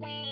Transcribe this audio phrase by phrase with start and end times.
[0.00, 0.27] Bye.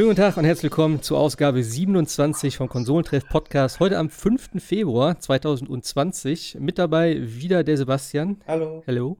[0.00, 3.80] Schönen guten Tag und herzlich willkommen zur Ausgabe 27 vom Konsolentreff Podcast.
[3.80, 4.52] Heute am 5.
[4.56, 6.56] Februar 2020.
[6.58, 8.38] Mit dabei wieder der Sebastian.
[8.46, 8.82] Hallo.
[8.86, 9.18] Hallo.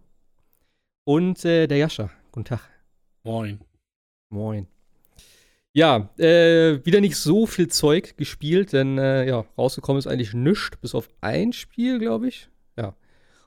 [1.04, 2.08] Und äh, der Jascha.
[2.32, 2.60] Guten Tag.
[3.24, 3.60] Moin.
[4.30, 4.68] Moin.
[5.74, 10.78] Ja, äh, wieder nicht so viel Zeug gespielt, denn äh, ja, rausgekommen ist eigentlich nichts,
[10.78, 12.48] bis auf ein Spiel, glaube ich.
[12.78, 12.94] Ja.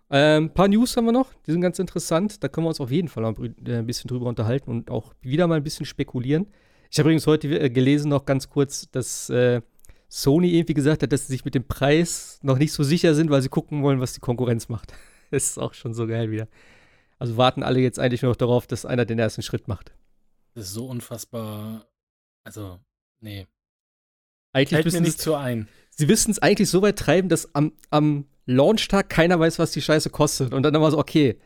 [0.09, 2.43] Ein ähm, paar News haben wir noch, die sind ganz interessant.
[2.43, 5.15] Da können wir uns auf jeden Fall noch äh, ein bisschen drüber unterhalten und auch
[5.21, 6.45] wieder mal ein bisschen spekulieren.
[6.93, 9.63] Ich habe übrigens heute äh, gelesen, noch ganz kurz, dass äh,
[10.09, 13.31] Sony irgendwie gesagt hat, dass sie sich mit dem Preis noch nicht so sicher sind,
[13.31, 14.93] weil sie gucken wollen, was die Konkurrenz macht.
[15.31, 16.47] das ist auch schon so geil wieder.
[17.17, 19.91] Also warten alle jetzt eigentlich nur noch darauf, dass einer den ersten Schritt macht.
[20.53, 21.87] Das ist so unfassbar.
[22.43, 22.79] Also,
[23.21, 23.47] nee.
[24.51, 25.67] Eigentlich Fällt mir nicht so ein.
[25.89, 29.81] Sie wissen es eigentlich so weit treiben, dass am, am Launchtag keiner weiß, was die
[29.81, 30.53] Scheiße kostet.
[30.53, 31.39] Und dann immer so, okay,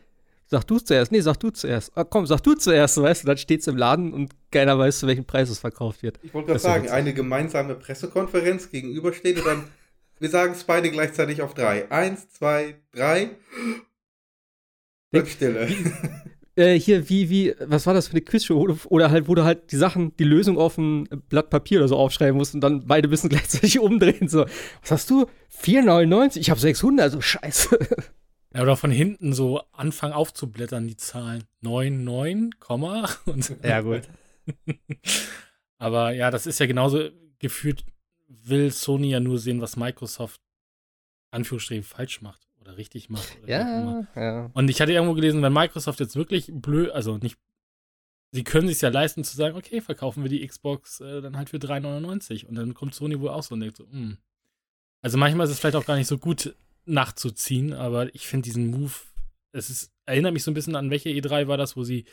[0.50, 1.12] Sag du zuerst.
[1.12, 1.92] Nee, sag du zuerst.
[1.94, 5.06] Ah, komm, sag du zuerst, weißt du, dann steht's im Laden und keiner weiß, zu
[5.06, 6.18] welchem Preis es verkauft wird.
[6.22, 9.64] Ich wollte gerade sagen, eine gemeinsame Pressekonferenz gegenübersteht und dann,
[10.18, 11.90] wir sagen es beide gleichzeitig auf drei.
[11.90, 13.30] Eins, zwei, drei.
[15.12, 15.68] Denk, Stille.
[16.56, 18.74] Äh, hier, wie, wie, was war das für eine Quizshow?
[18.88, 21.96] Oder halt, wo du halt die Sachen, die Lösung auf ein Blatt Papier oder so
[21.96, 24.28] aufschreiben musst und dann beide müssen gleichzeitig umdrehen.
[24.28, 24.46] So,
[24.80, 25.26] was hast du?
[25.62, 26.38] 4,99?
[26.38, 27.78] Ich habe 600, also scheiße.
[28.54, 31.44] Ja, oder von hinten so anfangen aufzublättern, die Zahlen.
[31.60, 32.50] 9, 9,
[33.26, 33.56] und so.
[33.62, 34.08] Ja, gut.
[35.78, 37.84] Aber ja, das ist ja genauso gefühlt,
[38.26, 40.40] will Sony ja nur sehen, was Microsoft
[41.30, 43.38] Anführungsstrichen falsch macht oder richtig macht.
[43.42, 44.50] Oder ja, ja.
[44.54, 47.38] Und ich hatte irgendwo gelesen, wenn Microsoft jetzt wirklich blöd, also nicht,
[48.32, 51.50] sie können sich ja leisten zu sagen, okay, verkaufen wir die Xbox äh, dann halt
[51.50, 53.92] für 3,99 und dann kommt Sony wohl auch so und denkt so, mh.
[53.92, 54.18] Hm.
[55.00, 56.56] Also manchmal ist es vielleicht auch gar nicht so gut,
[56.88, 58.92] nachzuziehen, aber ich finde diesen Move,
[59.52, 62.04] es ist, erinnert mich so ein bisschen an welche E3 war das, wo sie,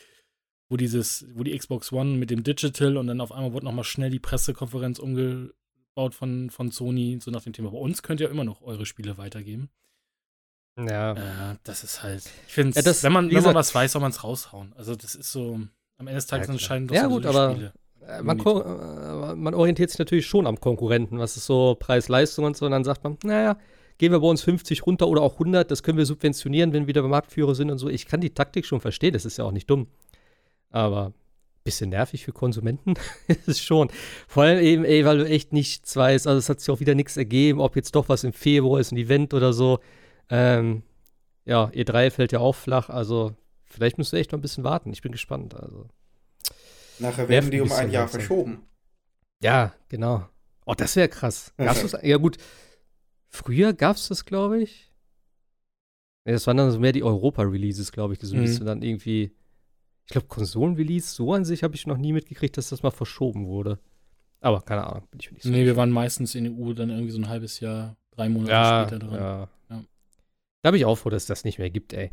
[0.68, 3.84] wo dieses, wo die Xbox One mit dem Digital und dann auf einmal wurde nochmal
[3.84, 7.70] schnell die Pressekonferenz umgebaut von, von Sony, so nach dem Thema.
[7.70, 9.70] Bei uns könnt ihr immer noch eure Spiele weitergeben.
[10.78, 11.52] Ja.
[11.52, 14.10] Äh, das ist halt, ich finde, ja, wenn, man, wenn man was weiß, soll man
[14.10, 14.74] es raushauen.
[14.76, 15.60] Also das ist so,
[15.98, 17.72] am Ende des Tages ja, entscheiden doch ja, gut, aber Spiele.
[18.06, 22.56] Äh, man, äh, man, orientiert sich natürlich schon am Konkurrenten, was ist so Preis-Leistung und
[22.56, 23.58] so, und dann sagt man, naja,
[23.98, 26.88] gehen wir bei uns 50 runter oder auch 100, das können wir subventionieren, wenn wir
[26.88, 27.88] wieder Marktführer sind und so.
[27.88, 29.88] Ich kann die Taktik schon verstehen, das ist ja auch nicht dumm.
[30.70, 31.14] Aber ein
[31.64, 32.94] bisschen nervig für Konsumenten
[33.28, 33.88] ist es schon.
[34.28, 36.26] Vor allem eben, ey, weil du echt nichts weißt.
[36.26, 38.92] Also es hat sich auch wieder nichts ergeben, ob jetzt doch was im Februar ist,
[38.92, 39.80] ein Event oder so.
[40.28, 40.82] Ähm,
[41.44, 43.34] ja, E3 fällt ja auch flach, also
[43.64, 44.92] vielleicht müsst ihr echt noch ein bisschen warten.
[44.92, 45.54] Ich bin gespannt.
[45.54, 45.86] Also.
[46.98, 48.66] Nachher werden die um ein Jahr verschoben.
[49.42, 50.26] Ja, genau.
[50.64, 51.52] Oh, das wäre krass.
[52.02, 52.38] ja, gut.
[53.36, 54.90] Früher gab es das, glaube ich.
[56.24, 58.44] Ja, das waren dann so mehr die Europa-Releases, glaube ich, die so ein mhm.
[58.44, 59.32] bisschen dann irgendwie.
[60.06, 63.46] Ich glaube, Konsolen-Release, so an sich habe ich noch nie mitgekriegt, dass das mal verschoben
[63.46, 63.78] wurde.
[64.40, 66.90] Aber keine Ahnung, bin ich nicht so Nee, wir waren meistens in der EU dann
[66.90, 69.14] irgendwie so ein halbes Jahr, drei Monate ja, später dran.
[69.14, 69.48] Ja.
[69.70, 69.84] ja.
[70.62, 72.12] Da bin ich auch froh, dass es das nicht mehr gibt, ey.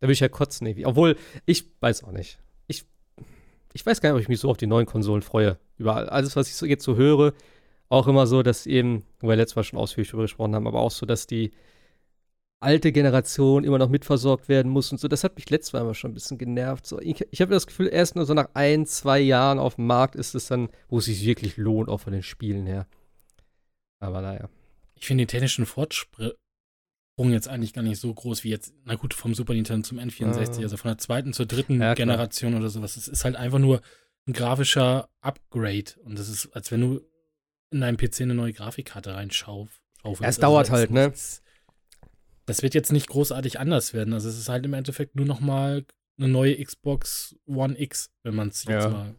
[0.00, 0.86] Da will ich ja kotzen, irgendwie.
[0.86, 2.38] Obwohl, ich weiß auch nicht.
[2.66, 2.84] Ich,
[3.72, 5.58] ich weiß gar nicht, ob ich mich so auf die neuen Konsolen freue.
[5.78, 7.32] Über alles, was ich so jetzt so höre,
[7.92, 10.80] auch immer so, dass eben, wo wir letztes Mal schon ausführlich darüber gesprochen haben, aber
[10.80, 11.52] auch so, dass die
[12.58, 15.08] alte Generation immer noch mitversorgt werden muss und so.
[15.08, 16.86] Das hat mich letztes Mal immer schon ein bisschen genervt.
[16.86, 19.86] So, ich, ich habe das Gefühl, erst nur so nach ein, zwei Jahren auf dem
[19.86, 22.86] Markt ist es dann, wo es sich wirklich lohnt, auch von den Spielen her.
[24.00, 24.48] Aber naja.
[24.94, 26.36] Ich finde den technischen Fortschritt
[27.18, 30.58] jetzt eigentlich gar nicht so groß wie jetzt, na gut, vom Super Nintendo zum N64,
[30.58, 30.62] ah.
[30.62, 32.96] also von der zweiten zur dritten ja, Generation oder sowas.
[32.96, 33.80] Es ist halt einfach nur
[34.26, 35.92] ein grafischer Upgrade.
[36.04, 37.00] Und das ist, als wenn du
[37.72, 39.80] in deinem PC eine neue Grafikkarte reinschaufelst.
[40.04, 41.12] Ja, es also dauert halt, ne?
[42.46, 44.14] Das wird jetzt nicht großartig anders werden.
[44.14, 45.84] Also es ist halt im Endeffekt nur noch mal
[46.18, 48.88] eine neue Xbox One X, wenn man es jetzt ja.
[48.88, 49.14] mal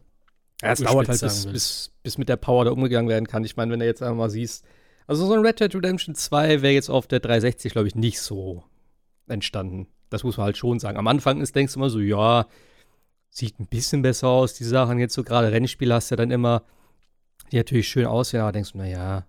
[0.62, 3.44] ja, es dauert halt, bis, bis, bis, mit der Power da umgegangen werden kann.
[3.44, 4.64] Ich meine, wenn du jetzt einfach mal siehst,
[5.06, 8.20] also so ein Red Dead Redemption 2 wäre jetzt auf der 360, glaube ich, nicht
[8.20, 8.64] so
[9.26, 9.88] entstanden.
[10.08, 10.96] Das muss man halt schon sagen.
[10.96, 12.46] Am Anfang ist, denkst du immer so, ja,
[13.30, 14.98] sieht ein bisschen besser aus, die Sachen.
[14.98, 16.62] Jetzt so gerade Rennspiele hast du ja dann immer
[17.52, 19.26] die natürlich schön aussehen, aber denkst du, naja,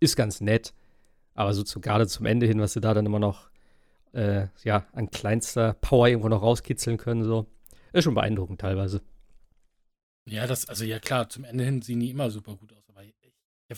[0.00, 0.74] ist ganz nett.
[1.34, 3.50] Aber so zu, gerade zum Ende hin, was sie da dann immer noch
[4.12, 7.46] äh, ja, an kleinster Power irgendwo noch rauskitzeln können, so.
[7.92, 9.02] Ist schon beeindruckend teilweise.
[10.24, 12.88] Ja, das, also ja klar, zum Ende hin sehen die immer super gut aus.
[12.88, 13.14] Aber ich,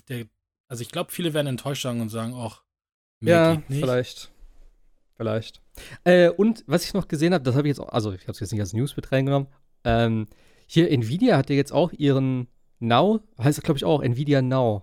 [0.08, 0.26] der,
[0.68, 2.62] also ich glaube, viele werden enttäuscht sein und sagen, ach,
[3.20, 4.30] ja, vielleicht.
[5.16, 5.62] Vielleicht.
[6.02, 8.32] Äh, und was ich noch gesehen habe, das habe ich jetzt auch, also ich habe
[8.32, 9.48] es jetzt nicht als News mit reingenommen.
[9.84, 10.26] Ähm,
[10.66, 12.48] hier, Nvidia hat ja jetzt auch ihren
[12.84, 14.82] Now, heißt glaube ich auch, Nvidia Now,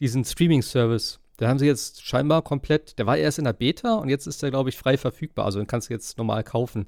[0.00, 1.20] diesen Streaming-Service.
[1.38, 4.42] Da haben sie jetzt scheinbar komplett, der war erst in der Beta und jetzt ist
[4.42, 5.44] der, glaube ich, frei verfügbar.
[5.44, 6.86] Also den kannst du jetzt normal kaufen.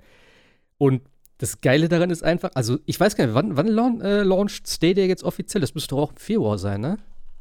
[0.76, 1.02] Und
[1.38, 4.68] das Geile daran ist einfach, also ich weiß gar nicht, wann, wann laun, äh, launcht
[4.68, 5.60] Stadia jetzt offiziell?
[5.60, 6.98] Das müsste doch auch im Februar sein, ne?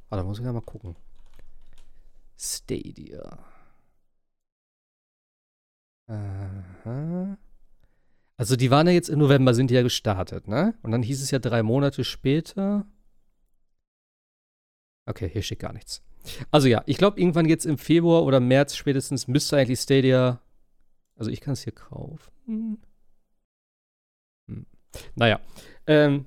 [0.09, 0.95] Warte, muss ich ja mal gucken.
[2.37, 3.39] Stadia.
[6.07, 7.37] Aha.
[8.37, 10.75] Also die waren ja jetzt im November, sind die ja gestartet, ne?
[10.81, 12.85] Und dann hieß es ja drei Monate später.
[15.09, 16.03] Okay, hier steht gar nichts.
[16.51, 20.39] Also ja, ich glaube irgendwann jetzt im Februar oder März spätestens müsste eigentlich Stadia.
[21.15, 22.31] Also ich kann es hier kaufen.
[22.45, 22.77] Hm.
[25.15, 25.39] Naja.
[25.87, 26.25] Ähm,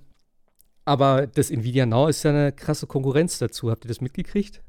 [0.84, 3.70] aber das Nvidia Now ist ja eine krasse Konkurrenz dazu.
[3.70, 4.64] Habt ihr das mitgekriegt?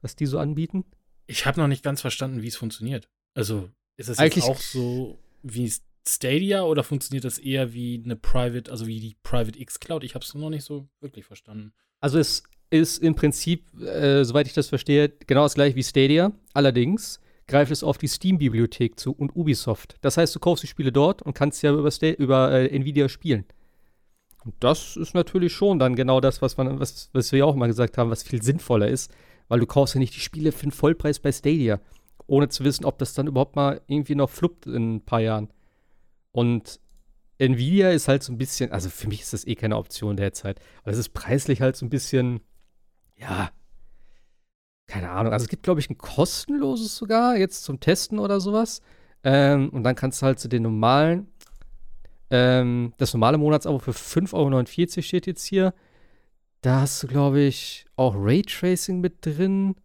[0.00, 0.84] Was die so anbieten?
[1.26, 3.08] Ich habe noch nicht ganz verstanden, wie es funktioniert.
[3.34, 5.72] Also ist das Eigentlich auch so wie
[6.06, 10.04] Stadia oder funktioniert das eher wie eine Private, also wie die Private X Cloud?
[10.04, 11.72] Ich habe es noch nicht so wirklich verstanden.
[12.00, 16.32] Also es ist im Prinzip, äh, soweit ich das verstehe, genau das gleiche wie Stadia.
[16.54, 19.96] Allerdings greift es auf die Steam-Bibliothek zu und Ubisoft.
[20.02, 23.44] Das heißt, du kaufst die Spiele dort und kannst ja über, über äh, Nvidia spielen.
[24.44, 27.56] Und das ist natürlich schon dann genau das, was, man, was, was wir ja auch
[27.56, 29.12] mal gesagt haben, was viel sinnvoller ist,
[29.48, 31.80] weil du kaufst ja nicht die Spiele für den Vollpreis bei Stadia
[32.30, 35.48] ohne zu wissen, ob das dann überhaupt mal irgendwie noch fluppt in ein paar Jahren.
[36.30, 36.78] Und
[37.38, 40.60] Nvidia ist halt so ein bisschen, also für mich ist das eh keine Option derzeit.
[40.82, 42.40] Aber es ist preislich halt so ein bisschen,
[43.20, 43.50] ja,
[44.86, 45.32] keine Ahnung.
[45.32, 48.82] Also es gibt, glaube ich, ein kostenloses sogar, jetzt zum Testen oder sowas.
[49.22, 51.28] Ähm, und dann kannst du halt zu den normalen,
[52.30, 54.34] ähm, das normale Monatsabo für 5,49
[54.96, 55.74] Euro steht jetzt hier.
[56.62, 59.76] Da hast du, glaube ich, auch Raytracing mit drin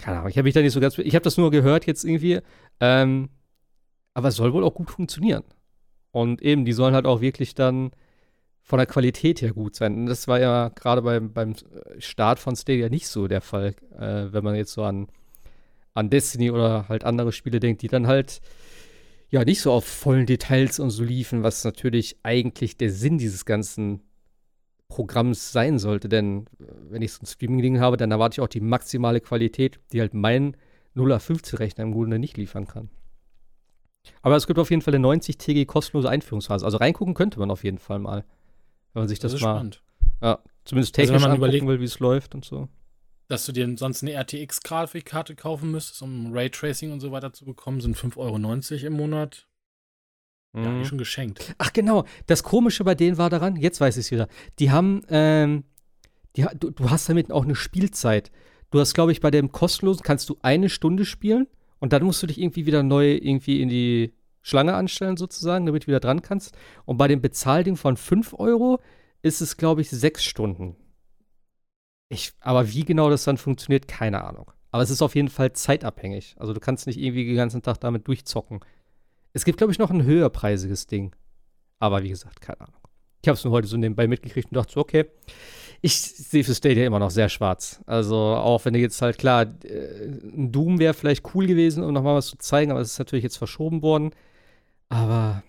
[0.00, 2.04] keine Ahnung, ich habe mich da nicht so ganz, ich habe das nur gehört jetzt
[2.04, 2.40] irgendwie,
[2.80, 3.28] ähm,
[4.14, 5.44] aber es soll wohl auch gut funktionieren.
[6.10, 7.92] Und eben, die sollen halt auch wirklich dann
[8.70, 9.96] von der Qualität her gut sein.
[9.96, 11.54] Und das war ja gerade beim, beim
[11.98, 15.08] Start von Stadia nicht so der Fall, äh, wenn man jetzt so an,
[15.92, 18.40] an Destiny oder halt andere Spiele denkt, die dann halt
[19.28, 23.44] ja nicht so auf vollen Details und so liefen, was natürlich eigentlich der Sinn dieses
[23.44, 24.02] ganzen
[24.86, 26.08] Programms sein sollte.
[26.08, 29.80] Denn äh, wenn ich so ein Streaming-Ding habe, dann erwarte ich auch die maximale Qualität,
[29.92, 30.56] die halt mein
[30.94, 31.18] 0
[31.76, 32.88] im Grunde nicht liefern kann.
[34.22, 36.64] Aber es gibt auf jeden Fall eine 90-tägige kostenlose Einführungsphase.
[36.64, 38.24] Also reingucken könnte man auf jeden Fall mal.
[38.92, 39.56] Wenn man sich das, das mal.
[39.56, 39.82] Spannend.
[40.22, 42.68] Ja, zumindest technisch also wenn man überlegen will, wie es läuft und so.
[43.28, 47.80] Dass du dir sonst eine RTX-Grafikkarte kaufen müsstest, um Raytracing und so weiter zu bekommen,
[47.80, 49.46] sind 5,90 Euro im Monat.
[50.52, 50.84] Ja, mhm.
[50.84, 51.54] schon geschenkt.
[51.58, 54.26] Ach genau, das Komische bei denen war daran, jetzt weiß ich es wieder,
[54.58, 55.62] die haben, ähm,
[56.34, 58.32] die, du, du hast damit auch eine Spielzeit.
[58.72, 61.46] Du hast, glaube ich, bei dem kostenlosen kannst du eine Stunde spielen
[61.78, 65.84] und dann musst du dich irgendwie wieder neu irgendwie in die Schlange anstellen sozusagen, damit
[65.84, 66.56] du wieder dran kannst.
[66.84, 68.80] Und bei dem Bezahlding von 5 Euro
[69.22, 70.76] ist es, glaube ich, sechs Stunden.
[72.08, 74.50] Ich, aber wie genau das dann funktioniert, keine Ahnung.
[74.72, 76.36] Aber es ist auf jeden Fall zeitabhängig.
[76.38, 78.60] Also du kannst nicht irgendwie den ganzen Tag damit durchzocken.
[79.32, 81.14] Es gibt, glaube ich, noch ein höherpreisiges Ding.
[81.78, 82.80] Aber wie gesagt, keine Ahnung.
[83.22, 85.06] Ich habe es nur heute so nebenbei mitgekriegt und dachte so, okay,
[85.82, 87.80] ich sehe für Stadia immer noch sehr schwarz.
[87.86, 91.92] Also auch wenn du jetzt halt, klar, äh, ein Doom wäre vielleicht cool gewesen, um
[91.92, 94.12] nochmal was zu zeigen, aber es ist natürlich jetzt verschoben worden.
[94.90, 95.42] Aber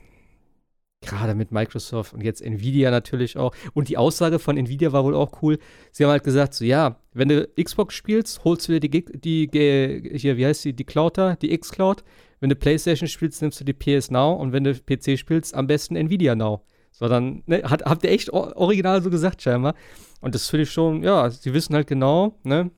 [1.01, 3.53] gerade mit Microsoft und jetzt Nvidia natürlich auch.
[3.73, 5.57] Und die Aussage von Nvidia war wohl auch cool.
[5.91, 9.47] Sie haben halt gesagt, so ja, wenn du Xbox spielst, holst du dir die, die,
[9.47, 12.03] die hier, wie heißt die, die Cloud da, die X-Cloud
[12.41, 15.67] wenn du PlayStation spielst, nimmst du die PS Now und wenn du PC spielst, am
[15.67, 16.65] besten Nvidia Now.
[16.91, 19.75] So, dann ne, hat, habt ihr echt original so gesagt, scheinbar.
[20.19, 22.71] Und das finde ich schon, ja, sie wissen halt genau, ne,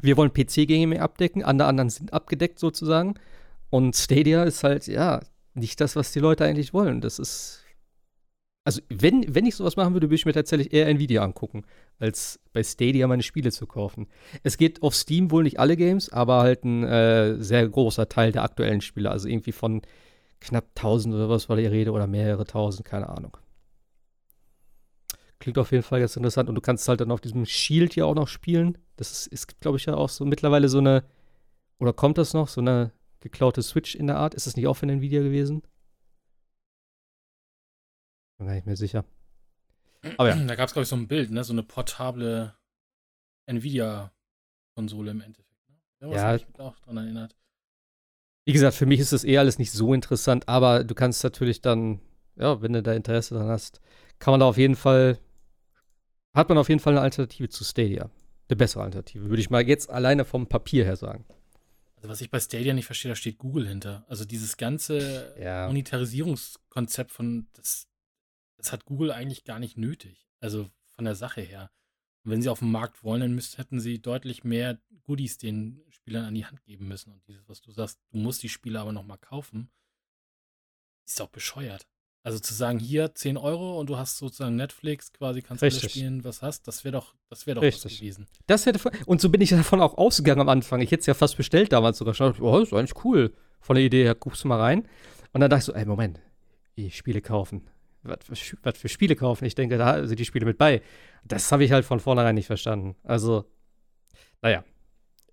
[0.00, 3.14] wir wollen PC-Gaming abdecken, andere anderen sind abgedeckt sozusagen.
[3.70, 5.20] Und Stadia ist halt, ja,
[5.54, 7.00] nicht das, was die Leute eigentlich wollen.
[7.00, 7.64] Das ist
[8.64, 11.64] also, wenn, wenn ich sowas machen würde, würde ich mir tatsächlich eher Nvidia angucken,
[11.98, 14.06] als bei Stadia meine Spiele zu kaufen.
[14.42, 18.32] Es geht auf Steam wohl nicht alle Games, aber halt ein äh, sehr großer Teil
[18.32, 19.10] der aktuellen Spiele.
[19.10, 19.82] Also irgendwie von
[20.40, 23.36] knapp 1000 oder was war die Rede oder mehrere tausend, keine Ahnung.
[25.40, 26.48] Klingt auf jeden Fall ganz interessant.
[26.48, 28.78] Und du kannst halt dann auf diesem Shield hier auch noch spielen.
[28.96, 31.04] Das ist, ist glaube ich, ja auch so mittlerweile so eine,
[31.78, 32.92] oder kommt das noch, so eine
[33.24, 34.34] geklaute Switch in der Art?
[34.34, 35.62] Ist das nicht auch von Nvidia gewesen?
[38.38, 39.04] Bin gar nicht mehr sicher.
[40.18, 40.36] Aber ja.
[40.46, 41.42] Da gab es, glaube ich, so ein Bild, ne?
[41.42, 42.54] So eine portable
[43.46, 45.68] Nvidia-Konsole im Endeffekt.
[46.00, 46.12] Ne?
[46.12, 46.36] Ja.
[46.36, 47.36] Ich mich auch dran erinnert.
[48.46, 51.62] Wie gesagt, für mich ist das eh alles nicht so interessant, aber du kannst natürlich
[51.62, 52.00] dann,
[52.36, 53.80] ja, wenn du da Interesse dran hast,
[54.18, 55.18] kann man da auf jeden Fall
[56.34, 58.10] hat man auf jeden Fall eine Alternative zu Stadia.
[58.48, 61.24] Eine bessere Alternative, würde ich mal jetzt alleine vom Papier her sagen.
[62.04, 64.04] Also was ich bei Stadia nicht verstehe, da steht Google hinter.
[64.08, 65.68] Also dieses ganze Ja.
[65.68, 67.88] Monetarisierungskonzept von, das,
[68.58, 70.28] das hat Google eigentlich gar nicht nötig.
[70.38, 71.70] Also von der Sache her.
[72.22, 75.82] Und wenn sie auf den Markt wollen, dann müssten, hätten sie deutlich mehr Goodies den
[75.88, 77.10] Spielern an die Hand geben müssen.
[77.10, 79.70] Und dieses, was du sagst, du musst die Spiele aber nochmal kaufen,
[81.06, 81.88] ist doch bescheuert.
[82.24, 86.24] Also zu sagen, hier 10 Euro und du hast sozusagen Netflix, quasi kannst du spielen,
[86.24, 87.98] was hast, das wäre doch, das wäre doch was Richtig.
[88.00, 88.26] gewesen.
[88.46, 90.80] Das hätte, und so bin ich davon auch ausgegangen am Anfang.
[90.80, 92.34] Ich hätte es ja fast bestellt damals sogar schon.
[92.40, 93.34] Oh, das ist eigentlich cool.
[93.60, 94.88] Von der Idee her, guckst du mal rein.
[95.34, 96.18] Und dann dachte ich so, ey, Moment,
[96.76, 97.68] wie Spiele kaufen.
[98.02, 98.18] Was
[98.62, 99.44] was für Spiele kaufen?
[99.44, 100.80] Ich denke, da sind die Spiele mit bei.
[101.24, 102.96] Das habe ich halt von vornherein nicht verstanden.
[103.02, 103.44] Also,
[104.40, 104.64] naja.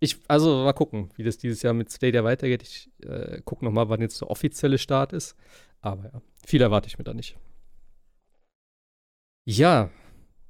[0.01, 2.63] Ich, also mal gucken, wie das dieses Jahr mit Stadia weitergeht.
[2.63, 5.35] Ich äh, gucke noch mal, wann jetzt der offizielle Start ist.
[5.81, 7.37] Aber ja, viel erwarte ich mir da nicht.
[9.45, 9.89] Ja,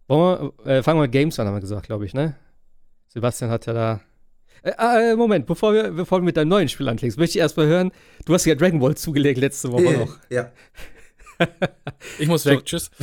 [0.07, 2.35] wollen wir, äh, fangen wir mit Games an, haben wir gesagt, glaube ich, ne?
[3.07, 4.01] Sebastian hat ja da.
[4.63, 7.41] Äh, ah, äh, Moment, bevor, wir, bevor du mit deinem neuen Spiel anklingst, möchte ich
[7.41, 7.91] erstmal hören,
[8.25, 10.17] du hast ja Dragon Ball zugelegt letzte Woche noch.
[10.29, 10.51] Ja.
[12.19, 12.91] Ich muss weg, tschüss.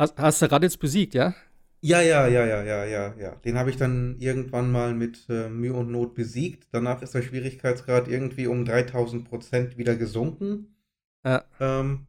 [0.00, 1.34] Hast, hast du Raditz besiegt, ja?
[1.82, 3.34] Ja, ja, ja, ja, ja, ja, ja.
[3.36, 6.68] Den habe ich dann irgendwann mal mit äh, Mühe und Not besiegt.
[6.72, 10.76] Danach ist der Schwierigkeitsgrad irgendwie um 3000 Prozent wieder gesunken.
[11.24, 11.44] Ja.
[11.58, 12.06] Ähm,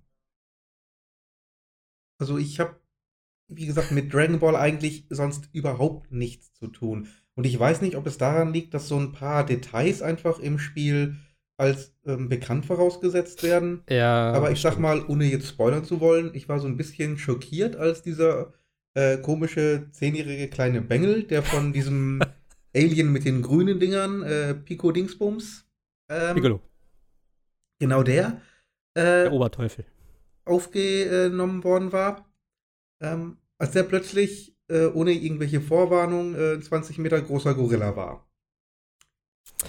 [2.19, 2.75] also ich habe,
[3.47, 7.07] wie gesagt, mit Dragon Ball eigentlich sonst überhaupt nichts zu tun.
[7.35, 10.59] Und ich weiß nicht, ob es daran liegt, dass so ein paar Details einfach im
[10.59, 11.15] Spiel
[11.57, 13.83] als ähm, bekannt vorausgesetzt werden.
[13.89, 14.33] Ja.
[14.33, 17.75] Aber ich sag mal, ohne jetzt spoilern zu wollen, ich war so ein bisschen schockiert,
[17.75, 18.53] als dieser
[18.93, 22.21] äh, komische zehnjährige kleine Bengel, der von diesem
[22.75, 25.65] Alien mit den grünen Dingern, äh, Pico Dingsbums,
[26.09, 26.61] ähm, Piccolo,
[27.79, 28.41] genau der,
[28.93, 29.85] äh, der Oberteufel.
[30.45, 32.27] aufgenommen worden war.
[33.01, 38.27] Ähm, als der plötzlich äh, ohne irgendwelche Vorwarnung äh, ein 20 Meter großer Gorilla war.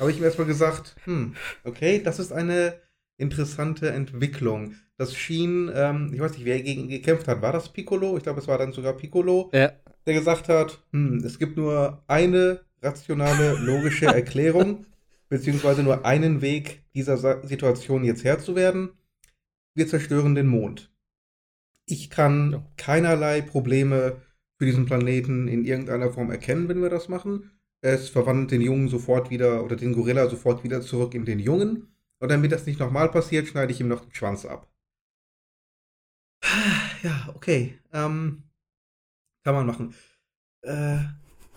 [0.01, 2.81] Habe ich mir erstmal gesagt, hm, okay, das ist eine
[3.23, 4.75] interessante Entwicklung.
[4.99, 7.43] Das schien, ähm, ich weiß nicht, wer gegen gekämpft hat.
[7.43, 8.17] War das Piccolo?
[8.17, 9.73] Ich glaube, es war dann sogar Piccolo, Ja.
[10.07, 14.87] der gesagt hat, hm, es gibt nur eine rationale, logische Erklärung,
[15.29, 18.91] beziehungsweise nur einen Weg, dieser Sa Situation jetzt Herr zu werden.
[19.75, 20.93] Wir zerstören den Mond.
[21.87, 22.67] Ich kann Ja.
[22.77, 24.21] keinerlei Probleme
[24.59, 27.51] für diesen Planeten in irgendeiner Form erkennen, wenn wir das machen.
[27.81, 31.92] Es verwandelt den Jungen sofort wieder oder den Gorilla sofort wieder zurück in den Jungen.
[32.23, 34.71] Und damit das nicht nochmal passiert, schneide ich ihm noch den Schwanz ab.
[37.03, 37.77] Ja, okay.
[37.93, 38.45] Ähm,
[39.43, 39.93] kann man machen.
[40.63, 40.99] Äh,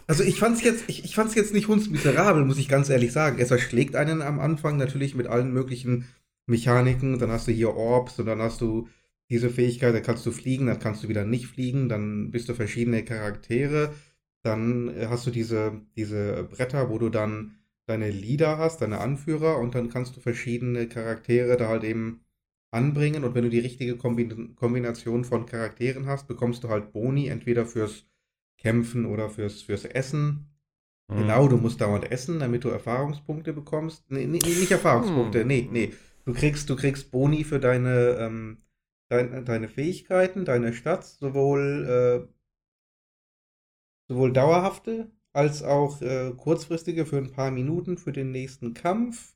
[0.07, 3.38] also ich fand's jetzt, ich, ich fand's jetzt nicht hundsmiserabel, muss ich ganz ehrlich sagen.
[3.38, 6.07] Es erschlägt einen am Anfang natürlich mit allen möglichen
[6.48, 7.19] Mechaniken.
[7.19, 8.89] Dann hast du hier Orbs und dann hast du
[9.29, 12.55] diese Fähigkeit, da kannst du fliegen, dann kannst du wieder nicht fliegen, dann bist du
[12.55, 13.93] verschiedene Charaktere.
[14.41, 19.57] Dann äh, hast du diese, diese Bretter, wo du dann deine Leader hast, deine Anführer
[19.59, 22.21] und dann kannst du verschiedene Charaktere da halt eben
[22.71, 27.27] anbringen und wenn du die richtige Kombin Kombination von Charakteren hast, bekommst du halt Boni,
[27.27, 28.05] entweder fürs
[28.57, 30.47] Kämpfen oder fürs, fürs Essen.
[31.07, 31.19] Mhm.
[31.19, 34.09] Genau, du musst dauernd essen, damit du Erfahrungspunkte bekommst.
[34.09, 35.47] Nee, nee, nicht Erfahrungspunkte, Hm.
[35.47, 35.93] nee, nee.
[36.25, 38.57] Du kriegst, du kriegst Boni für deine, ähm,
[39.09, 42.33] dein, deine Fähigkeiten, deine Stats, sowohl, äh,
[44.07, 49.35] sowohl dauerhafte als auch äh, kurzfristige für ein paar Minuten für den nächsten Kampf.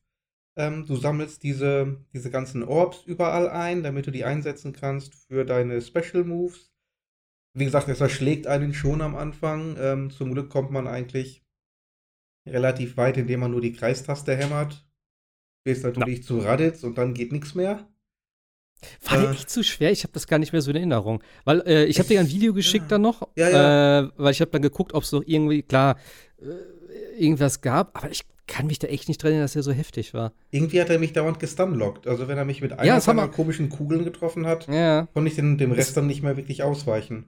[0.55, 5.43] Ähm, du sammelst diese, diese ganzen Orbs überall ein, damit du die einsetzen kannst für
[5.43, 6.71] deine Special Moves.
[7.53, 9.75] Wie gesagt, es erschlägt einen schon am Anfang.
[9.77, 11.45] Ähm, zum Glück kommt man eigentlich
[12.47, 14.87] relativ weit, indem man nur die Kreistaste hämmert.
[15.65, 17.89] Bis natürlich zu Raditz und dann geht nichts mehr.
[19.07, 19.33] War der Äh.
[19.33, 19.91] echt zu schwer?
[19.91, 21.21] Ich habe das gar nicht mehr so in Erinnerung.
[21.45, 22.89] Weil äh, ich habe dir ein Video geschickt ja.
[22.89, 23.99] dann noch, Ja, ja.
[24.01, 25.97] Äh, weil ich habe dann geguckt, ob es noch irgendwie, klar,
[26.41, 29.71] äh, irgendwas gab, aber ich kann mich da echt nicht dran erinnern, dass er so
[29.71, 30.33] heftig war.
[30.49, 32.07] Irgendwie hat er mich dauernd gestunlockt.
[32.07, 35.07] Also wenn er mich mit einer seiner komischen Kugeln getroffen hat, Ja.
[35.13, 37.25] konnte ich den, dem Rest dann nicht mehr wirklich ausweichen.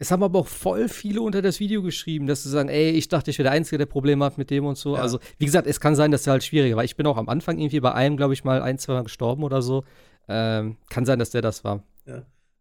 [0.00, 3.08] Es haben aber auch voll viele unter das Video geschrieben, dass sie sagen, ey, ich
[3.08, 4.94] dachte, ich wäre der Einzige, der Probleme hat mit dem und so.
[4.94, 5.02] Ja.
[5.02, 6.84] Also, wie gesagt, es kann sein, dass der halt schwieriger war.
[6.84, 9.42] Ich bin auch am Anfang irgendwie bei einem, glaube ich, mal ein, zwei Mal gestorben
[9.42, 9.84] oder so.
[10.28, 11.82] Ähm, kann sein, dass der das war.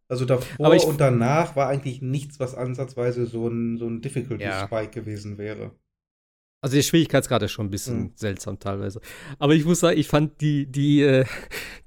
[0.10, 4.44] Also davor ich- und danach war eigentlich nichts, was ansatzweise so ein, so ein Difficulty
[4.46, 4.66] Ja.
[4.66, 5.72] Spike gewesen wäre.
[6.68, 8.12] Also der Schwierigkeitsgrad ist schon ein bisschen Mhm.
[8.16, 9.00] seltsam teilweise.
[9.40, 11.24] Aber ich muss sagen, ich fand die, die, äh,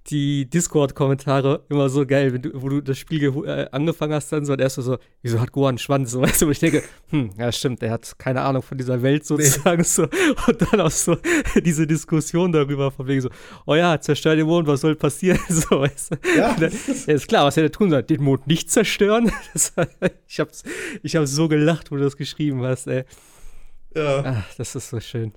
[0.09, 4.47] die Discord-Kommentare immer so geil, wenn du, wo du das Spiel äh, angefangen hast, dann
[4.47, 6.11] so und erst so, wieso hat Gohan einen Schwanz?
[6.13, 9.03] So, weißt du, wo ich denke, hm, ja stimmt, der hat keine Ahnung von dieser
[9.03, 10.05] Welt sozusagen so.
[10.05, 11.17] Und dann auch so
[11.63, 13.29] diese Diskussion darüber, von wegen so,
[13.67, 15.39] oh ja, zerstör den Mond, was soll passieren?
[15.51, 16.17] So, weißt du.
[16.39, 16.73] Ja, dann-
[17.07, 18.07] ja, ist klar, was hätte er tun sollen?
[18.07, 19.31] Den Mond nicht zerstören?
[19.53, 19.75] Das,
[20.27, 20.63] ich hab's,
[21.03, 23.05] ich hab so gelacht, wo du das geschrieben hast, ey.
[23.95, 24.23] Ja.
[24.25, 25.33] Ach, das ist so schön.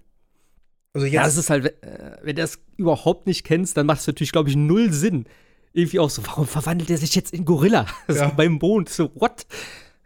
[0.93, 4.01] Also Ja, es jetzt, ist halt, äh, wenn du das überhaupt nicht kennst, dann macht
[4.01, 5.25] es natürlich, glaube ich, null Sinn.
[5.73, 7.87] Irgendwie auch so, warum verwandelt er sich jetzt in Gorilla?
[8.07, 8.27] Das Ja.
[8.27, 9.45] ist beim Mond, so, what?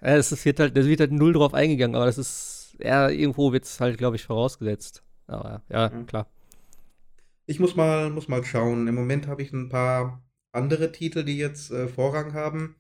[0.02, 3.52] Ja, es wird halt, da wird halt null drauf eingegangen, aber das ist, ja, irgendwo
[3.52, 5.04] wird es halt, glaube ich, vorausgesetzt.
[5.28, 6.06] Aber ja, Mhm.
[6.06, 6.28] klar.
[7.46, 8.88] ich muss mal, muss mal schauen.
[8.88, 10.24] Im Moment habe ich ein paar
[10.54, 12.76] andere Titel, die jetzt äh, Vorrang haben.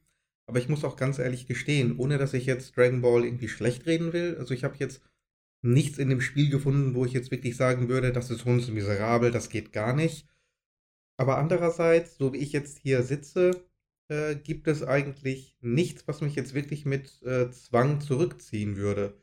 [0.49, 3.85] Aber ich muss auch ganz ehrlich gestehen, ohne dass ich jetzt Dragon Ball irgendwie schlecht
[3.85, 4.37] reden will.
[4.39, 5.01] Also ich habe jetzt
[5.73, 9.49] nichts in dem Spiel gefunden, wo ich jetzt wirklich sagen würde, das ist hundsmiserabel, das
[9.49, 10.27] geht gar nicht.
[11.17, 13.51] Aber andererseits, so wie ich jetzt hier sitze,
[14.09, 19.17] äh, gibt es eigentlich nichts, was mich jetzt wirklich mit äh, Zwang zurückziehen würde.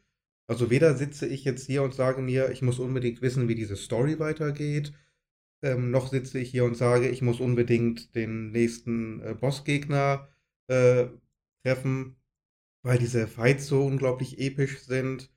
[0.46, 3.76] Also weder sitze ich jetzt hier und sage mir, ich muss unbedingt wissen, wie diese
[3.76, 4.92] Story weitergeht,
[5.62, 10.28] ähm, noch sitze ich hier und sage, ich muss unbedingt den nächsten äh, Bossgegner
[10.68, 11.06] äh,
[11.64, 12.16] treffen,
[12.82, 15.30] weil diese Fights so unglaublich episch sind.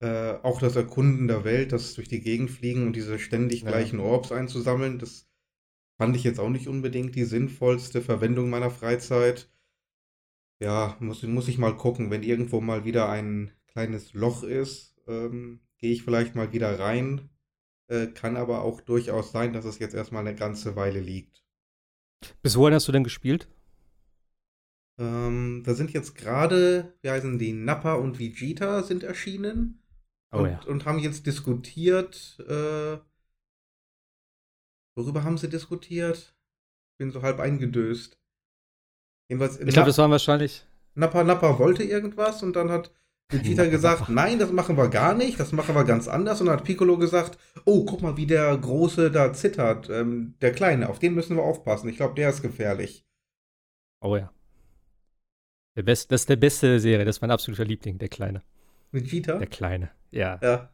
[0.00, 3.68] Äh, auch das Erkunden der Welt, das durch die Gegend fliegen und diese ständig Ja.
[3.68, 5.28] gleichen Orbs einzusammeln, das
[5.98, 9.50] fand ich jetzt auch nicht unbedingt die sinnvollste Verwendung meiner Freizeit.
[10.58, 15.60] Ja, muss, muss ich mal gucken, wenn irgendwo mal wieder ein kleines Loch ist, ähm,
[15.78, 17.28] gehe ich vielleicht mal wieder rein.
[17.88, 21.44] Äh, kann aber auch durchaus sein, dass es jetzt erstmal eine ganze Weile liegt.
[22.42, 23.48] Bis wohin hast du denn gespielt?
[24.98, 29.80] Ähm, da sind jetzt gerade, wie heißen die, Nappa und Vegeta sind erschienen
[30.32, 30.60] Oh und, ja.
[30.66, 32.38] und haben jetzt diskutiert.
[32.48, 32.98] Äh,
[34.96, 36.34] worüber haben sie diskutiert?
[36.98, 38.18] Bin so halb eingedöst.
[39.28, 40.64] Jedenfalls, Ich glaube, das waren wahrscheinlich.
[40.94, 42.92] Nappa Nappa wollte irgendwas und dann hat
[43.30, 46.40] Vegeta gesagt, nein, das machen wir gar nicht, das machen wir ganz anders.
[46.40, 50.52] Und dann hat Piccolo gesagt, oh, guck mal, wie der Große da zittert, ähm, der
[50.52, 51.88] Kleine, auf den müssen wir aufpassen.
[51.88, 53.06] Ich glaube, der ist gefährlich.
[54.00, 54.32] Oh ja.
[55.76, 58.42] Der best, das ist der beste Serie, das ist mein absoluter Liebling, der Kleine.
[58.92, 59.38] Vegeta?
[59.38, 59.90] Der Kleine.
[60.10, 60.38] Ja.
[60.42, 60.70] Ja.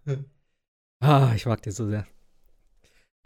[1.01, 2.07] Ah, ich mag den so sehr.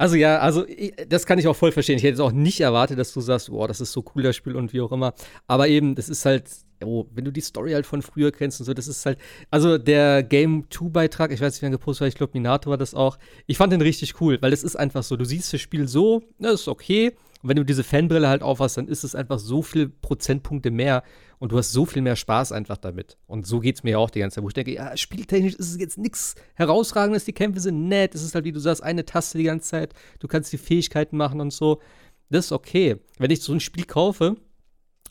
[0.00, 1.96] Also ja, also ich, das kann ich auch voll verstehen.
[1.96, 4.34] Ich hätte jetzt auch nicht erwartet, dass du sagst, boah, das ist so cool, das
[4.34, 5.12] Spiel und wie auch immer.
[5.46, 6.50] Aber eben, das ist halt,
[6.82, 9.18] oh, wenn du die Story halt von früher kennst und so, das ist halt,
[9.50, 12.94] also der Game 2-Beitrag, ich weiß nicht, wer gepostet hat, ich glaube, Minato war das
[12.94, 13.18] auch.
[13.46, 16.22] Ich fand den richtig cool, weil es ist einfach so, du siehst das Spiel so,
[16.38, 17.14] das ist okay.
[17.42, 21.02] Und wenn du diese Fanbrille halt aufhast, dann ist es einfach so viel Prozentpunkte mehr
[21.40, 23.16] und du hast so viel mehr Spaß einfach damit.
[23.26, 25.54] Und so geht es mir ja auch die ganze Zeit, wo ich denke, ja, spieltechnisch
[25.54, 28.82] ist es jetzt nichts herausragendes, die Kämpfe sind nett, es ist halt, wie du sagst,
[28.82, 31.80] eine Taste die ganze Zeit, du kannst die Fähigkeiten machen und so.
[32.28, 32.96] Das ist okay.
[33.18, 34.36] Wenn ich so ein Spiel kaufe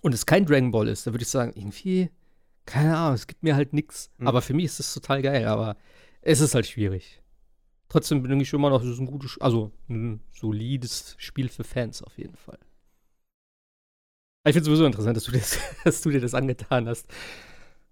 [0.02, 2.12] und es kein Dragon Ball ist, dann würde ich sagen, irgendwie,
[2.66, 4.12] keine Ahnung, es gibt mir halt nichts.
[4.20, 4.28] Mhm.
[4.28, 5.78] Aber für mich ist das total geil, aber
[6.22, 7.24] es ist halt schwierig.
[7.90, 12.04] Trotzdem denke ich immer noch, es ist ein gutes, also ein solides Spiel für Fans
[12.04, 12.60] auf jeden Fall.
[14.46, 17.08] Ich finde es sowieso interessant, dass du, das, dass du dir das angetan hast.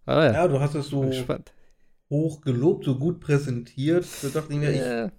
[0.06, 1.28] Aber ja, Ja, du hast es so
[2.10, 4.24] hoch gelobt, so gut präsentiert.
[4.24, 5.10] Da dachte ich mir, ich Äh,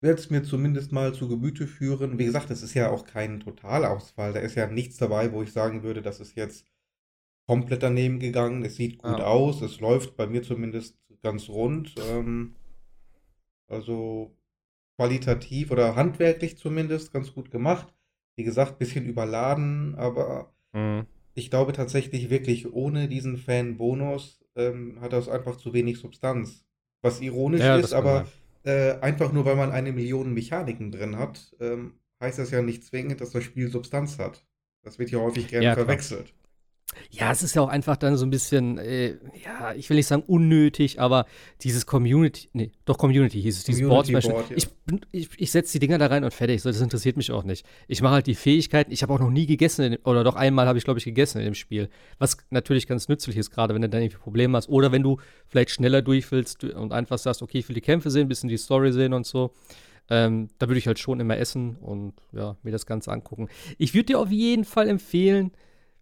[0.00, 2.18] werde es mir zumindest mal zu Gemüte führen.
[2.18, 4.32] Wie gesagt, das ist ja auch kein Totalausfall.
[4.32, 6.64] Da ist ja nichts dabei, wo ich sagen würde, das ist jetzt
[7.46, 8.64] komplett daneben gegangen.
[8.64, 9.26] Es sieht gut Ja.
[9.26, 9.62] aus.
[9.62, 11.96] Es läuft bei mir zumindest ganz rund.
[11.98, 12.56] Ähm,
[13.68, 14.36] also
[14.96, 17.94] qualitativ oder handwerklich zumindest ganz gut gemacht.
[18.36, 21.06] Wie gesagt, bisschen überladen, aber mh.
[21.34, 26.64] ich glaube tatsächlich wirklich, ohne diesen Fan-Bonus ähm, hat das einfach zu wenig Substanz.
[27.02, 28.26] Was ironisch Ja, ist, aber
[28.64, 32.84] äh, einfach nur, weil man eine Million Mechaniken drin hat, ähm, heißt das ja nicht
[32.84, 34.44] zwingend, dass das Spiel Substanz hat.
[34.82, 35.86] Das wird ja häufig gerne Ja, klar.
[37.10, 40.06] Ja, es ist ja auch einfach dann so ein bisschen, äh, ja, ich will nicht
[40.06, 41.26] sagen unnötig, aber
[41.62, 44.28] dieses Community, nee, doch Community hieß es, dieses Board Community.
[44.28, 44.56] Board, ja.
[44.56, 44.68] Ich,
[45.12, 47.66] ich, ich setze die Dinger da rein und fertig, so, das interessiert mich auch nicht.
[47.88, 50.36] Ich mache halt die Fähigkeiten, ich habe auch noch nie gegessen, in dem, oder doch
[50.36, 51.88] einmal habe ich, glaube ich, gegessen in dem Spiel.
[52.18, 54.68] Was natürlich ganz nützlich ist, gerade wenn du dann irgendwie Probleme hast.
[54.68, 55.18] Oder wenn du
[55.48, 58.48] vielleicht schneller durch willst und einfach sagst, okay, ich will die Kämpfe sehen, ein bisschen
[58.48, 59.52] die Story sehen und so.
[60.08, 63.48] Ähm, da würde ich halt schon immer essen und ja, mir das Ganze angucken.
[63.76, 65.50] Ich würde dir auf jeden Fall empfehlen,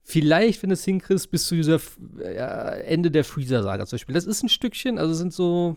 [0.04, 1.80] vielleicht, wenn du es hinkriegst, bis zu dieser
[2.22, 4.14] ja, Ende der Freezer-Saga zum Beispiel.
[4.14, 5.76] Das ist ein Stückchen, also sind so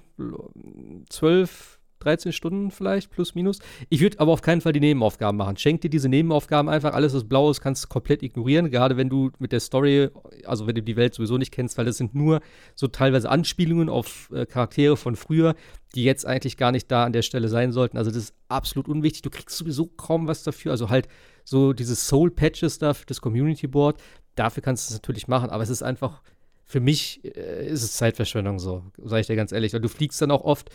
[1.10, 3.60] 12, 13 Stunden vielleicht, plus minus.
[3.90, 5.56] Ich würde aber auf keinen Fall die Nebenaufgaben machen.
[5.58, 9.10] Schenk dir diese Nebenaufgaben einfach, alles was blau ist, kannst du komplett ignorieren, gerade wenn
[9.10, 10.10] du mit der Story,
[10.46, 12.42] also wenn du die Welt sowieso nicht kennst, weil das sind nur
[12.76, 15.56] so teilweise Anspielungen auf äh, Charaktere von früher,
[15.96, 17.98] die jetzt eigentlich gar nicht da an der Stelle sein sollten.
[17.98, 19.22] Also das ist absolut unwichtig.
[19.22, 20.72] Du kriegst sowieso kaum was dafür.
[20.72, 21.08] Also halt
[21.48, 24.02] so dieses Soul-Patches-Stuff, das Community Board,
[24.36, 26.22] dafür kannst du es natürlich machen, aber es ist einfach,
[26.66, 29.74] für mich äh, ist es Zeitverschwendung so, sage ich dir ganz ehrlich.
[29.74, 30.70] Und du fliegst dann auch oft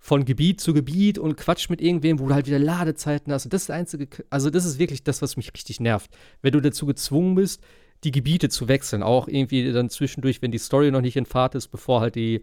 [0.00, 3.44] von Gebiet zu Gebiet und quatsch mit irgendwem, wo du halt wieder Ladezeiten hast.
[3.44, 6.10] Und das ist der einzige, also das ist wirklich das, was mich richtig nervt.
[6.40, 7.62] Wenn du dazu gezwungen bist,
[8.02, 11.54] die Gebiete zu wechseln, auch irgendwie dann zwischendurch, wenn die Story noch nicht in Fahrt
[11.54, 12.42] ist, bevor halt die,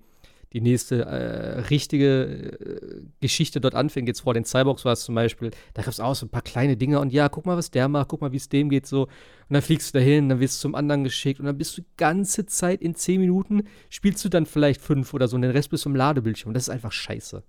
[0.53, 4.07] die nächste äh, richtige äh, Geschichte dort anfängt.
[4.07, 6.43] Jetzt vor den Cyborgs war es zum Beispiel, da gab es auch so ein paar
[6.43, 8.85] kleine Dinge und ja, guck mal, was der macht, guck mal, wie es dem geht
[8.85, 9.03] so.
[9.03, 9.09] Und
[9.49, 11.87] dann fliegst du dahin, dann wirst du zum anderen geschickt und dann bist du die
[11.97, 15.71] ganze Zeit in zehn Minuten, spielst du dann vielleicht fünf oder so und den Rest
[15.71, 16.53] bist du im Ladebildschirm.
[16.53, 17.43] Das ist einfach scheiße.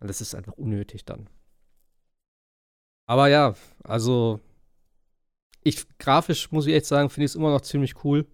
[0.00, 1.28] Und das ist einfach unnötig dann.
[3.06, 4.40] Aber ja, also
[5.64, 8.26] ich grafisch muss ich echt sagen, finde ich es immer noch ziemlich cool.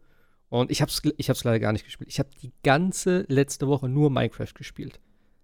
[0.50, 2.10] Und ich habe es ich hab's leider gar nicht gespielt.
[2.10, 5.00] Ich habe die ganze letzte Woche nur Minecraft gespielt.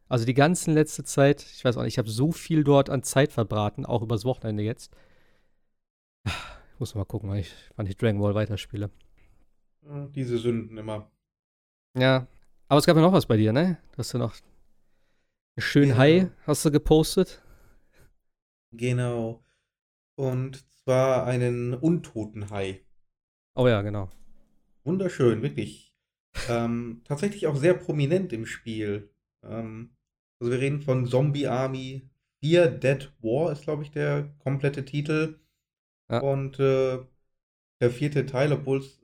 [0.09, 3.03] Also die ganze letzte Zeit, ich weiß auch nicht, ich habe so viel dort an
[3.03, 4.95] Zeit verbraten, auch übers Wochenende jetzt.
[6.25, 8.91] Ich muss mal gucken, wann ich, wann ich Dragon Ball weiterspiele.
[10.15, 11.11] Diese Sünden immer.
[11.97, 12.27] Ja,
[12.69, 13.79] aber es gab ja noch was bei dir, ne?
[13.93, 14.35] Du hast ja noch
[15.57, 15.97] schön ja.
[15.97, 17.43] Hai, hast du gepostet.
[18.73, 19.45] Genau.
[20.17, 22.85] Und zwar einen untoten Hai.
[23.55, 24.11] Oh ja, genau.
[24.87, 25.93] Wunderschön, wirklich.
[26.49, 29.11] Ähm, tatsächlich auch sehr prominent im Spiel.
[29.43, 29.91] Ähm,
[30.39, 32.09] also wir reden von Zombie Army
[32.41, 35.41] 4 Dead War ist, glaube ich, der komplette Titel.
[36.09, 36.21] Ja.
[36.21, 36.99] Und äh,
[37.81, 39.03] der vierte Teil, obwohl es,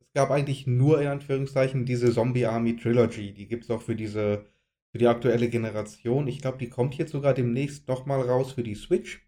[0.00, 3.32] es gab eigentlich nur in Anführungszeichen diese Zombie Army Trilogy.
[3.32, 4.44] Die gibt es auch für diese,
[4.90, 6.26] für die aktuelle Generation.
[6.28, 9.26] Ich glaube, die kommt jetzt sogar demnächst nochmal raus für die Switch.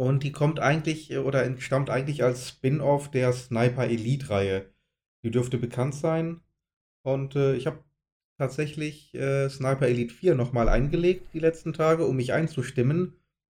[0.00, 4.72] Und die kommt eigentlich oder entstammt eigentlich als Spin-off der Sniper Elite-Reihe.
[5.22, 6.40] Die dürfte bekannt sein.
[7.02, 7.84] Und äh, ich habe
[8.38, 13.12] tatsächlich äh, Sniper Elite 4 nochmal eingelegt die letzten Tage, um mich einzustimmen.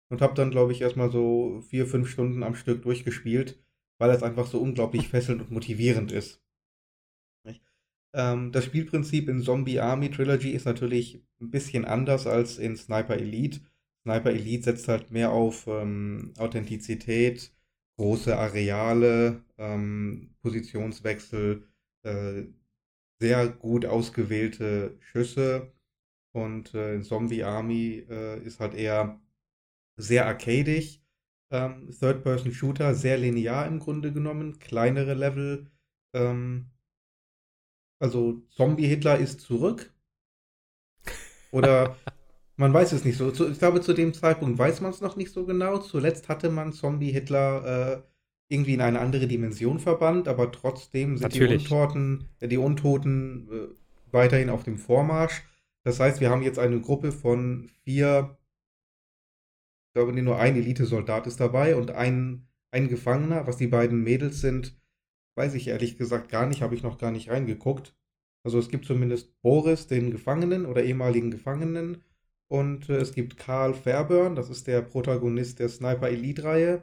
[0.09, 3.63] Und habe dann, glaube ich, erstmal so vier, fünf Stunden am Stück durchgespielt,
[3.99, 6.41] weil es einfach so unglaublich fesselnd und motivierend ist.
[8.15, 13.19] Ähm, das Spielprinzip in Zombie Army Trilogy ist natürlich ein bisschen anders als in Sniper
[13.19, 13.61] Elite.
[14.05, 17.53] Sniper Elite setzt halt mehr auf ähm, Authentizität,
[17.99, 21.69] große Areale, ähm, Positionswechsel,
[22.03, 22.45] äh,
[23.21, 25.73] sehr gut ausgewählte Schüsse.
[26.33, 29.21] Und äh, Zombie Army äh, ist halt eher
[29.97, 31.03] sehr arcadig.
[31.53, 35.71] Ähm, Third-Person-Shooter, sehr linear im Grunde genommen, kleinere Level.
[36.15, 36.71] Ähm,
[38.01, 39.93] also Zombie-Hitler ist zurück.
[41.53, 41.97] Oder
[42.61, 43.31] Man weiß es nicht so.
[43.31, 45.79] Ich glaube, zu dem Zeitpunkt weiß man es noch nicht so genau.
[45.79, 48.03] Zuletzt hatte man Zombie-Hitler äh,
[48.49, 54.13] irgendwie in eine andere Dimension verbannt, aber trotzdem sind die Untoten, äh, die Untoten äh,
[54.13, 55.43] weiterhin auf dem Vormarsch.
[55.85, 58.37] Das heißt, wir haben jetzt eine Gruppe von vier,
[59.89, 63.47] ich glaube, nur ein Elite-Soldat ist dabei und ein, ein Gefangener.
[63.47, 64.79] Was die beiden Mädels sind,
[65.35, 67.95] weiß ich ehrlich gesagt gar nicht, habe ich noch gar nicht reingeguckt.
[68.45, 72.03] Also es gibt zumindest Boris, den Gefangenen oder ehemaligen Gefangenen,
[72.51, 76.83] und äh, es gibt Karl Fairburn, das ist der Protagonist der Sniper Elite-Reihe.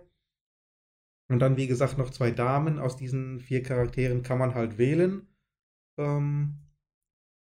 [1.30, 2.80] Und dann, wie gesagt, noch zwei Damen.
[2.80, 5.28] Aus diesen vier Charakteren kann man halt wählen.
[6.00, 6.60] Ähm,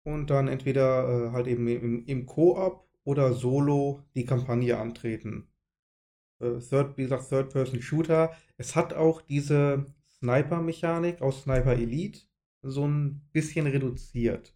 [0.06, 5.48] und dann entweder äh, halt eben im, im Koop oder solo die Kampagne antreten.
[6.40, 8.32] Äh, Third, wie gesagt, Third-Person-Shooter.
[8.58, 12.20] Es hat auch diese Sniper-Mechanik aus Sniper Elite
[12.62, 14.54] so ein bisschen reduziert.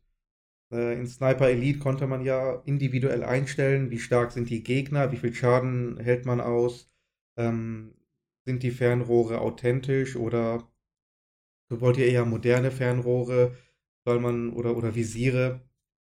[0.73, 5.17] Äh, in Sniper Elite konnte man ja individuell einstellen, wie stark sind die Gegner, wie
[5.17, 6.91] viel Schaden hält man aus,
[7.37, 7.95] ähm,
[8.45, 10.71] sind die Fernrohre authentisch oder
[11.71, 13.57] wollt ihr eher moderne Fernrohre,
[14.05, 15.61] weil man oder, oder Visiere,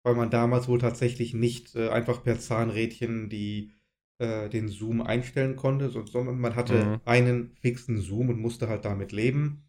[0.04, 3.72] weil man damals wohl tatsächlich nicht äh, einfach per Zahnrädchen die,
[4.18, 7.02] äh, den Zoom einstellen konnte, sondern man hatte mhm.
[7.06, 9.64] einen fixen Zoom und musste halt damit leben.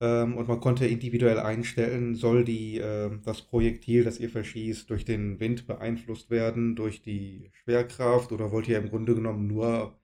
[0.00, 5.04] Ähm, und man konnte individuell einstellen, soll die, äh, das Projektil, das ihr verschießt, durch
[5.04, 9.98] den Wind beeinflusst werden, durch die Schwerkraft oder wollt ihr im Grunde genommen nur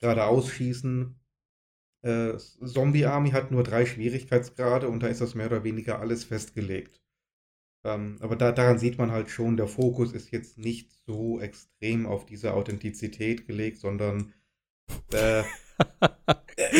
[0.00, 1.14] geradeaus schießen?
[2.02, 6.24] Äh, Zombie Army hat nur drei Schwierigkeitsgrade und da ist das mehr oder weniger alles
[6.24, 7.00] festgelegt.
[7.84, 12.06] Ähm, aber da, daran sieht man halt schon, der Fokus ist jetzt nicht so extrem
[12.06, 14.32] auf diese Authentizität gelegt, sondern
[15.12, 15.42] äh,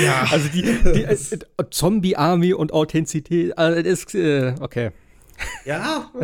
[0.05, 0.27] ja.
[0.31, 1.17] Also die, die äh,
[1.71, 4.91] Zombie-Army und Authentizität, also das ist, äh, okay.
[5.65, 6.11] Ja.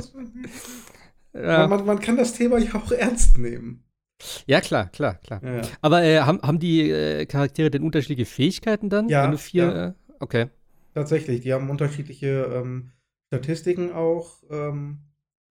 [1.36, 1.66] Ja.
[1.66, 3.82] Man, man, kann das Thema ja auch ernst nehmen.
[4.46, 5.42] Ja, klar, klar, klar.
[5.44, 5.62] Ja.
[5.80, 9.08] Aber äh, haben, haben die äh, Charaktere denn unterschiedliche Fähigkeiten dann?
[9.08, 9.24] Ja.
[9.24, 9.86] Wenn du vier, ja.
[9.88, 10.46] Äh, okay.
[10.94, 12.92] Tatsächlich, die haben unterschiedliche ähm,
[13.26, 14.44] Statistiken auch.
[14.48, 15.00] Ähm,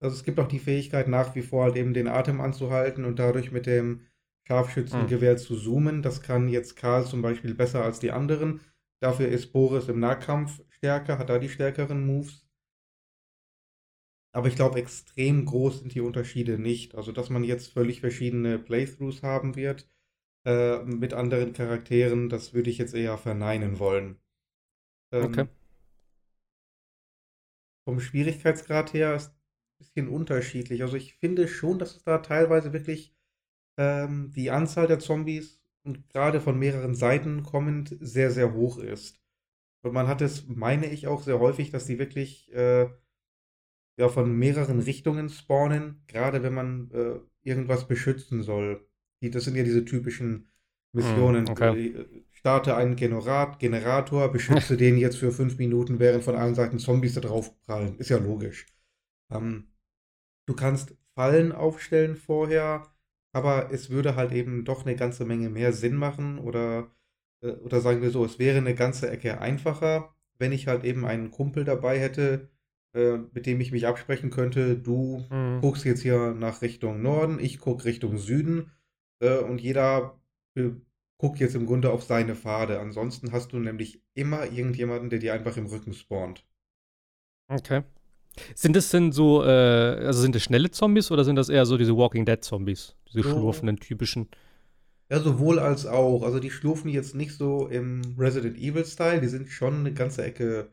[0.00, 3.18] also es gibt auch die Fähigkeit, nach wie vor halt eben den Atem anzuhalten und
[3.18, 4.06] dadurch mit dem
[4.46, 5.38] Scharfschützengewehr hm.
[5.38, 6.02] zu zoomen.
[6.02, 8.60] Das kann jetzt Karl zum Beispiel besser als die anderen.
[9.00, 12.46] Dafür ist Boris im Nahkampf stärker, hat da die stärkeren Moves.
[14.32, 16.94] Aber ich glaube, extrem groß sind die Unterschiede nicht.
[16.94, 19.88] Also, dass man jetzt völlig verschiedene Playthroughs haben wird
[20.44, 24.18] äh, mit anderen Charakteren, das würde ich jetzt eher verneinen wollen.
[25.12, 25.46] Ähm, okay.
[27.84, 29.36] Vom Schwierigkeitsgrad her ist ein
[29.78, 30.82] bisschen unterschiedlich.
[30.82, 33.13] Also, ich finde schon, dass es da teilweise wirklich
[33.76, 39.20] ähm, die Anzahl der Zombies und gerade von mehreren Seiten kommend sehr, sehr hoch ist.
[39.82, 42.88] Und man hat es, meine ich, auch sehr häufig, dass die wirklich äh,
[43.96, 48.86] ja, von mehreren Richtungen spawnen, gerade wenn man äh, irgendwas beschützen soll.
[49.22, 50.50] Die, das sind ja diese typischen
[50.92, 51.44] Missionen.
[51.44, 51.86] Mm, okay.
[51.88, 56.78] Äh, starte einen Generat, Generator, beschütze den jetzt für fünf Minuten, während von allen Seiten
[56.78, 57.98] Zombies da drauf prallen.
[57.98, 58.66] Ist ja logisch.
[59.30, 59.68] Ähm,
[60.46, 62.93] du kannst Fallen aufstellen vorher,
[63.34, 66.90] aber es würde halt eben doch eine ganze Menge mehr Sinn machen oder,
[67.42, 71.04] äh, oder sagen wir so, es wäre eine ganze Ecke einfacher, wenn ich halt eben
[71.04, 72.48] einen Kumpel dabei hätte,
[72.94, 75.60] äh, mit dem ich mich absprechen könnte, du mhm.
[75.60, 78.70] guckst jetzt hier nach Richtung Norden, ich gucke Richtung Süden
[79.20, 80.20] äh, und jeder
[81.18, 82.78] guckt jetzt im Grunde auf seine Pfade.
[82.78, 86.46] Ansonsten hast du nämlich immer irgendjemanden, der dir einfach im Rücken spawnt.
[87.48, 87.82] Okay.
[88.54, 91.76] Sind das denn so, äh, also sind das schnelle Zombies oder sind das eher so
[91.76, 92.96] diese Walking Dead Zombies?
[93.08, 94.28] Diese so, schlurfenden typischen?
[95.10, 96.22] Ja, sowohl als auch.
[96.22, 100.72] Also die schlurfen jetzt nicht so im Resident Evil-Style, die sind schon eine ganze Ecke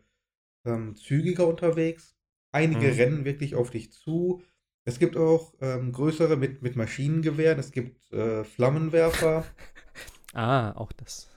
[0.65, 2.15] ähm, zügiger unterwegs.
[2.51, 2.93] Einige mhm.
[2.93, 4.41] rennen wirklich auf dich zu.
[4.83, 7.59] Es gibt auch ähm, größere mit, mit Maschinengewehren.
[7.59, 9.45] Es gibt äh, Flammenwerfer.
[10.33, 11.29] ah, auch das.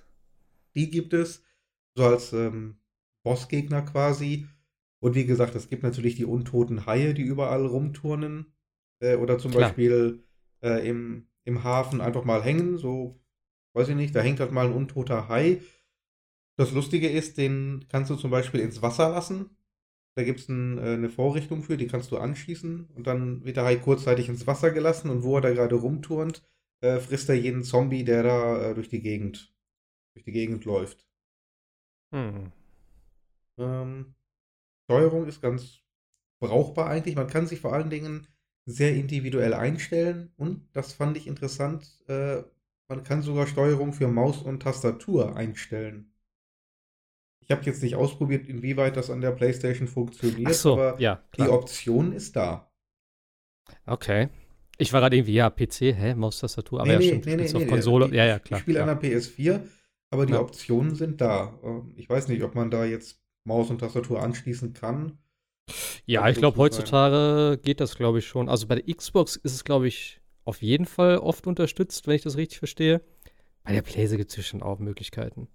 [0.74, 1.42] Die gibt es.
[1.94, 2.78] So als ähm,
[3.22, 4.48] Bossgegner quasi.
[5.04, 8.54] Und wie gesagt, es gibt natürlich die untoten Haie, die überall rumturnen.
[9.00, 9.64] Äh, oder zum Klar.
[9.64, 10.24] Beispiel
[10.62, 12.78] äh, im, im Hafen einfach mal hängen.
[12.78, 13.20] So,
[13.74, 15.60] weiß ich nicht, da hängt halt mal ein untoter Hai.
[16.56, 19.50] Das Lustige ist, den kannst du zum Beispiel ins Wasser lassen.
[20.14, 23.58] Da gibt es ein, äh, eine Vorrichtung für, die kannst du anschießen und dann wird
[23.58, 26.48] der Hai kurzzeitig ins Wasser gelassen und wo er da gerade rumturnt,
[26.80, 29.54] äh, frisst er jeden Zombie, der da äh, durch die Gegend
[30.14, 31.06] durch die Gegend läuft.
[32.14, 32.52] Hm.
[33.58, 34.14] Ähm,
[34.84, 35.80] Steuerung ist ganz
[36.40, 37.16] brauchbar eigentlich.
[37.16, 38.26] Man kann sich vor allen Dingen
[38.66, 41.86] sehr individuell einstellen und das fand ich interessant.
[42.08, 42.42] Äh,
[42.88, 46.12] man kann sogar Steuerung für Maus und Tastatur einstellen.
[47.40, 51.42] Ich habe jetzt nicht ausprobiert, inwieweit das an der PlayStation funktioniert, so, aber ja, die
[51.42, 52.70] Option ist da.
[53.84, 54.28] Okay.
[54.78, 57.66] Ich war gerade irgendwie, ja, PC, hä, Maustastatur, aber nee, ja, stimmt, nee, nee, auf
[57.66, 58.08] Konsole.
[58.08, 58.58] Die, ja, ja, klar.
[58.58, 59.60] Ich spiele an der PS4,
[60.10, 60.40] aber die ja.
[60.40, 61.58] Optionen sind da.
[61.62, 65.18] Ähm, ich weiß nicht, ob man da jetzt Maus und Tastatur anschließen kann.
[66.06, 67.62] Ja, ich glaube, heutzutage sein.
[67.62, 68.48] geht das, glaube ich, schon.
[68.48, 72.22] Also bei der Xbox ist es, glaube ich, auf jeden Fall oft unterstützt, wenn ich
[72.22, 73.00] das richtig verstehe.
[73.62, 75.48] Bei der PlayStation gibt es schon auch Möglichkeiten.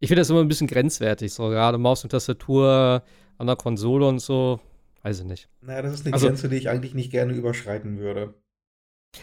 [0.00, 3.02] Ich finde das immer ein bisschen grenzwertig, so gerade Maus und Tastatur
[3.36, 4.60] an der Konsole und so.
[5.02, 5.48] Weiß ich nicht.
[5.60, 8.34] Naja, das ist eine also, Grenze, die ich eigentlich nicht gerne überschreiten würde.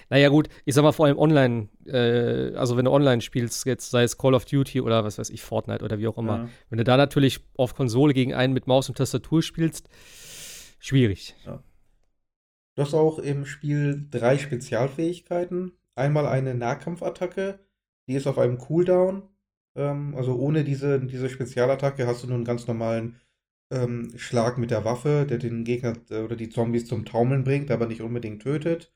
[0.10, 3.91] Naja, gut, ich sag mal vor allem online, äh, also wenn du online spielst, jetzt
[3.91, 6.38] sei es Call of Duty oder was weiß ich, Fortnite oder wie auch immer.
[6.38, 6.50] Ja.
[6.69, 9.88] Wenn du da natürlich auf Konsole gegen einen mit Maus und Tastatur spielst,
[10.80, 11.36] schwierig.
[11.45, 11.63] Ja.
[12.76, 15.71] Du hast auch im Spiel drei Spezialfähigkeiten.
[15.95, 17.60] Einmal eine Nahkampfattacke,
[18.08, 19.24] die ist auf einem Cooldown
[19.76, 23.19] ähm, also ohne diese, diese Spezialattacke hast du nur einen ganz normalen
[23.71, 27.71] ähm, Schlag mit der Waffe, der den Gegner äh, oder die Zombies zum Taumeln bringt,
[27.71, 28.93] aber nicht unbedingt tötet.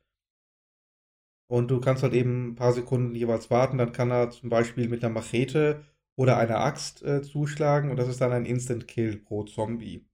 [1.50, 4.88] Und du kannst halt eben ein paar Sekunden jeweils warten, dann kann er zum Beispiel
[4.88, 5.84] mit einer Machete
[6.16, 10.06] oder einer Axt äh, zuschlagen und das ist dann ein Instant Kill pro Zombie.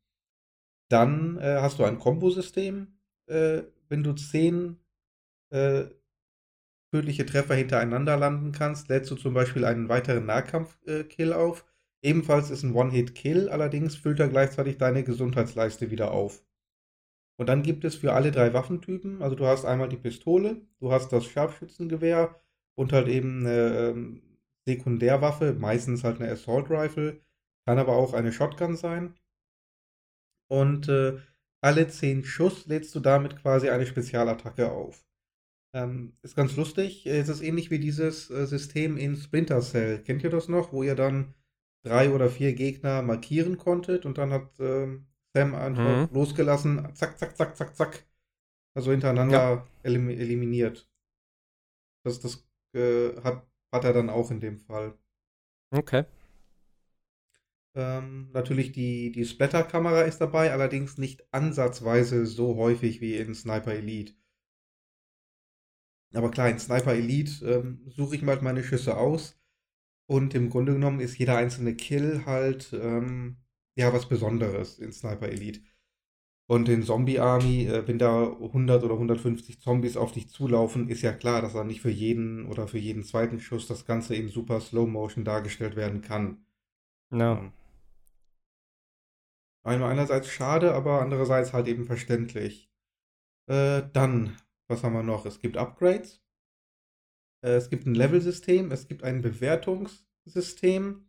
[0.90, 3.00] Dann äh, hast du ein Kombosystem.
[3.28, 4.78] Äh, wenn du zehn
[5.52, 5.86] äh,
[6.92, 11.66] tödliche Treffer hintereinander landen kannst, lädst du zum Beispiel einen weiteren Nahkampf-Kill auf.
[12.02, 16.44] Ebenfalls ist ein One-Hit-Kill, allerdings füllt er gleichzeitig deine Gesundheitsleiste wieder auf.
[17.38, 20.92] Und dann gibt es für alle drei Waffentypen, also du hast einmal die Pistole, du
[20.92, 22.40] hast das Scharfschützengewehr
[22.76, 24.22] und halt eben eine ähm,
[24.66, 27.22] Sekundärwaffe, meistens halt eine Assault Rifle,
[27.66, 29.16] kann aber auch eine Shotgun sein.
[30.48, 31.18] Und äh,
[31.62, 35.04] alle zehn Schuss lädst du damit quasi eine Spezialattacke auf.
[35.74, 37.06] Ähm, ist ganz lustig.
[37.06, 40.00] Es ist ähnlich wie dieses äh, System in Splinter Cell.
[40.04, 40.72] Kennt ihr das noch?
[40.72, 41.34] Wo ihr dann
[41.84, 46.16] drei oder vier Gegner markieren konntet und dann hat ähm, Sam einfach mhm.
[46.16, 46.96] losgelassen.
[46.96, 48.06] Zack, zack, zack, zack, zack.
[48.74, 50.90] Also hintereinander elim eliminiert.
[52.06, 54.98] Das, das äh, hat, hat er dann auch in dem Fall.
[55.72, 56.06] Okay.
[57.76, 63.74] Ähm, natürlich die, die Splatter-Kamera ist dabei, allerdings nicht ansatzweise so häufig wie in Sniper
[63.74, 64.14] Elite.
[66.14, 69.38] Aber klar, in Sniper Elite ähm, suche ich mal meine Schüsse aus
[70.06, 73.36] und im Grunde genommen ist jeder einzelne Kill halt ähm,
[73.76, 75.62] ja was Besonderes in Sniper Elite.
[76.48, 81.02] Und in Zombie Army, äh, wenn da 100 oder 150 Zombies auf dich zulaufen, ist
[81.02, 84.30] ja klar, dass dann nicht für jeden oder für jeden zweiten Schuss das Ganze in
[84.30, 86.46] super Slow Motion dargestellt werden kann.
[87.10, 87.38] No.
[87.38, 87.54] Ähm,
[89.66, 92.70] Einmal einerseits schade, aber andererseits halt eben verständlich.
[93.48, 95.26] Äh, dann, was haben wir noch?
[95.26, 96.24] Es gibt Upgrades.
[97.44, 98.72] Äh, es gibt ein Level-System.
[98.72, 101.05] Es gibt ein Bewertungssystem.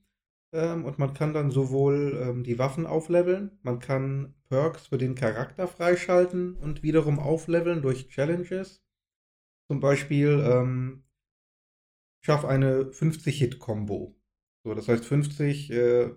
[0.57, 5.15] Ähm, und man kann dann sowohl ähm, die Waffen aufleveln, man kann Perks für den
[5.15, 8.83] Charakter freischalten und wiederum aufleveln durch Challenges.
[9.69, 11.05] Zum Beispiel ähm,
[12.25, 14.17] schaff eine 50-Hit-Kombo.
[14.65, 16.15] So, das heißt 50 äh,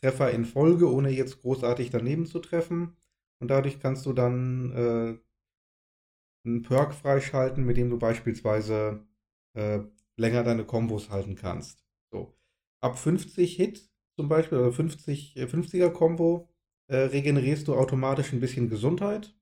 [0.00, 2.96] Treffer in Folge, ohne jetzt großartig daneben zu treffen.
[3.40, 5.18] Und dadurch kannst du dann äh,
[6.46, 9.04] einen Perk freischalten, mit dem du beispielsweise
[9.54, 9.80] äh,
[10.16, 11.81] länger deine Kombos halten kannst.
[12.82, 16.48] Ab 50 Hit zum Beispiel, oder 50, 50er Combo,
[16.88, 19.34] äh, regenerierst du automatisch ein bisschen Gesundheit.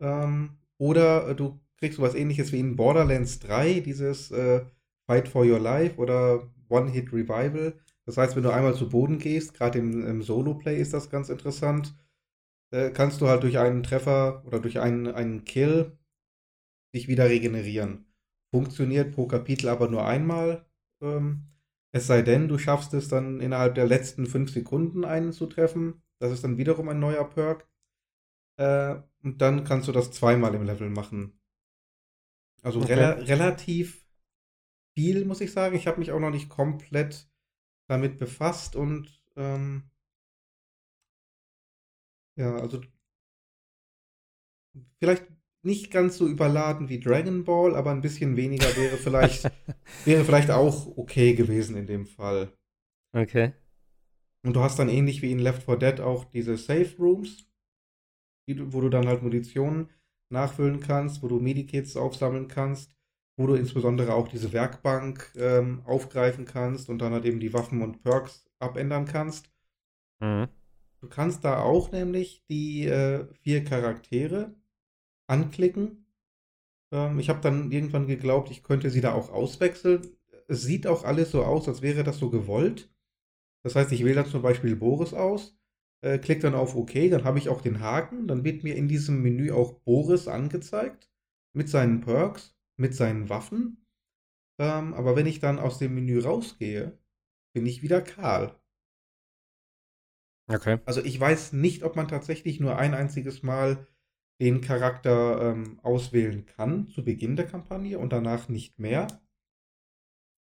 [0.00, 4.64] Ähm, oder äh, du kriegst sowas ähnliches wie in Borderlands 3, dieses äh,
[5.06, 7.78] Fight for Your Life oder One-Hit Revival.
[8.06, 11.28] Das heißt, wenn du einmal zu Boden gehst, gerade im, im Solo-Play ist das ganz
[11.28, 11.94] interessant,
[12.72, 15.98] äh, kannst du halt durch einen Treffer oder durch einen, einen Kill
[16.94, 18.06] dich wieder regenerieren.
[18.52, 20.66] Funktioniert pro Kapitel aber nur einmal.
[21.02, 21.46] Ähm,
[21.92, 26.02] es sei denn, du schaffst es dann innerhalb der letzten fünf Sekunden einen zu treffen.
[26.18, 27.68] Das ist dann wiederum ein neuer Perk.
[28.58, 31.40] Äh, und dann kannst du das zweimal im Level machen.
[32.62, 32.88] Also Okay.
[32.90, 34.06] rela relativ
[34.94, 35.76] viel, muss ich sagen.
[35.76, 37.28] Ich habe mich auch noch nicht komplett
[37.88, 39.90] damit befasst und ähm,
[42.36, 42.80] ja, also
[44.98, 45.26] vielleicht
[45.62, 49.44] nicht ganz so überladen wie Dragon Ball, aber ein bisschen weniger wäre vielleicht,
[50.04, 52.52] wäre vielleicht auch okay gewesen in dem Fall.
[53.12, 53.52] Okay.
[54.42, 57.46] Und du hast dann ähnlich wie in Left 4 Dead auch diese Safe Rooms,
[58.48, 59.90] die wo du dann halt Munition
[60.30, 62.94] nachfüllen kannst, wo du Medikits aufsammeln kannst,
[63.36, 67.82] wo du insbesondere auch diese Werkbank ähm, aufgreifen kannst und dann halt eben die Waffen
[67.82, 69.50] und Perks abändern kannst.
[70.20, 70.48] Mhm.
[71.00, 74.54] Du kannst da auch nämlich die äh, vier Charaktere
[75.30, 76.06] anklicken.
[76.92, 80.02] Ähm, ich habe dann irgendwann geglaubt, ich könnte sie da auch auswechseln.
[80.48, 82.92] Es sieht auch alles so aus, als wäre das so gewollt.
[83.62, 85.56] Das heißt, ich wähle dann zum Beispiel Boris aus,
[86.02, 88.88] äh, klicke dann auf OK, dann habe ich auch den Haken, dann wird mir in
[88.88, 91.10] diesem Menü auch Boris angezeigt
[91.54, 93.86] mit seinen Perks, mit seinen Waffen.
[94.58, 96.98] Ähm, aber wenn ich dann aus dem Menü rausgehe,
[97.54, 98.54] bin ich wieder Karl.
[100.48, 100.78] Okay.
[100.84, 103.86] Also ich weiß nicht, ob man tatsächlich nur ein einziges Mal
[104.40, 109.06] den Charakter ähm, auswählen kann zu Beginn der Kampagne und danach nicht mehr.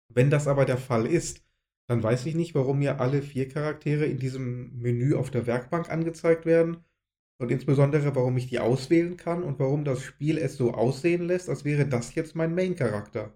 [0.09, 1.43] Wenn das aber der Fall ist,
[1.87, 5.89] dann weiß ich nicht, warum mir alle vier Charaktere in diesem Menü auf der Werkbank
[5.89, 6.77] angezeigt werden
[7.39, 11.49] und insbesondere, warum ich die auswählen kann und warum das Spiel es so aussehen lässt,
[11.49, 13.33] als wäre das jetzt mein Main-Charakter.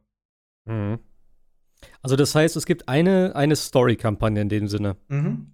[0.65, 0.99] Mhm.
[2.01, 4.97] Also das heißt, es gibt eine, eine Story-Kampagne in dem Sinne.
[5.09, 5.51] Mhm.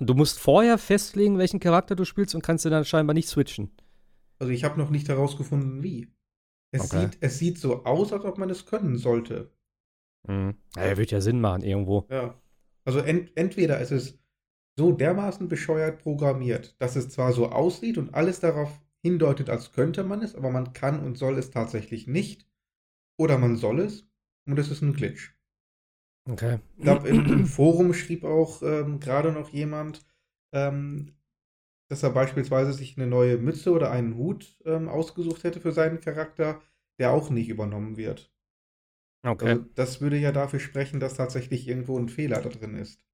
[0.00, 3.28] Und du musst vorher festlegen, welchen Charakter du spielst und kannst dir dann scheinbar nicht
[3.28, 3.70] switchen.
[4.40, 6.12] Also ich habe noch nicht herausgefunden, wie.
[6.72, 7.00] Es, Okay.
[7.00, 9.52] sieht, es sieht so aus, als ob man es können sollte.
[10.26, 10.54] Mhm.
[10.76, 12.08] Ja, wird ja Sinn machen irgendwo.
[12.10, 12.38] Ja.
[12.84, 14.18] Also ent entweder ist es
[14.78, 20.04] so dermaßen bescheuert programmiert, dass es zwar so aussieht und alles darauf hindeutet, als könnte
[20.04, 22.46] man es, aber man kann und soll es tatsächlich nicht.
[23.18, 24.08] Oder man soll es
[24.46, 25.34] und es ist ein Glitch.
[26.30, 26.58] Okay.
[26.76, 30.04] Ich glaube, im, im Forum schrieb auch ähm, gerade noch jemand,
[30.52, 31.14] ähm,
[31.90, 36.00] dass er beispielsweise sich eine neue Mütze oder einen Hut ähm, ausgesucht hätte für seinen
[36.00, 36.62] Charakter,
[36.98, 38.32] der auch nicht übernommen wird.
[39.22, 39.50] Okay.
[39.50, 43.04] Also das würde ja dafür sprechen, dass tatsächlich irgendwo ein Fehler da drin ist.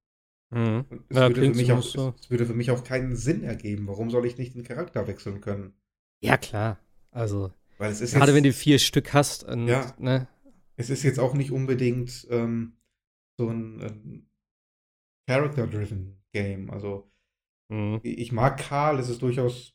[0.51, 0.85] Mhm.
[1.09, 2.15] Es, Ja, würde für klingt mich auch, so.
[2.17, 3.89] es, es würde für mich auch keinen Sinn ergeben.
[3.89, 5.75] Warum soll ich nicht den Charakter wechseln können?
[6.21, 6.79] Ja, klar.
[7.11, 9.95] Also, Weil es ist gerade jetzt, wenn du vier Stück hast, und, Ja.
[9.99, 10.29] ne?
[10.77, 12.77] es ist jetzt auch nicht unbedingt ähm,
[13.39, 14.27] so ein ähm,
[15.27, 16.71] Character-driven Game.
[16.71, 17.11] Also
[17.69, 18.01] Mhm.
[18.03, 19.75] ich mag Karl, es ist durchaus,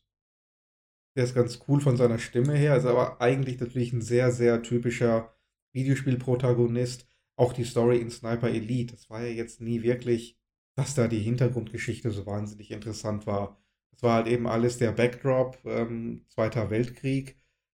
[1.16, 4.62] der ist ganz cool von seiner Stimme her, ist aber eigentlich natürlich ein sehr, sehr
[4.62, 5.34] typischer
[5.72, 7.06] Videospielprotagonist.
[7.36, 10.38] Auch die Story in Sniper Elite, das war ja jetzt nie wirklich,
[10.74, 13.58] dass da die Hintergrundgeschichte so wahnsinnig interessant war.
[13.92, 17.36] Das war halt eben alles der Backdrop, ähm, Zweiter Weltkrieg.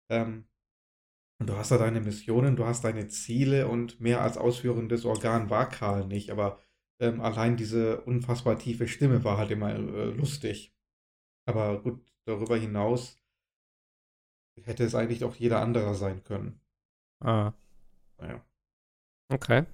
[0.09, 0.47] Ähm,
[1.41, 5.51] und du hast da deine Missionen, du hast deine Ziele und mehr als ausführendes Organ
[5.51, 6.59] war Karl nicht, aber
[7.01, 10.75] ähm, allein diese unfassbar tiefe Stimme war halt immer äh, lustig.
[11.47, 13.19] Aber gut, darüber hinaus
[14.63, 16.61] hätte es eigentlich auch jeder anderer sein können.
[17.21, 17.53] Ah.
[18.19, 18.45] Naja.
[19.29, 19.65] Okay.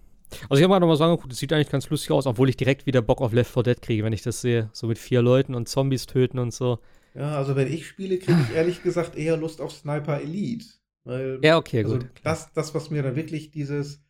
[0.49, 2.57] Also ich habe mal nochmal sagen, gut, das sieht eigentlich ganz lustig aus, obwohl ich
[2.57, 4.71] direkt wieder Bock auf Left 4 Dead kriege, wenn ich das sehe.
[4.73, 6.79] So mit vier Leuten und Zombies töten und so.
[7.15, 10.67] Ja, also wenn ich spiele, kriege ich ehrlich gesagt eher Lust auf Sniper Elite.
[11.05, 12.11] Weil, Ja, okay, also gut.
[12.23, 14.03] das, das, was mir dann wirklich dieses.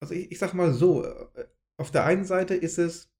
[0.00, 1.44] Also ich, ich sag mal so, äh,
[1.78, 3.10] auf der einen Seite ist es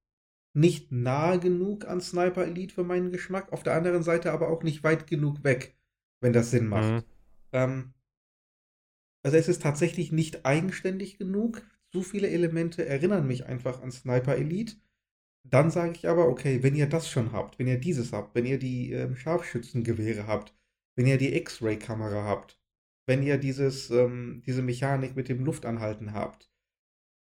[0.55, 4.62] nicht nah genug an Sniper Elite für meinen Geschmack, auf der anderen Seite aber auch
[4.62, 5.76] nicht weit genug weg,
[6.20, 6.92] wenn das Sinn macht.
[6.92, 7.03] Mhm.
[7.53, 7.94] Ähm,
[9.24, 11.62] also es ist tatsächlich nicht eigenständig genug.
[11.90, 14.76] Zu viele Elemente erinnern mich einfach an Sniper Elite.
[15.44, 18.46] Dann sage ich aber, okay, wenn ihr das schon habt, wenn ihr dieses habt, wenn
[18.46, 20.55] ihr die ähm, Scharfschützengewehre habt,
[20.96, 22.61] wenn ihr die X-Ray-Kamera habt,
[23.07, 26.51] wenn ihr dieses, ähm, diese Mechanik mit dem Luftanhalten habt,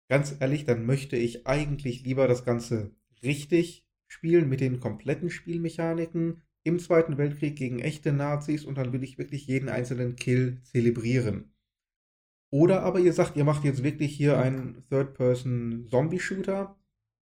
[0.10, 2.92] ganz ehrlich, dann möchte ich eigentlich lieber das Ganze
[3.24, 9.04] richtig spielen mit den kompletten Spielmechaniken im Zweiten Weltkrieg gegen echte Nazis und dann will
[9.04, 11.54] ich wirklich jeden einzelnen Kill zelebrieren.
[12.52, 16.76] Oder aber ihr sagt, ihr macht jetzt wirklich hier einen Third-Person-Zombie-Shooter,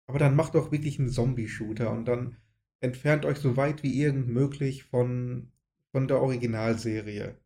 [0.07, 2.37] aber dann macht doch wirklich einen Zombie-Shooter und dann
[2.81, 5.51] entfernt euch so weit wie irgend möglich von,
[5.91, 7.37] von der Originalserie.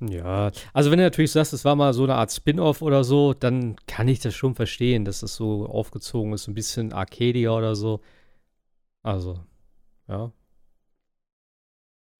[0.00, 3.32] Ja, also wenn du natürlich sagst, es war mal so eine Art Spin-off oder so,
[3.32, 7.74] dann kann ich das schon verstehen, dass das so aufgezogen ist, ein bisschen Arcadia oder
[7.76, 8.00] so.
[9.02, 9.38] Also,
[10.08, 10.32] ja.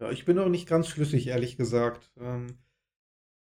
[0.01, 2.11] Ja, ich bin auch nicht ganz schlüssig, ehrlich gesagt.
[2.18, 2.59] Ähm,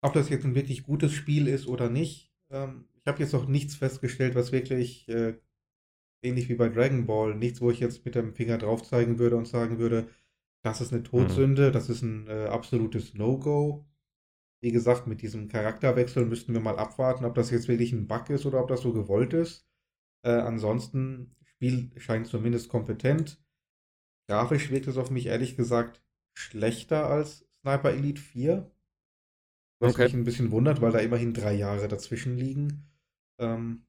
[0.03, 2.31] ob das jetzt ein wirklich gutes Spiel ist oder nicht.
[2.51, 5.35] Ähm, ich habe jetzt noch nichts festgestellt, was wirklich äh,
[6.23, 9.37] ähnlich wie bei Dragon Ball, nichts, wo ich jetzt mit dem Finger drauf zeigen würde
[9.37, 10.09] und sagen würde,
[10.63, 13.85] das ist eine Todsünde, das ist ein äh, absolutes No-Go.
[14.65, 18.31] Wie gesagt, mit diesem Charakterwechsel müssten wir mal abwarten, ob das jetzt wirklich ein Bug
[18.31, 19.67] ist oder ob das so gewollt ist.
[20.25, 23.43] Äh, ansonsten, Spiel scheint zumindest kompetent.
[24.29, 26.03] Grafisch wirkt es auf mich ehrlich gesagt
[26.35, 28.71] schlechter als Sniper Elite 4.
[29.81, 30.03] Was Okay.
[30.03, 32.91] mich ein bisschen wundert, weil da immerhin drei Jahre dazwischen liegen.
[33.39, 33.87] Ähm,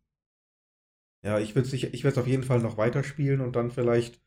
[1.24, 4.22] ja, ich würde es auf jeden Fall noch weiterspielen und dann vielleicht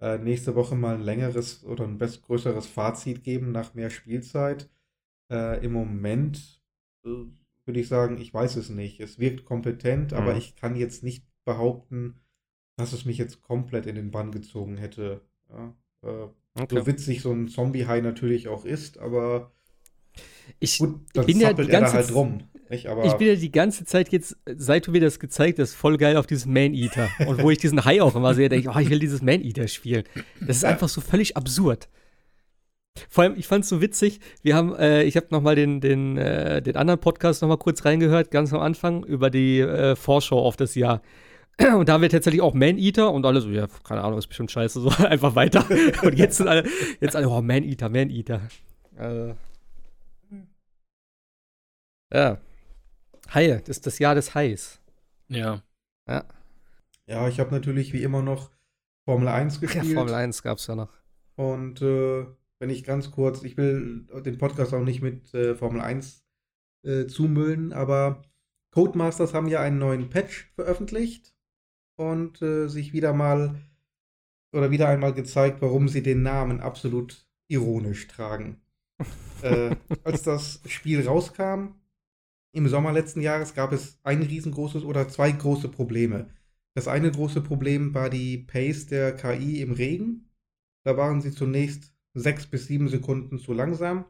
[0.00, 4.70] äh, nächste Woche mal ein längeres oder ein best größeres Fazit geben nach mehr Spielzeit.
[5.32, 6.62] Äh, Im Moment
[7.06, 7.08] äh,
[7.64, 9.00] würde ich sagen, ich weiß es nicht.
[9.00, 10.38] Es wirkt kompetent, aber Mhm.
[10.38, 12.20] ich kann jetzt nicht behaupten,
[12.76, 15.22] dass es mich jetzt komplett in den Bann gezogen hätte.
[15.50, 15.74] Ja,
[16.04, 16.80] äh, Okay.
[16.80, 19.52] so witzig so ein Zombie-Hai natürlich auch ist, aber
[20.58, 22.42] Ich, gut, dann bin ja die ganze halt rum.
[22.68, 22.88] Nicht?
[22.88, 25.96] Aber ich bin ja die ganze Zeit jetzt, seit du mir das gezeigt hast, voll
[25.96, 27.08] geil auf diesen Man-Eater.
[27.26, 29.66] Und wo ich diesen Hai auch immer sehe, denke ich, oh, ich will dieses Man-Eater
[29.68, 30.04] spielen.
[30.40, 31.88] Das ist einfach so völlig absurd.
[33.08, 36.16] Vor allem, ich fand es so witzig, wir haben, äh, ich habe nochmal den, den,
[36.18, 40.56] äh, den anderen Podcast nochmal kurz reingehört, ganz am Anfang, über die äh, Vorschau auf
[40.56, 41.02] das Jahr.
[41.58, 44.50] Und da haben wir tatsächlich auch Man-Eater und alle so, ja, keine Ahnung, ist bestimmt
[44.50, 45.64] scheiße, so einfach weiter.
[46.02, 46.66] Und jetzt sind alle,
[47.00, 48.40] jetzt alle, oh, Man-Eater, Man-Eater.
[48.96, 49.34] Äh,
[52.12, 52.38] ja.
[53.34, 54.80] Haie, das ist das Jahr des Hais.
[55.28, 55.62] Ja.
[56.08, 56.24] Ja,
[57.06, 58.50] ja, ich habe natürlich wie immer noch
[59.04, 59.94] Formel 1 ja gespielt.
[59.94, 60.88] Formel 1 gab es ja noch.
[61.36, 62.24] Und äh,
[62.62, 66.24] wenn ich ganz kurz, ich will den Podcast auch nicht mit äh, Formel 1
[66.84, 68.22] äh, zumüllen, aber
[68.70, 71.34] Codemasters haben ja einen neuen Patch veröffentlicht
[71.96, 73.60] und äh, sich wieder mal
[74.52, 78.60] oder wieder einmal gezeigt, warum sie den Namen absolut ironisch tragen.
[79.42, 81.74] äh, als das Spiel rauskam,
[82.52, 86.30] im Sommer letzten Jahres gab es ein riesengroßes oder zwei große Probleme.
[86.76, 90.30] Das eine große Problem war die Pace der KI im Regen.
[90.84, 94.04] Da waren sie zunächst sechs bis sieben Sekunden zu langsam.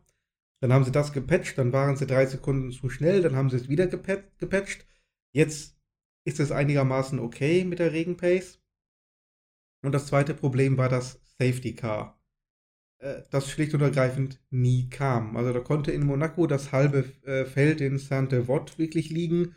[0.60, 3.56] Dann haben sie das gepatcht, dann waren sie drei Sekunden zu schnell, dann haben sie
[3.56, 4.86] es wieder gepat gepatcht.
[5.32, 5.76] Jetzt
[6.24, 8.60] ist es einigermaßen okay mit der Regenpace.
[9.82, 12.20] Und das zweite Problem war das Safety Car,
[12.98, 15.36] äh, das schlicht und ergreifend nie kam.
[15.36, 19.56] Also da konnte in Monaco das halbe äh, Feld in Saint-Devot wirklich liegen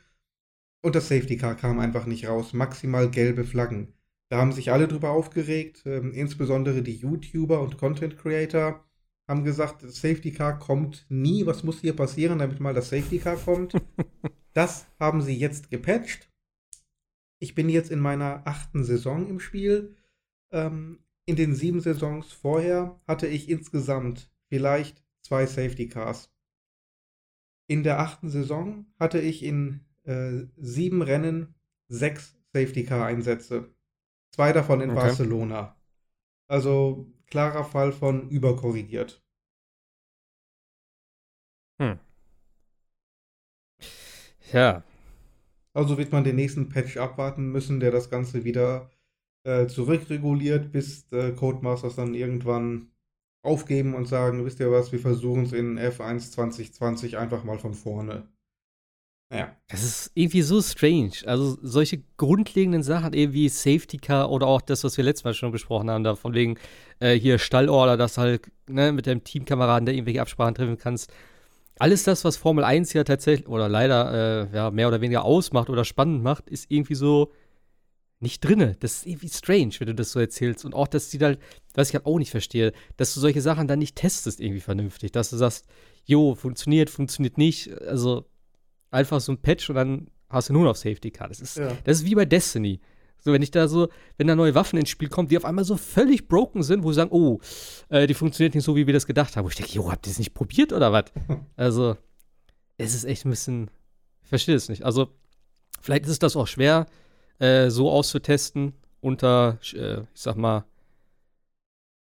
[0.82, 2.54] und das Safety Car kam einfach nicht raus.
[2.54, 3.93] Maximal gelbe Flaggen.
[4.30, 8.84] Da haben sich alle drüber aufgeregt, ähm, insbesondere die YouTuber und Content Creator
[9.28, 11.45] haben gesagt, das Safety Car kommt nie.
[11.45, 13.73] Was muss hier passieren, damit mal das Safety Car kommt?
[14.53, 16.30] das haben sie jetzt gepatcht.
[17.39, 19.95] Ich bin jetzt in meiner achten Saison im Spiel.
[20.51, 26.32] Ähm, in den sieben Saisons vorher hatte ich insgesamt vielleicht zwei Safety Cars.
[27.67, 31.55] In der achten Saison hatte ich in äh, sieben Rennen
[31.88, 33.74] sechs Safety Car Einsätze.
[34.36, 35.00] Zwei davon in Okay.
[35.00, 35.78] Barcelona.
[36.50, 39.24] Also klarer Fall von überkorrigiert.
[41.80, 41.98] Hm.
[44.52, 44.84] Ja.
[45.74, 48.92] Also wird man den nächsten Patch abwarten müssen, der das Ganze wieder
[49.46, 52.92] äh, zurückreguliert, bis äh, Codemasters dann irgendwann
[53.42, 57.74] aufgeben und sagen, wisst ihr was, wir versuchen es in F1 2020 einfach mal von
[57.74, 58.28] vorne.
[59.68, 61.12] Das ist irgendwie so strange.
[61.26, 65.34] Also solche grundlegenden Sachen, eben wie Safety Car oder auch das, was wir letztes Mal
[65.34, 66.58] schon besprochen haben, da von wegen
[67.00, 71.12] äh, hier Stallorder, dass halt ne, mit deinem Teamkameraden da irgendwelche Absprachen treffen kannst.
[71.78, 75.70] Alles das, was Formel 1 ja tatsächlich oder leider äh, ja, mehr oder weniger ausmacht
[75.70, 77.34] oder spannend macht, ist irgendwie so
[78.20, 78.76] nicht drinne.
[78.80, 80.66] Das ist irgendwie strange, wenn du das so erzählst.
[80.66, 81.36] Und auch, dass die da,
[81.74, 85.12] was ich halt auch nicht verstehe, dass du solche Sachen dann nicht testest irgendwie vernünftig.
[85.12, 85.66] Dass du sagst,
[86.06, 87.72] jo, funktioniert, funktioniert nicht.
[87.82, 88.26] Also
[88.96, 91.28] einfach so ein Patch und dann hast du nur noch Safety Car.
[91.28, 91.72] Das ist, ja.
[91.84, 92.80] das ist wie bei Destiny.
[93.18, 95.66] So, wenn ich da so, wenn da neue Waffen ins Spiel kommen, die auf einmal
[95.66, 97.39] so völlig broken sind, wo sie sagen, oh,
[97.89, 99.46] äh, die funktioniert nicht so, wie wir das gedacht haben.
[99.46, 101.06] Wo ich denke, jo, habt ihr das nicht probiert oder was?
[101.56, 101.98] also,
[102.78, 103.72] es ist echt ein bisschen,
[104.24, 104.84] ich verstehe es nicht.
[104.84, 105.10] Also,
[105.82, 106.86] vielleicht ist das auch schwer,
[107.39, 110.66] äh, so auszutesten unter, äh, ich sag mal,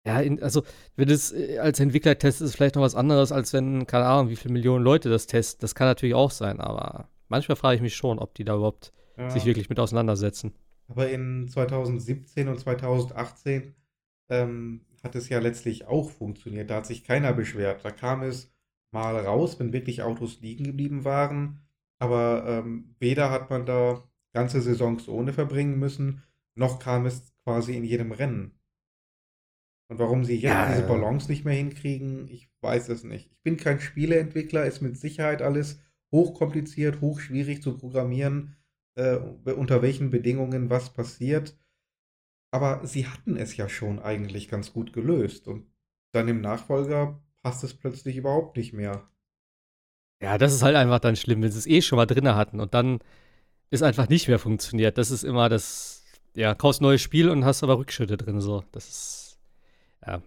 [0.09, 0.63] ja, in, also,
[0.95, 4.05] wenn es äh, als Entwickler testest, ist es vielleicht noch was anderes, als wenn, keine
[4.05, 5.61] Ahnung, wie viele Millionen Leute das testen.
[5.61, 8.91] Das kann natürlich auch sein, aber manchmal frage ich mich schon, ob die da überhaupt
[9.17, 9.29] ja.
[9.29, 10.53] sich wirklich mit auseinandersetzen.
[10.87, 13.75] Aber in 2017 und 2018
[14.29, 16.69] ähm, hat es ja letztlich auch funktioniert.
[16.69, 17.85] Da hat sich keiner beschwert.
[17.85, 18.51] Da kam es
[18.91, 21.59] mal raus, wenn wirklich Autos liegen geblieben waren.
[21.99, 24.03] Aber ähm, weder hat man da
[24.33, 26.23] ganze Saisons ohne verbringen müssen,
[26.55, 28.58] noch kam es quasi in jedem Rennen.
[29.89, 33.31] Und warum sie jetzt ja, diese Balance nicht mehr hinkriegen, ich weiß es nicht.
[33.31, 35.81] Ich bin kein Spieleentwickler, ist mit Sicherheit alles
[36.11, 38.55] hochkompliziert, hochschwierig zu programmieren,
[38.95, 41.57] äh, unter welchen Bedingungen was passiert.
[42.51, 45.47] Aber sie hatten es ja schon eigentlich ganz gut gelöst.
[45.47, 45.65] Und
[46.11, 49.09] dann im Nachfolger passt es plötzlich überhaupt nicht mehr.
[50.21, 52.59] Ja, das ist halt einfach dann schlimm, wenn sie es eh schon mal drin hatten
[52.59, 52.99] und dann
[53.69, 54.97] ist einfach nicht mehr funktioniert.
[54.97, 56.03] Das ist immer das,
[56.35, 58.63] ja, kaufst neues Spiel und hast aber Rückschritte drin, so.
[58.71, 59.28] Das ist
[60.09, 60.21] ja,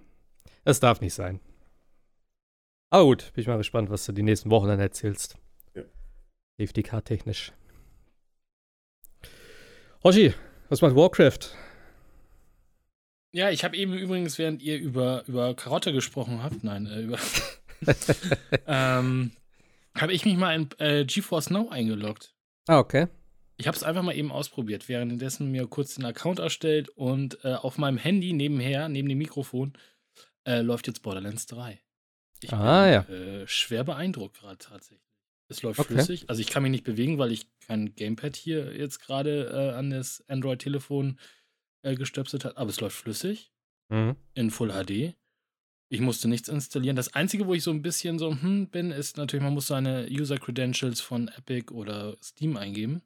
[0.64, 1.40] das darf nicht sein.
[2.90, 5.38] Aber gut, bin ich mal gespannt, was du die nächsten Wochen dann erzählst.
[5.74, 5.82] Ja.
[6.58, 7.52] Safety Car technisch.
[10.04, 10.34] Hoshi,
[10.68, 11.56] was macht Warcraft?
[13.32, 17.18] Ja, ich habe eben übrigens, während ihr über, über Karotte gesprochen habt, nein, äh, über.
[18.66, 19.32] ähm,
[19.96, 22.34] habe ich mich mal in äh, GeForce Now eingeloggt.
[22.68, 23.08] Ah, okay.
[23.62, 27.54] Ich habe es einfach mal eben ausprobiert, währenddessen mir kurz den Account erstellt und äh,
[27.54, 29.74] auf meinem Handy nebenher, neben dem Mikrofon,
[30.44, 31.80] äh, läuft jetzt Borderlands 3.
[32.42, 33.42] Ich ah, bin ja.
[33.42, 35.06] äh, schwer beeindruckt gerade tatsächlich.
[35.46, 35.94] Es läuft okay.
[35.94, 36.28] flüssig.
[36.28, 39.90] Also ich kann mich nicht bewegen, weil ich kein Gamepad hier jetzt gerade äh, an
[39.90, 41.20] das Android-Telefon
[41.82, 43.52] äh, gestöpselt habe, aber es läuft flüssig
[43.90, 44.16] mhm.
[44.34, 45.14] in Full HD.
[45.88, 46.96] Ich musste nichts installieren.
[46.96, 50.08] Das Einzige, wo ich so ein bisschen so hm, bin, ist natürlich, man muss seine
[50.10, 53.02] User-Credentials von Epic oder Steam eingeben.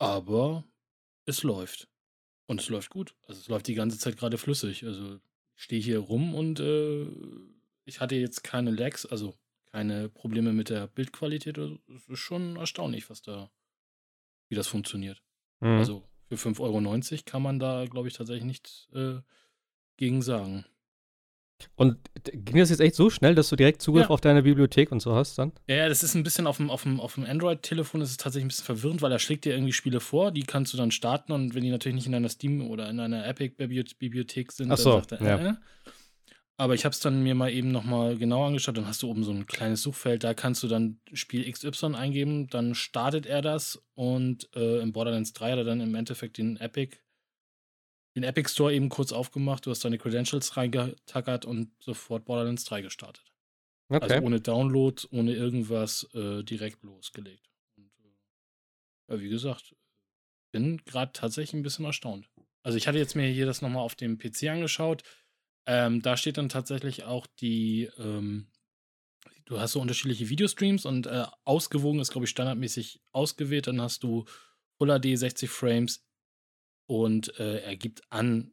[0.00, 0.64] Aber
[1.26, 1.88] es läuft.
[2.46, 3.14] Und es läuft gut.
[3.28, 4.84] Also es läuft die ganze Zeit gerade flüssig.
[4.84, 5.20] Also
[5.54, 7.06] ich stehe hier rum und äh,
[7.84, 9.34] ich hatte jetzt keine Lags, also
[9.66, 11.58] keine Probleme mit der Bildqualität.
[11.58, 13.50] Also, es ist schon erstaunlich, was da,
[14.48, 15.22] wie das funktioniert.
[15.60, 15.78] Mhm.
[15.78, 16.60] Also für 5,90
[17.12, 19.20] Euro kann man da, glaube ich, tatsächlich nichts äh,
[19.96, 20.64] gegen sagen.
[21.76, 21.96] Und
[22.32, 24.10] ging das jetzt echt so schnell, dass du direkt Zugriff ja.
[24.10, 25.52] auf deine Bibliothek und so hast dann?
[25.68, 28.46] Ja, das ist ein bisschen auf dem, auf dem, auf dem Android-Telefon ist es tatsächlich
[28.46, 31.32] ein bisschen verwirrend, weil er schlägt dir irgendwie Spiele vor, die kannst du dann starten
[31.32, 35.00] und wenn die natürlich nicht in einer Steam oder in einer Epic-Bibliothek sind, Ach so,
[35.00, 35.50] dann sagt er, ja.
[35.50, 35.54] äh.
[36.60, 38.76] Aber ich habe es dann mir mal eben nochmal genau angeschaut.
[38.76, 42.48] Dann hast du oben so ein kleines Suchfeld, da kannst du dann Spiel XY eingeben,
[42.48, 46.58] dann startet er das und äh, im Borderlands 3 hat er dann im Endeffekt den
[46.58, 46.98] Epic
[48.20, 52.82] den Epic Store eben kurz aufgemacht, du hast deine Credentials reingetackert und sofort Borderlands 3
[52.82, 53.24] gestartet.
[53.88, 54.02] Okay.
[54.02, 57.50] Also ohne Download, ohne irgendwas äh, direkt losgelegt.
[57.76, 59.74] Und äh, ja, wie gesagt,
[60.52, 62.28] bin gerade tatsächlich ein bisschen erstaunt.
[62.62, 65.02] Also ich hatte jetzt mir hier das nochmal auf dem PC angeschaut.
[65.66, 68.48] Ähm, da steht dann tatsächlich auch die, ähm,
[69.46, 73.66] du hast so unterschiedliche Videostreams und äh, ausgewogen ist, glaube ich, standardmäßig ausgewählt.
[73.66, 74.24] Dann hast du
[74.78, 76.06] Full HD 60 Frames
[76.90, 78.50] und äh, er gibt an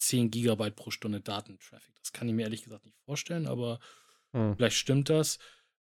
[0.00, 1.94] 10 Gigabyte pro Stunde Datentraffic.
[2.00, 3.78] Das kann ich mir ehrlich gesagt nicht vorstellen, aber
[4.32, 4.56] hm.
[4.56, 5.38] vielleicht stimmt das.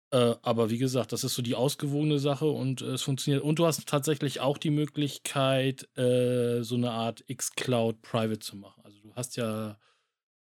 [0.09, 3.43] Äh, aber wie gesagt, das ist so die ausgewogene Sache und äh, es funktioniert.
[3.43, 8.81] Und du hast tatsächlich auch die Möglichkeit, äh, so eine Art X-Cloud Private zu machen.
[8.83, 9.77] Also du hast ja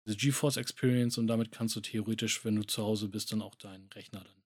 [0.05, 3.55] diese GeForce Experience und damit kannst du theoretisch, wenn du zu Hause bist, dann auch
[3.55, 4.43] deinen Rechner dann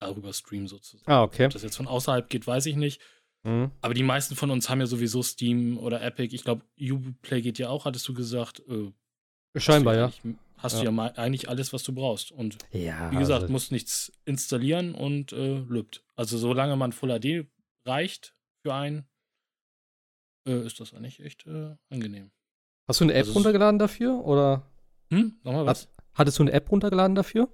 [0.00, 1.12] darüber streamen sozusagen.
[1.12, 1.44] Ah, okay.
[1.44, 2.98] Ob das jetzt von außerhalb geht, weiß ich nicht.
[3.44, 3.70] Mhm.
[3.80, 6.34] Aber die meisten von uns haben ja sowieso Steam oder Epic.
[6.34, 8.62] Ich glaube, Uplay geht ja auch, hattest du gesagt.
[8.68, 8.92] Äh,
[9.58, 10.12] Scheinbar, ja.
[10.58, 10.78] Hast Ja.
[10.80, 12.30] du ja mal eigentlich alles, was du brauchst.
[12.30, 13.10] Und Ja.
[13.10, 16.04] wie gesagt, also, musst nichts installieren und äh, lübt.
[16.14, 17.46] Also solange man Full HD
[17.84, 18.34] reicht
[18.64, 19.06] für einen,
[20.46, 22.30] äh, ist das eigentlich echt äh, angenehm.
[22.88, 24.24] hast du eine App also runtergeladen dafür?
[24.24, 24.70] Oder
[25.10, 25.38] Hm?
[25.42, 25.88] Nochmal was?
[26.14, 27.48] hattest du eine App runtergeladen dafür?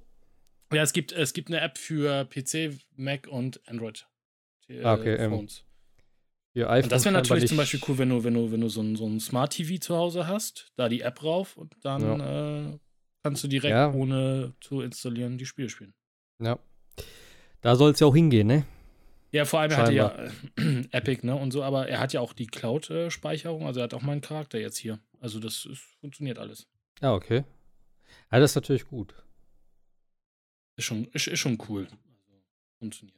[0.73, 4.07] Ja, es gibt, es gibt eine App für PC, Mac und Android.
[4.69, 5.65] äh, Ah, okay, ähm, Phones.
[6.59, 7.63] Für iPhone Und das wäre natürlich zum nicht.
[7.73, 9.97] Beispiel cool, wenn du, wenn du, wenn du so ein, so ein Smart TV zu
[9.97, 12.79] Hause hast, da die App rauf und dann äh,
[13.23, 13.93] kannst du direkt Ja.
[13.93, 15.95] ohne zu installieren die Spiele spielen.
[16.43, 16.59] Ja.
[17.61, 18.65] Da soll es ja auch hingehen, ne?
[19.31, 20.31] Ja, vor allem er hatte ja äh,
[20.91, 24.03] Epic, ne, und so, aber er hat ja auch die Cloud-Speicherung, also er hat auch
[24.03, 24.99] meinen Charakter jetzt hier.
[25.21, 26.67] Also das ist, funktioniert alles.
[27.03, 27.45] Ja, okay.
[28.33, 29.15] Ja, das ist natürlich gut.
[30.77, 31.87] Ist schon, ist, ist schon cool.
[31.89, 32.43] Also,
[32.79, 33.17] funktioniert.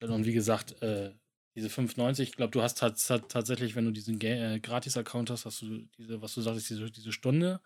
[0.00, 1.12] Und wie gesagt, äh,
[1.56, 5.44] diese 5,90, ich glaube, du hast tats- tats- tatsächlich, wenn du diesen äh, Gratis-Account hast,
[5.46, 7.60] hast du diese, was du sagst, diese, diese Stunde.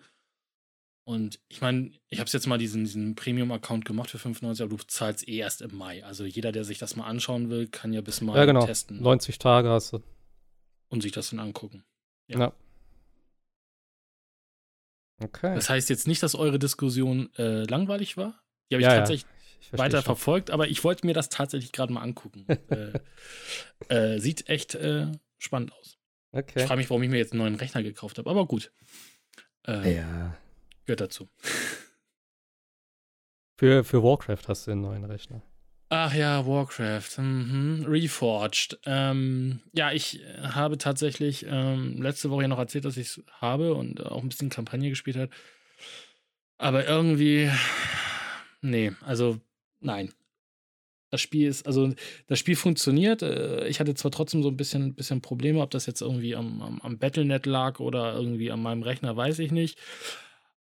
[1.05, 4.85] Und ich meine, ich habe jetzt mal diesen, diesen Premium-Account gemacht für 5,90, aber du
[4.85, 6.05] zahlst eh erst im Mai.
[6.05, 8.65] Also jeder, der sich das mal anschauen will, kann ja bis Mai ja, genau.
[8.65, 10.03] testen 90 Tage hast du.
[10.89, 11.83] und sich das dann angucken.
[12.29, 12.39] Ja.
[12.39, 12.53] Ja.
[15.23, 15.55] Okay.
[15.55, 18.41] Das heißt jetzt nicht, dass eure Diskussion äh, langweilig war.
[18.71, 18.99] Die habe ich Ja, ja.
[19.01, 19.27] tatsächlich
[19.61, 20.05] Ich weiter schon.
[20.05, 22.47] verfolgt, aber ich wollte mir das tatsächlich gerade mal angucken.
[23.89, 25.07] äh, äh, sieht echt äh,
[25.39, 25.97] spannend aus.
[26.33, 26.67] Ich Okay.
[26.67, 28.73] frage mich, warum ich mir jetzt einen neuen Rechner gekauft habe, aber gut.
[29.67, 30.37] Äh, Ja.
[30.87, 31.29] Gehört dazu.
[33.59, 35.43] Für, für Warcraft hast du einen neuen Rechner.
[35.91, 37.19] Ach ja, Warcraft.
[37.19, 37.85] Mhm.
[37.87, 38.79] Reforged.
[38.87, 43.75] Ähm, ja, ich habe tatsächlich ähm, letzte Woche ja noch erzählt, dass ich es habe
[43.75, 45.31] und auch ein bisschen Kampagne gespielt habe.
[46.59, 47.51] Aber irgendwie,
[48.63, 49.41] nee, also
[49.81, 50.13] nein.
[51.11, 51.93] Das Spiel ist, also
[52.29, 53.23] das Spiel funktioniert.
[53.23, 56.63] Äh, Ich hatte zwar trotzdem so ein bisschen, bisschen Probleme, ob das jetzt irgendwie am,
[56.63, 59.79] am, am Battlenet lag oder irgendwie an meinem Rechner, weiß ich nicht.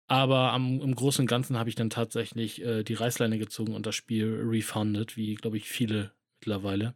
[0.09, 3.87] Aber am, im Großen und Ganzen habe ich dann tatsächlich äh, die Reißleine gezogen und
[3.87, 6.95] das Spiel refunded, wie, glaube ich, viele mittlerweile.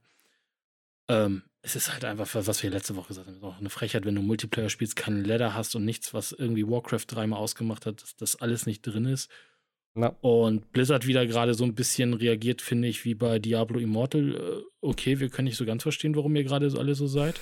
[1.09, 4.14] Ähm, es ist halt einfach, was wir letzte Woche gesagt haben, auch eine Frechheit, wenn
[4.14, 8.16] du Multiplayer spielst, keinen Ladder hast und nichts, was irgendwie Warcraft dreimal ausgemacht hat, dass
[8.16, 9.29] das alles nicht drin ist.
[10.01, 14.34] Na, Und Blizzard wieder gerade so ein bisschen reagiert, finde ich, wie bei Diablo Immortal.
[14.34, 14.38] Äh,
[14.82, 17.38] Okay, wir können nicht so ganz verstehen, warum ihr gerade so alle so seid.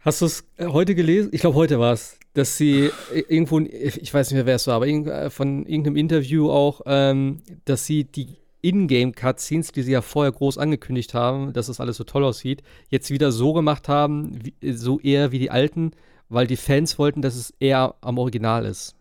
[0.00, 1.30] Hast du es äh, heute gelesen?
[1.32, 2.90] Ich glaube, heute war es, dass sie
[3.28, 6.80] irgendwo, ich weiß nicht mehr, wer es war, aber irgend- äh, von irgendeinem Interview auch,
[6.86, 11.96] ähm, dass sie die Ingame-Cutscenes, die sie ja vorher groß angekündigt haben, dass das alles
[11.98, 15.92] so toll aussieht, jetzt wieder so gemacht haben, wie, so eher wie die alten,
[16.28, 18.96] weil die Fans wollten, dass es eher am Original ist.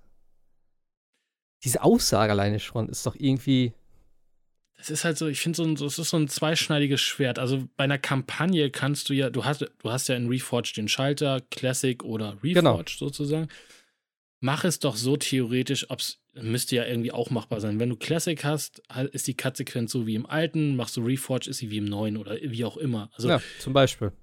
[1.63, 3.73] Diese Aussage alleine schon ist doch irgendwie.
[4.77, 7.37] Das ist halt so, ich finde, so ein- das ist so ein zweischneidiges Schwert.
[7.37, 10.87] Also bei einer Kampagne kannst du ja, du hast, du hast ja in Reforged den
[10.87, 12.83] Schalter, Classic oder Reforged Genau.
[12.87, 13.47] sozusagen.
[14.39, 17.79] Mach es doch so theoretisch, ob's müsste ja irgendwie auch machbar sein.
[17.79, 18.81] Wenn du Classic hast,
[19.11, 22.15] ist die Cut-Sequenz so wie im alten, machst du Reforged, ist sie wie im neuen
[22.17, 23.11] oder wie auch immer.
[23.13, 24.13] Also ja, zum Beispiel.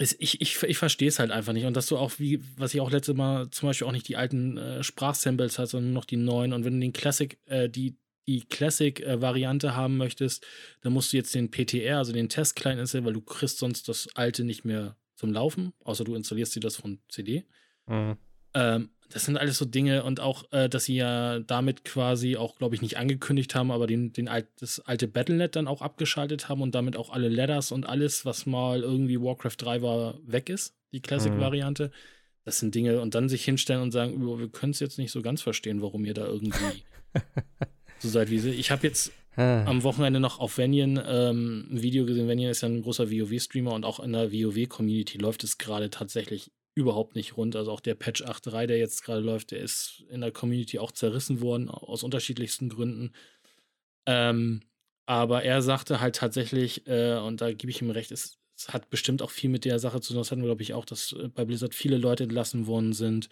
[0.00, 1.66] Ich, ich, ich verstehe es halt einfach nicht.
[1.66, 4.16] Und dass du auch, wie, was ich auch letztes Mal zum Beispiel auch nicht die
[4.16, 6.52] alten äh, Sprachsamples hast, sondern nur noch die neuen.
[6.52, 7.96] Und wenn du den Classic, äh, die,
[8.26, 10.46] die Classic-Variante haben möchtest,
[10.80, 14.08] dann musst du jetzt den PTR, also den Test-Client installieren, weil du kriegst sonst das
[14.14, 17.44] alte nicht mehr zum Laufen, außer du installierst dir das von CD.
[17.86, 18.16] Mhm.
[18.54, 22.56] Ähm, das sind alles so Dinge und auch, äh, dass sie ja damit quasi auch,
[22.56, 26.48] glaube ich, nicht angekündigt haben, aber den, den alt, das alte Battlenet dann auch abgeschaltet
[26.48, 30.48] haben und damit auch alle Ladders und alles, was mal irgendwie Warcraft 3 war, weg
[30.48, 31.90] ist, die Classic-Variante.
[32.44, 35.12] Das sind Dinge und dann sich hinstellen und sagen, "Oh, wir können es jetzt nicht
[35.12, 36.84] so ganz verstehen, warum ihr da irgendwie
[37.98, 38.50] so seid wie sie.
[38.50, 39.64] Ich habe jetzt Ah.
[39.64, 42.28] am Wochenende noch auf Vanian ähm, ein Video gesehen.
[42.28, 46.50] Vanian ist ja ein großer WoW-Streamer und auch in der WoW-Community läuft es gerade tatsächlich
[46.80, 47.54] überhaupt nicht rund.
[47.56, 50.92] Also auch der Patch 8.3, der jetzt gerade läuft, der ist in der Community auch
[50.92, 53.12] zerrissen worden, aus unterschiedlichsten Gründen.
[54.06, 54.62] Ähm,
[55.06, 58.90] aber er sagte halt tatsächlich, äh, und da gebe ich ihm recht, es, es hat
[58.90, 60.20] bestimmt auch viel mit der Sache zu tun.
[60.20, 63.28] Das hatten wir, glaube ich, auch, dass äh, bei Blizzard viele Leute entlassen worden sind.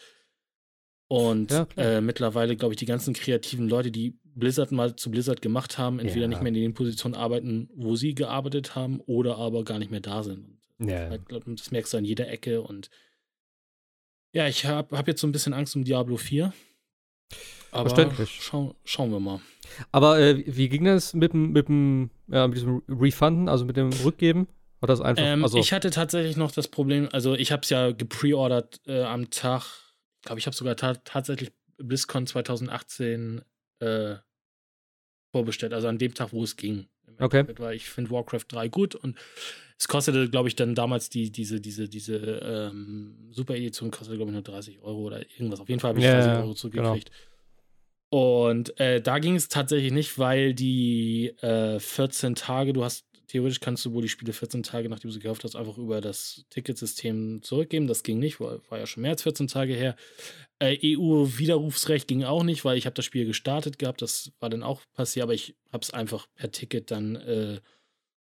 [1.11, 5.41] Und Ja, äh, mittlerweile, glaube ich, die ganzen kreativen Leute, die Blizzard mal zu Blizzard
[5.41, 6.29] gemacht haben, entweder Ja.
[6.29, 10.01] nicht mehr in den Positionen arbeiten, wo sie gearbeitet haben, oder aber gar nicht mehr
[10.01, 10.59] da sind.
[10.81, 11.09] Ja.
[11.09, 12.63] halt, glaub, das merkst du an jeder Ecke.
[12.63, 12.91] Und
[14.33, 16.53] ja, ich habe hab jetzt so ein bisschen Angst um Diablo 4.
[17.71, 18.39] Aber Verständlich.
[18.41, 19.41] Schau, schauen wir mal.
[19.93, 23.77] Aber äh, wie ging das mit dem, mit dem, ja, mit diesem Refunden, also mit
[23.77, 24.49] dem Rückgeben?
[24.81, 25.23] War das einfach?
[25.23, 29.03] Ähm, also, Ich hatte tatsächlich noch das Problem, also ich habe es ja gepreordert äh,
[29.03, 29.65] am Tag,
[30.21, 33.43] ich glaube, ich habe sogar ta tatsächlich BlizzCon 2018
[33.81, 34.17] äh,
[35.33, 36.87] vorbestellt, also an dem Tag, wo es ging.
[37.19, 37.45] Okay.
[37.59, 39.19] Weil ich finde Warcraft 3 gut und
[39.79, 44.35] Es kostete, glaube ich, dann damals die, diese, diese, diese ähm, Super-Edition kostete, glaube ich,
[44.35, 45.61] nur 30 Euro oder irgendwas.
[45.61, 47.13] Auf jeden Fall habe ich Ja, 30 ja, Euro zurückgekriegt.
[48.11, 53.61] Und äh, da ging es tatsächlich nicht, weil die äh, 14 Tage, du hast, theoretisch
[53.61, 56.45] kannst du wohl die Spiele 14 Tage, nachdem du sie gekauft hast, einfach über das
[56.51, 57.87] Ticketsystem zurückgeben.
[57.87, 59.95] Das ging nicht, war, war ja schon mehr als 14 Tage her.
[60.59, 64.65] Äh, EU-Widerrufsrecht ging auch nicht, weil ich habe das Spiel gestartet gehabt, das war dann
[64.65, 67.61] auch passiert, aber ich habe es einfach per Ticket dann äh,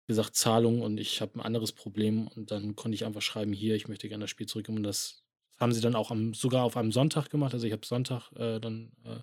[0.06, 3.74] gesagt, Zahlung und ich habe ein anderes Problem und dann konnte ich einfach schreiben, hier,
[3.74, 5.22] ich möchte gerne das Spiel zurückgeben und das
[5.58, 8.60] haben sie dann auch am, sogar auf einem Sonntag gemacht, also ich habe Sonntag äh,
[8.60, 9.18] dann äh,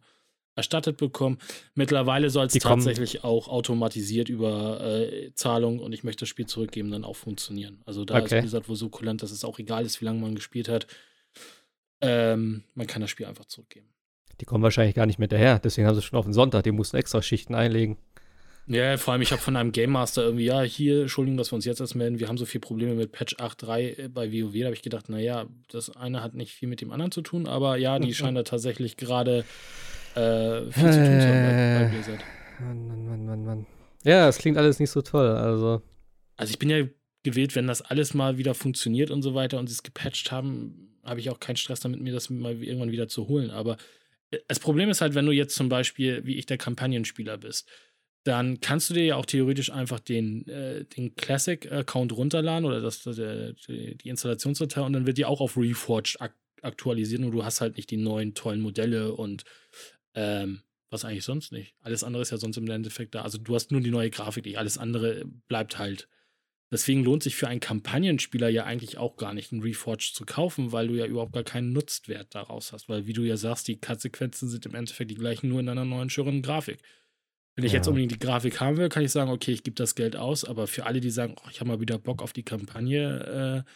[0.55, 1.37] erstattet bekommen.
[1.73, 6.29] Mittlerweile soll es Die kommen- tatsächlich auch automatisiert über äh, Zahlung und ich möchte das
[6.29, 7.81] Spiel zurückgeben, dann auch funktionieren.
[7.85, 8.35] Also da Okay.
[8.37, 10.85] ist Blizzard wohl so kulant, dass es auch egal ist, wie lange man gespielt hat.
[12.01, 13.87] Ähm, man kann das Spiel einfach zurückgeben.
[14.41, 15.59] Die kommen wahrscheinlich gar nicht mit daher.
[15.59, 16.63] Deswegen haben sie schon auf den Sonntag.
[16.63, 17.97] Die mussten extra Schichten einlegen.
[18.65, 21.55] Ja, vor allem, ich habe von einem Game Master irgendwie, ja, hier, Entschuldigung, dass wir
[21.55, 24.53] uns jetzt erst melden, wir haben so viele Probleme mit Patch 8.3 bei WoW.
[24.57, 27.45] Da habe ich gedacht, naja, das eine hat nicht viel mit dem anderen zu tun,
[27.47, 29.43] aber ja, die scheinen da tatsächlich gerade
[30.15, 31.89] äh, viel zu tun zu haben bei, bei Äh.
[31.89, 32.19] Blizzard.
[32.61, 33.65] Mann, Mann, Mann, Mann, Mann.
[34.05, 35.27] Ja, es klingt alles nicht so toll.
[35.27, 35.81] Also,
[36.37, 36.85] Also ich bin ja
[37.23, 40.89] gewählt, wenn das alles mal wieder funktioniert und so weiter und sie es gepatcht haben,
[41.03, 43.49] habe ich auch keinen Stress damit, mir das mal irgendwann wieder zu holen.
[43.49, 43.75] Aber
[44.31, 47.67] äh, das Problem ist halt, wenn du jetzt zum Beispiel, wie ich, der Kampagnenspieler bist,
[48.23, 53.03] dann kannst du dir ja auch theoretisch einfach den, äh, den Classic-Account runterladen oder das,
[53.03, 57.31] das, äh, die die Installationsdatei und dann wird die auch auf Reforged ak aktualisiert und
[57.31, 59.43] du hast halt nicht die neuen tollen Modelle und
[60.15, 61.75] ähm, was eigentlich sonst nicht.
[61.81, 63.23] Alles andere ist ja sonst im Endeffekt da.
[63.23, 64.57] Also du hast nur die neue Grafik, nicht.
[64.57, 66.07] alles andere bleibt halt.
[66.71, 70.71] Deswegen lohnt sich für einen Kampagnenspieler ja eigentlich auch gar nicht, einen Reforged zu kaufen,
[70.71, 72.87] weil du ja überhaupt gar keinen Nutzwert daraus hast.
[72.89, 75.85] Weil, wie du ja sagst, die Konsequenzen sind im Endeffekt die gleichen, nur in einer
[75.85, 76.79] neuen, schöneren Grafik.
[77.55, 77.77] Wenn ich Ja.
[77.77, 80.43] jetzt unbedingt die Grafik haben will, kann ich sagen, okay, ich gebe das Geld aus,
[80.43, 83.69] aber für alle, die sagen, oh, ich habe mal wieder Bock auf die Kampagne, äh,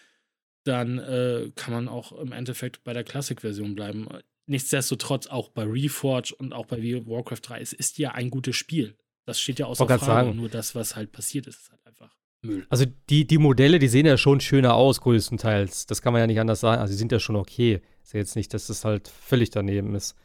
[0.64, 4.08] dann äh, kann man auch im Endeffekt bei der Classic-Version bleiben.
[4.48, 8.96] Nichtsdestotrotz auch bei Reforge und auch bei Warcraft 3, es ist ja ein gutes Spiel.
[9.26, 10.06] Das steht ja außer Frage.
[10.06, 10.36] sagen.
[10.36, 12.66] Nur das, was halt passiert ist, ist halt einfach Müll.
[12.70, 15.86] also die, die Modelle, die sehen ja schon schöner aus, größtenteils.
[15.86, 16.82] Das kann man ja nicht anders sagen.
[16.82, 17.82] Also, sie sind ja schon okay.
[18.04, 20.16] Ist ja jetzt nicht, dass das halt völlig daneben ist.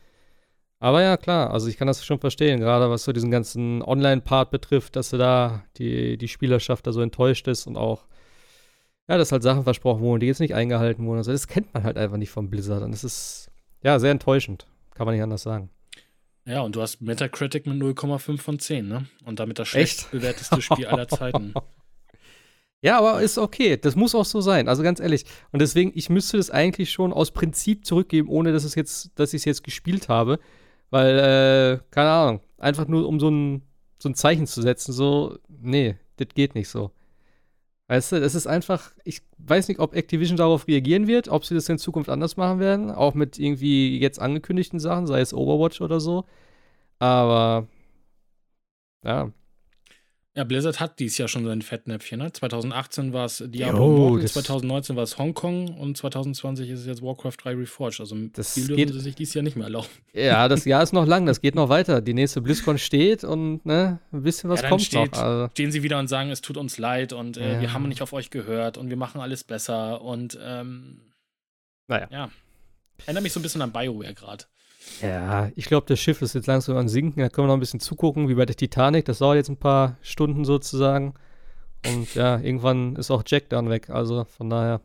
[0.82, 4.50] Aber ja, klar, also ich kann das schon verstehen, gerade was so diesen ganzen Online-Part
[4.50, 8.04] betrifft, dass du da die, die Spielerschaft da so enttäuscht ist und auch,
[9.06, 11.18] ja, dass halt Sachen versprochen wurden, die jetzt nicht eingehalten wurden.
[11.18, 12.82] Also das kennt man halt einfach nicht vom Blizzard.
[12.82, 13.48] Und das ist,
[13.84, 14.66] ja, sehr enttäuschend.
[14.96, 15.70] Kann man nicht anders sagen.
[16.46, 19.06] Ja, und du hast Metacritic mit 0,5 von 10, ne?
[19.24, 20.00] Und damit das Echt?
[20.00, 21.54] schlecht bewerteste Spiel aller Zeiten.
[22.80, 23.76] Ja, aber ist okay.
[23.76, 24.68] Das muss auch so sein.
[24.68, 25.26] Also ganz ehrlich.
[25.52, 29.32] Und deswegen, ich müsste das eigentlich schon aus Prinzip zurückgeben, ohne dass es jetzt, dass
[29.32, 30.40] ich es jetzt gespielt habe.
[30.92, 33.62] Weil, äh, keine Ahnung, einfach nur um so ein,
[33.98, 36.90] so ein Zeichen zu setzen, so, nee, das geht nicht so.
[37.88, 41.54] Weißt du, das ist einfach, ich weiß nicht, ob Activision darauf reagieren wird, ob sie
[41.54, 45.80] das in Zukunft anders machen werden, auch mit irgendwie jetzt angekündigten Sachen, sei es Overwatch
[45.80, 46.26] oder so.
[47.00, 47.68] Aber,
[49.04, 49.32] ja,
[50.34, 52.32] Ja, Blizzard hat dies Jahr schon sein Fettnäpfchen, ne?
[52.32, 53.84] 2018 war es Jo, Diablo
[54.16, 58.00] Immortal, das- 2019 war es Hongkong und 2020 ist es jetzt Warcraft 3 Reforged.
[58.00, 59.88] Also Das viel geht- dürfen sie sich dieses Jahr nicht mehr erlauben.
[60.14, 62.00] Ja, das Jahr ist noch lang, das geht noch weiter.
[62.00, 65.22] Die nächste BlizzCon steht und ne, ein bisschen was Ja, kommt steht- noch.
[65.22, 67.60] Also, Stehen sie wieder und sagen, es tut uns leid und äh, Ja.
[67.60, 71.12] wir haben nicht auf euch gehört und wir machen alles besser und ähm,
[71.88, 72.08] naja.
[72.10, 72.30] ja.
[73.04, 74.44] Erinnert mich so ein bisschen an BioWare gerade.
[75.00, 77.20] Ja, ich glaube, das Schiff ist jetzt langsam am Sinken.
[77.20, 79.04] Da können wir noch ein bisschen zugucken, wie bei der Titanic.
[79.04, 81.14] Das dauert jetzt ein paar Stunden sozusagen.
[81.86, 83.90] Und ja, irgendwann ist auch Jack dann weg.
[83.90, 84.80] Also von daher,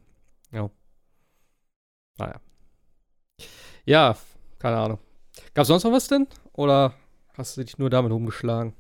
[0.52, 0.70] ja.
[2.18, 2.42] Naja.
[3.86, 4.18] Ja,
[4.60, 5.00] keine Ahnung.
[5.54, 6.28] Gab es sonst noch was denn?
[6.54, 6.94] Oder
[7.34, 8.74] hast du dich nur damit rumgeschlagen?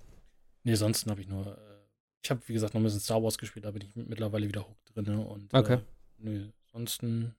[0.64, 1.46] Nee, sonst habe ich nur.
[1.46, 1.56] Äh,
[2.24, 4.68] ich habe, wie gesagt, noch ein bisschen Star Wars gespielt, da bin ich mittlerweile wieder
[4.68, 5.20] hooked drin.
[5.20, 5.76] Und, Okay.
[5.76, 5.80] Äh,
[6.18, 7.36] nö, ansonsten.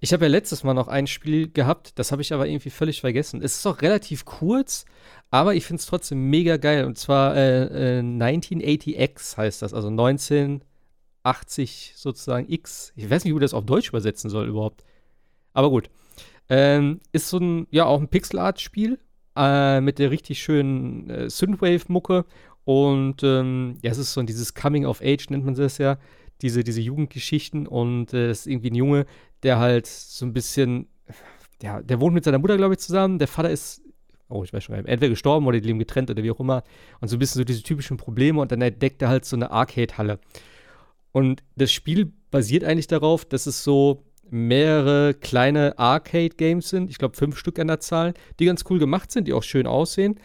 [0.00, 3.00] Ich habe ja letztes Mal noch ein Spiel gehabt, das habe ich aber irgendwie völlig
[3.00, 3.42] vergessen.
[3.42, 4.84] Es ist auch relativ kurz,
[5.30, 6.84] aber ich finde es trotzdem mega geil.
[6.84, 12.92] Und zwar äh, äh, 1980X heißt das, also 1980 sozusagen X.
[12.96, 14.82] Ich weiß nicht, wie man das auf Deutsch übersetzen soll überhaupt.
[15.52, 15.88] Aber gut.
[16.48, 18.98] Ähm, ist so ein, ja, auch ein Pixel-Art-Spiel
[19.36, 22.24] äh, mit der richtig schönen äh, Synthwave-Mucke.
[22.64, 25.98] Und ähm, ja, es ist so dieses Coming of Age, nennt man das ja.
[26.42, 27.68] Diese, diese Jugendgeschichten.
[27.68, 29.06] Und äh, es ist irgendwie ein Junge,
[29.42, 30.88] der halt so ein bisschen,
[31.62, 33.18] ja, der wohnt mit seiner Mutter, glaube ich, zusammen.
[33.18, 33.82] Der Vater ist,
[34.28, 36.62] oh, ich weiß schon, entweder gestorben oder die leben getrennt oder wie auch immer.
[37.00, 39.50] Und so ein bisschen so diese typischen Probleme und dann entdeckt er halt so eine
[39.50, 40.20] Arcade-Halle.
[41.12, 47.16] Und das Spiel basiert eigentlich darauf, dass es so mehrere kleine Arcade-Games sind, ich glaube
[47.16, 50.20] fünf Stück an der Zahl, die ganz cool gemacht sind, die auch schön aussehen.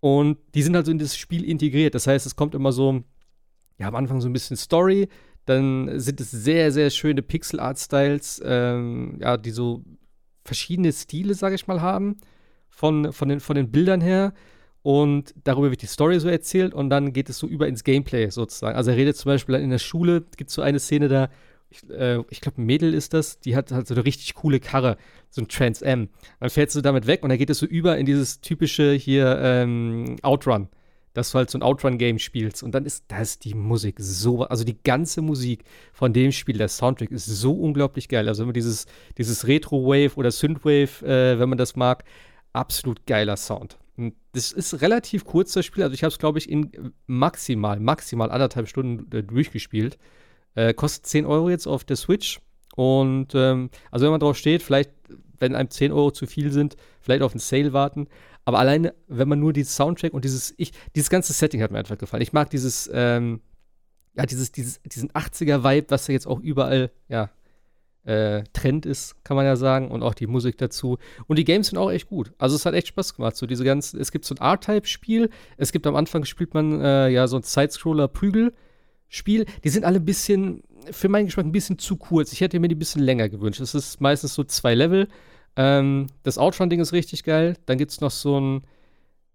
[0.00, 1.94] Und die sind halt so in das Spiel integriert.
[1.94, 3.02] Das heißt, es kommt immer so,
[3.78, 5.08] ja, am Anfang so ein bisschen Story,
[5.44, 9.84] dann sind es sehr, sehr schöne Pixel-Art-Styles, ähm, ja, die so
[10.44, 12.18] verschiedene Stile, sage ich mal, haben,
[12.68, 14.32] von, von, den, von den Bildern her.
[14.82, 18.30] Und darüber wird die Story so erzählt und dann geht es so über ins Gameplay
[18.30, 18.76] sozusagen.
[18.76, 21.28] Also er redet zum Beispiel in der Schule, gibt es so eine Szene da,
[21.70, 24.60] ich, äh, ich glaube, ein Mädel ist das, die hat halt so eine richtig coole
[24.60, 24.96] Karre,
[25.30, 26.08] so ein Trans M.
[26.40, 29.38] Dann fährt sie damit weg und dann geht es so über in dieses typische hier
[29.40, 30.68] ähm, Outrun,
[31.14, 32.62] dass du halt so ein Outrun-Game spielst.
[32.62, 36.68] Und dann ist das die Musik so, also die ganze Musik von dem Spiel, der
[36.68, 38.28] Soundtrack ist so unglaublich geil.
[38.28, 38.86] Also immer dieses,
[39.18, 42.04] dieses Retro-Wave oder Synthwave, äh, wenn man das mag,
[42.52, 43.78] absolut geiler Sound.
[43.96, 45.82] Und das ist relativ kurz, das Spiel.
[45.84, 49.98] Also ich habe es, glaube ich, in maximal, maximal anderthalb Stunden äh, durchgespielt.
[50.54, 52.40] Äh, kostet 10 Euro jetzt auf der Switch.
[52.74, 54.90] Und ähm, also wenn man drauf steht, vielleicht,
[55.38, 58.08] wenn einem 10 Euro zu viel sind, vielleicht auf einen Sale warten.
[58.44, 61.78] Aber alleine, wenn man nur die Soundtrack und dieses, ich, dieses ganze Setting hat mir
[61.78, 62.22] einfach gefallen.
[62.22, 63.40] Ich mag dieses, ähm,
[64.14, 67.30] ja, dieses, dieses, diesen 80er-Vibe, was ja jetzt auch überall, ja,
[68.04, 70.98] äh, Trend ist, kann man ja sagen, und auch die Musik dazu.
[71.26, 72.32] Und die Games sind auch echt gut.
[72.38, 73.36] Also es hat echt Spaß gemacht.
[73.36, 77.08] So diese ganzen, es gibt so ein R-Type-Spiel, es gibt am Anfang spielt man äh,
[77.10, 78.52] ja so ein Sidescroller-Prügel.
[79.08, 82.32] Spiel, die sind alle ein bisschen, für meinen Geschmack ein bisschen zu kurz.
[82.32, 83.60] Ich hätte mir die ein bisschen länger gewünscht.
[83.60, 85.06] Es ist meistens so zwei Level.
[85.56, 87.56] Ähm, das Outrun-Ding ist richtig geil.
[87.66, 88.64] Dann gibt es noch so ein,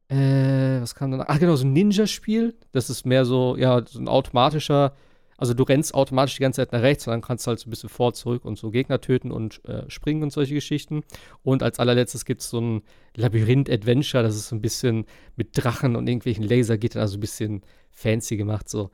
[0.09, 1.23] äh, was kam dann?
[1.27, 2.55] Ach genau, so ein Ninja-Spiel.
[2.71, 4.93] Das ist mehr so, ja, so ein automatischer,
[5.37, 7.67] also du rennst automatisch die ganze Zeit nach rechts und dann kannst du halt so
[7.67, 11.03] ein bisschen vor, zurück und so Gegner töten und äh, springen und solche Geschichten.
[11.43, 12.81] Und als allerletztes gibt es so ein
[13.15, 15.05] Labyrinth-Adventure, das ist so ein bisschen
[15.35, 17.61] mit Drachen und irgendwelchen Lasergittern, also ein bisschen
[17.91, 18.89] fancy gemacht so.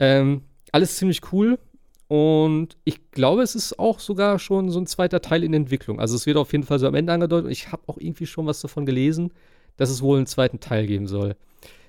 [0.00, 1.58] Ähm, alles ziemlich cool.
[2.14, 5.98] Und ich glaube, es ist auch sogar schon so ein zweiter Teil in Entwicklung.
[5.98, 7.46] Also es wird auf jeden Fall so am Ende angedeutet.
[7.46, 9.32] Und ich habe auch irgendwie schon was davon gelesen,
[9.76, 11.30] dass es wohl einen zweiten Teil geben soll.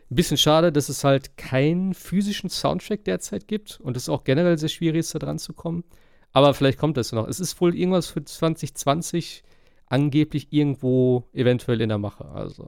[0.09, 4.57] Ein bisschen schade, dass es halt keinen physischen Soundtrack derzeit gibt und es auch generell
[4.57, 5.83] sehr schwierig ist, da dran zu kommen.
[6.31, 7.27] Aber vielleicht kommt das noch.
[7.27, 9.43] Es ist wohl irgendwas für 2020
[9.85, 12.25] angeblich irgendwo eventuell in der Mache.
[12.25, 12.63] Also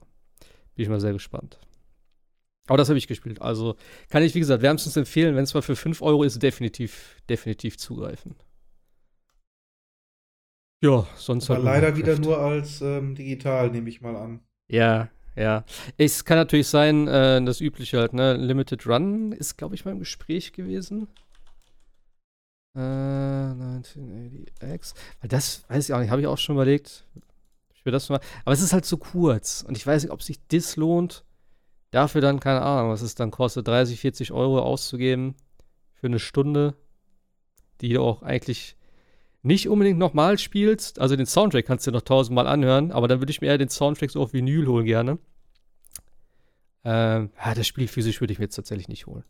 [0.75, 1.57] bin ich mal sehr gespannt.
[2.67, 3.41] Aber das habe ich gespielt.
[3.41, 3.75] Also
[4.09, 7.77] kann ich, wie gesagt, wärmstens empfehlen, wenn es mal für 5 Euro ist, definitiv, definitiv
[7.77, 8.35] zugreifen.
[10.81, 14.41] Ja, sonst Aber leider wieder nur als ähm, digital, nehme ich mal an.
[14.67, 15.65] Ja, ja.
[15.97, 18.35] Es kann natürlich sein, äh, das übliche halt, ne?
[18.35, 21.07] Limited Run ist, glaube ich, mal im Gespräch gewesen.
[22.75, 24.93] Äh, 1980X.
[25.21, 27.05] Weil das weiß ich auch nicht, habe ich auch schon überlegt.
[27.73, 28.19] Ich will das mal.
[28.45, 29.63] Aber es ist halt zu kurz.
[29.67, 31.23] Und ich weiß nicht, ob sich das lohnt
[31.91, 35.35] Dafür dann, keine Ahnung, was es dann kostet, 30, 40 Euro auszugeben
[35.93, 36.75] für eine Stunde,
[37.81, 38.75] die du auch eigentlich
[39.41, 40.99] nicht unbedingt nochmal spielst.
[40.99, 43.69] Also den Soundtrack kannst du noch tausendmal anhören, aber dann würde ich mir eher den
[43.69, 45.19] Soundtrack so auf Vinyl holen gerne.
[46.83, 49.23] Ähm, ja, das Spiel physisch würde ich mir jetzt tatsächlich nicht holen.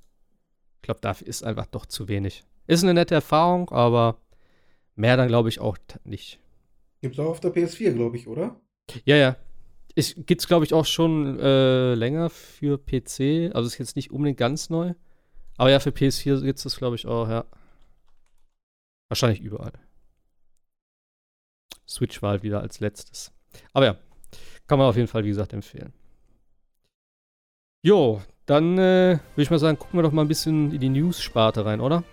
[0.77, 2.43] Ich glaube, dafür ist einfach doch zu wenig.
[2.65, 4.19] Ist eine nette Erfahrung, aber
[4.95, 6.39] mehr dann glaube ich auch nicht.
[7.01, 8.59] Gibt es auch auf der PS4, glaube ich, oder?
[9.05, 9.35] Ja, ja.
[9.97, 13.55] Gibt es, glaube ich, auch schon äh, länger für PC.
[13.55, 14.93] Also ist jetzt nicht unbedingt ganz neu.
[15.57, 17.45] Aber ja, für PS4 gibt es das, glaube ich, auch, ja.
[19.09, 19.73] Wahrscheinlich überall.
[21.87, 23.31] Switch war halt wieder als letztes.
[23.73, 23.97] Aber ja,
[24.67, 25.93] kann man auf jeden Fall, wie gesagt, empfehlen.
[27.81, 30.89] Jo, dann äh, würde ich mal sagen, gucken wir doch mal ein bisschen in die
[30.89, 32.03] News-Sparte rein, oder?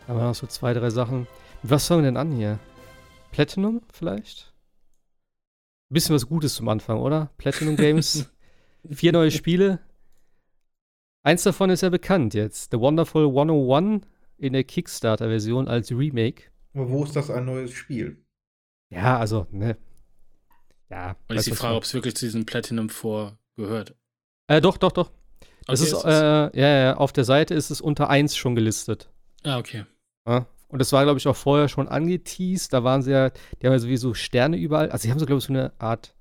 [0.00, 1.26] Da haben wir noch so zwei, drei Sachen.
[1.62, 2.58] Was fangen wir denn an hier?
[3.32, 4.52] Platinum vielleicht?
[5.88, 7.30] Ein bisschen was Gutes zum Anfang, oder?
[7.38, 8.28] Platinum Games.
[8.90, 9.80] Vier neue Spiele.
[11.22, 12.70] Eins davon ist ja bekannt jetzt.
[12.72, 14.06] The Wonderful 101
[14.38, 16.44] in der Kickstarter-Version als Remake.
[16.74, 18.24] Aber wo ist das ein neues Spiel?
[18.90, 19.76] Ja, also, ne.
[20.90, 21.16] Ja.
[21.28, 23.94] Und ist die Frage, ob es wirklich zu diesem Platinum vorgehört.
[24.48, 25.10] Äh, doch, doch, doch.
[25.68, 29.10] Okay, ist, äh, ja, ja, auf der Seite ist es unter 1 schon gelistet.
[29.42, 29.84] Ah, okay.
[30.26, 30.46] Ja.
[30.68, 32.72] Und das war, glaube ich, auch vorher schon angeteased.
[32.72, 34.90] Da waren sie ja, die haben ja sowieso Sterne überall.
[34.90, 36.14] Also, sie haben so, glaube ich, so eine Art.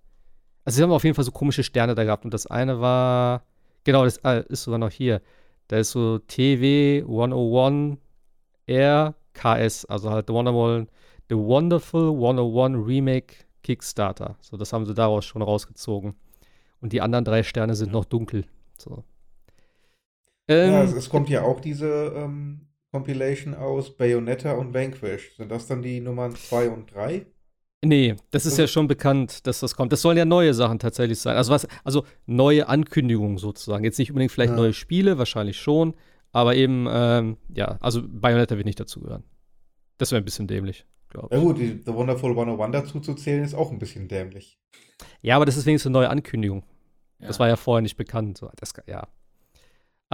[0.63, 2.25] Also, sie haben auf jeden Fall so komische Sterne da gehabt.
[2.25, 3.43] Und das eine war.
[3.83, 5.21] Genau, das äh, ist sogar noch hier.
[5.67, 7.97] Da ist so TW 101
[8.69, 9.85] RKS.
[9.85, 10.87] Also halt The Wonderful,
[11.29, 14.37] The Wonderful 101 Remake Kickstarter.
[14.41, 16.15] So, das haben sie daraus schon rausgezogen.
[16.81, 18.45] Und die anderen drei Sterne sind noch dunkel.
[18.77, 19.03] So.
[20.47, 25.35] Ähm, ja, es, es, kommt ja auch diese ähm, Compilation aus Bayonetta und Vanquish.
[25.35, 27.25] Sind das dann die Nummern 2 und 3?
[27.83, 29.91] Nee, das ist also, ja schon bekannt, dass das kommt.
[29.91, 31.35] Das sollen ja neue Sachen tatsächlich sein.
[31.35, 33.83] Also was, also neue Ankündigungen sozusagen.
[33.83, 34.55] Jetzt nicht unbedingt vielleicht ja.
[34.55, 35.93] neue Spiele, wahrscheinlich schon,
[36.31, 39.25] aber eben, ähm, ja, also Bayonetta wird nicht dazugehören.
[39.97, 41.37] Das wäre ein bisschen dämlich, glaube ich.
[41.37, 44.57] Ja gut, die The Wonderful 101 dazu zu zählen, ist auch ein bisschen dämlich.
[45.21, 46.63] Ja, aber das ist wenigstens eine neue Ankündigung.
[47.19, 47.27] Ja.
[47.27, 48.37] Das war ja vorher nicht bekannt.
[48.37, 49.05] So, das, ja.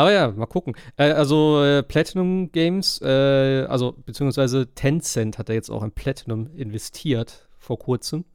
[0.01, 0.73] Aber ja, mal gucken.
[0.97, 6.49] Äh, also äh, Platinum Games, äh, also beziehungsweise Tencent hat da jetzt auch in Platinum
[6.55, 8.25] investiert vor kurzem.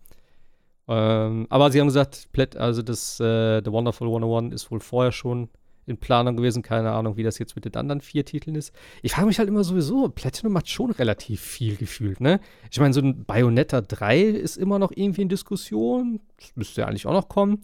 [0.86, 5.10] Ähm, aber sie haben gesagt, Plat also das äh, The Wonderful 101 ist wohl vorher
[5.10, 5.48] schon
[5.86, 6.62] in Planung gewesen.
[6.62, 8.72] Keine Ahnung, wie das jetzt mit den anderen vier Titeln ist.
[9.02, 12.38] Ich frage mich halt immer sowieso, Platinum macht schon relativ viel gefühlt, ne?
[12.70, 16.20] Ich meine, so ein Bayonetta 3 ist immer noch irgendwie in Diskussion.
[16.38, 17.62] Das müsste ja eigentlich auch noch kommen.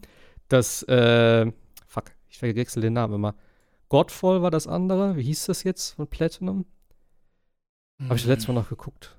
[0.49, 1.49] Das, äh,
[1.87, 3.35] fuck, ich verwechsel den Namen immer.
[3.93, 5.17] Godfall war das andere.
[5.17, 6.65] Wie hieß das jetzt von Platinum?
[8.01, 9.15] Habe ich letztes Mal noch geguckt.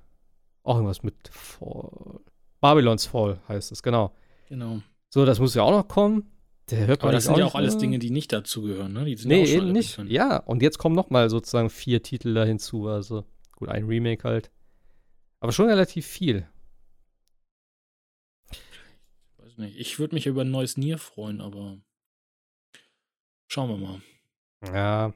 [0.63, 2.19] Auch irgendwas mit Fall.
[2.59, 4.13] Babylons Fall heißt es, genau.
[4.49, 4.81] Genau.
[5.09, 6.29] So, das muss ja auch noch kommen.
[6.69, 9.05] Der hört Aber das sind ja auch alles Dinge, die nicht dazugehören, ne?
[9.05, 9.97] Die sind Nee, ja auch schon eben nicht.
[10.09, 12.89] Ja, und jetzt kommen noch mal sozusagen vier Titel da hinzu.
[12.89, 13.23] Also,
[13.53, 14.51] gut, ein Remake halt.
[15.39, 16.49] Aber schon relativ viel.
[19.37, 19.79] Weiß nicht.
[19.79, 21.77] Ich würde mich über ein neues Nier freuen, aber
[23.47, 24.01] schauen wir mal.
[24.73, 25.13] Ja,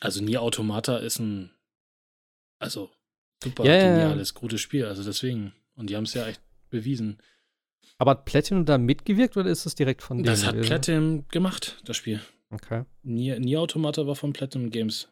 [0.00, 1.50] Also Nier Automata ist ein
[2.58, 2.90] also
[3.42, 3.78] super ja.
[3.80, 4.84] geniales, gutes Spiel.
[4.86, 5.52] Also deswegen.
[5.74, 6.40] Und die haben es ja echt
[6.70, 7.18] bewiesen.
[7.98, 10.26] aber hat Platinum da mitgewirkt oder ist das direkt von denen?
[10.26, 10.66] Das hat gewesen?
[10.68, 12.20] Platinum gemacht, das Spiel.
[12.50, 12.84] Okay.
[13.02, 15.08] Nier, Nier Automata war von Platinum Games.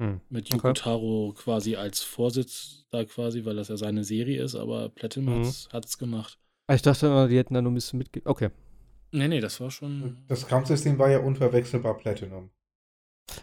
[0.00, 0.20] Hm.
[0.28, 0.56] Mit Okay.
[0.56, 5.38] Yuko Taro quasi als Vorsitz da quasi, weil das ja seine Serie ist, aber Platinum
[5.38, 5.44] Mhm.
[5.46, 6.38] hat's, hat's gemacht.
[6.66, 8.26] Ah, Ich dachte die hätten da nur ein bisschen mitgewirkt.
[8.26, 8.50] Okay.
[9.14, 10.24] Nee, nee, das war schon.
[10.28, 12.50] Das Kampfsystem war ja unverwechselbar Platinum.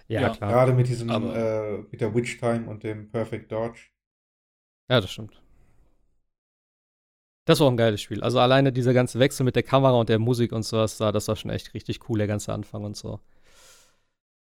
[0.07, 0.30] Ja, Ja.
[0.36, 0.51] klar.
[0.51, 3.80] Gerade mit diesem, Aber- äh, mit der Witch Time und dem Perfect Dodge.
[4.89, 5.41] Ja, das stimmt.
[7.45, 8.22] Das war auch ein geiles Spiel.
[8.22, 11.28] Also alleine dieser ganze Wechsel mit der Kamera und der Musik und sowas da, das
[11.28, 13.19] war schon echt richtig cool, der ganze Anfang und so.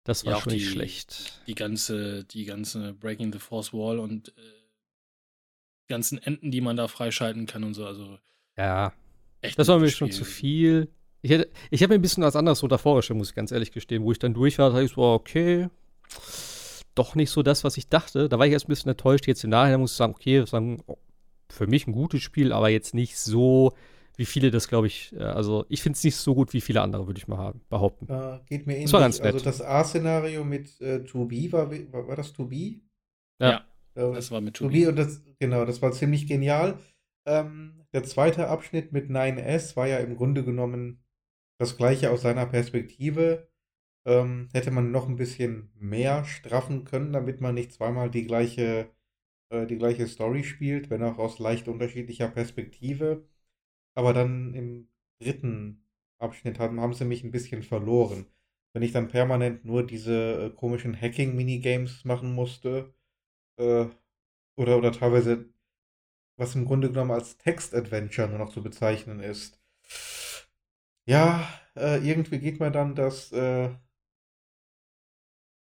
[0.04, 1.42] Das war Ja, schon nicht die- schlecht.
[1.46, 4.32] die ganze, die ganze Breaking the Force Wall und äh,
[5.82, 7.84] die ganzen Enden, die man da freischalten kann und so.
[7.86, 8.18] Also
[8.56, 8.92] Ja,
[9.40, 9.58] echt.
[9.58, 10.18] das war mir gutes schon Spiel.
[10.18, 10.88] zu viel.
[11.24, 13.50] Ich, hätte- ich habe mir ein bisschen was anderes so davor gestellt, muss ich ganz
[13.50, 14.04] ehrlich gestehen.
[14.04, 15.68] Wo ich dann durch war, dachte ich so, okay,
[16.94, 18.28] doch nicht so das, was ich dachte.
[18.28, 19.26] Da war ich erst ein bisschen enttäuscht.
[19.26, 20.82] Jetzt im Nachhinein muss ich sagen, okay, das war ein,
[21.50, 23.72] für mich ein gutes Spiel, aber jetzt nicht so,
[24.16, 26.82] wie viele das, glaube ich, äh, also ich finde es nicht so gut, wie viele
[26.82, 28.06] andere, würde ich mal haben, behaupten.
[28.08, 28.84] Äh, geht mir ähnlich.
[28.84, 29.46] Das war ganz Also nett.
[29.46, 32.82] das A-Szenario mit äh, 2B war, war, war das 2B?
[33.40, 33.50] Ja.
[33.50, 33.64] Ja,
[34.10, 34.86] Äh, das war mit 2B Tobi.
[34.88, 36.78] und das, genau, das war ziemlich genial.
[37.26, 41.03] Ähm, der zweite Abschnitt mit 9S war ja im Grunde genommen
[41.58, 43.48] das gleiche aus seiner Perspektive.
[44.06, 48.90] Ähm, hätte man noch ein bisschen mehr straffen können, damit man nicht zweimal die gleiche,
[49.50, 53.28] äh, die gleiche Story spielt, wenn auch aus leicht unterschiedlicher Perspektive.
[53.94, 54.88] Aber dann im
[55.20, 55.84] dritten
[56.18, 58.26] Abschnitt haben, haben sie mich ein bisschen verloren.
[58.72, 62.94] Wenn ich dann permanent nur diese äh, komischen Hacking-Minigames machen musste,
[63.58, 63.86] äh,
[64.56, 65.50] oder, oder teilweise,
[66.36, 69.60] was im Grunde genommen als Text-Adventure nur noch zu bezeichnen ist.
[71.06, 73.70] Ja, äh, irgendwie geht mir dann das, äh,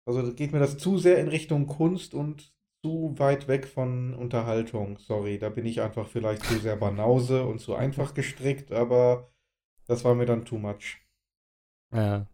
[0.06, 4.98] also geht mir das zu sehr in Richtung Kunst und zu weit weg von Unterhaltung.
[5.00, 9.32] Sorry, da bin ich einfach vielleicht zu sehr Banause und zu einfach gestrickt, aber
[9.86, 10.98] das war mir dann too much.
[11.94, 12.28] Ja.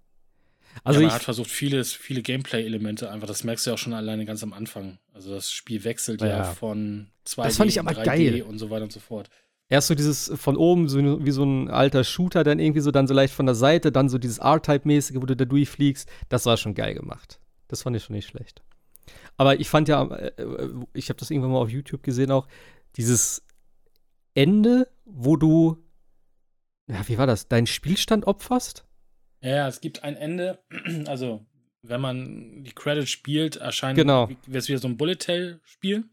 [0.83, 3.79] Also ja, man ich, hat versucht, vieles, viele Gameplay-Elemente einfach, das merkst du ja auch
[3.79, 4.99] schon alleine ganz am Anfang.
[5.13, 6.43] Also das Spiel wechselt ja, Ja.
[6.43, 8.41] von 2D, Das fand ich aber 3D geil.
[8.43, 9.29] und so weiter und so fort.
[9.69, 13.07] Erst so dieses von oben, so wie so ein alter Shooter, dann irgendwie so dann
[13.07, 16.09] so leicht von der Seite, dann so dieses R-Type-mäßige, wo du da durchfliegst.
[16.29, 17.39] Das war schon geil gemacht.
[17.67, 18.61] Das fand ich schon nicht schlecht.
[19.37, 22.47] Aber ich fand ja, äh, äh, ich habe das irgendwann mal auf YouTube gesehen auch,
[22.95, 23.43] dieses
[24.33, 25.83] Ende, wo du,
[26.87, 28.85] ja, wie war das, deinen Spielstand opferst?
[29.41, 30.59] Ja, es gibt ein Ende,
[31.07, 31.45] also
[31.81, 34.29] wenn man die Credits spielt, erscheint Genau.
[34.51, 36.05] es wieder so ein Bullet-Tail-Spiel.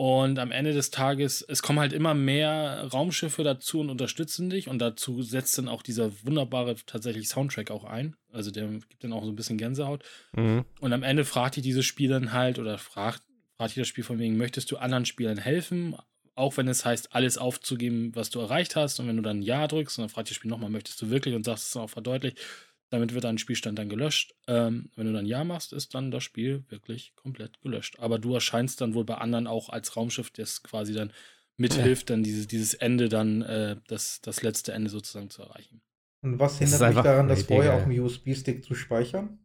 [0.00, 4.66] Und am Ende des Tages, es kommen halt immer mehr Raumschiffe dazu und unterstützen dich.
[4.66, 8.16] Und dazu setzt dann auch dieser wunderbare tatsächlich Soundtrack auch ein.
[8.32, 10.02] Also der gibt dann auch so ein bisschen Gänsehaut.
[10.32, 10.64] Mhm.
[10.80, 13.20] Und am Ende fragt dich dieses Spiel dann halt, oder fragt,
[13.58, 15.94] fragt dich das Spiel von wegen, möchtest du anderen Spielern helfen?
[16.34, 19.00] Auch wenn es heißt, alles aufzugeben, was du erreicht hast.
[19.00, 21.34] Und wenn du dann Ja drückst, und dann fragt das Spiel nochmal, möchtest du wirklich
[21.34, 22.38] und sagst es dann auch verdeutlicht,
[22.90, 24.34] damit wird dein Spielstand dann gelöscht.
[24.46, 27.98] Ähm, wenn du dann Ja machst, ist dann das Spiel wirklich komplett gelöscht.
[28.00, 31.12] Aber du erscheinst dann wohl bei anderen auch als Raumschiff, das quasi dann
[31.56, 35.80] mithilft, dann dieses, dieses Ende dann, äh, das, das letzte Ende sozusagen zu erreichen.
[36.22, 39.38] Und was hindert mich einfach daran, das vorher auf dem USB-Stick zu speichern?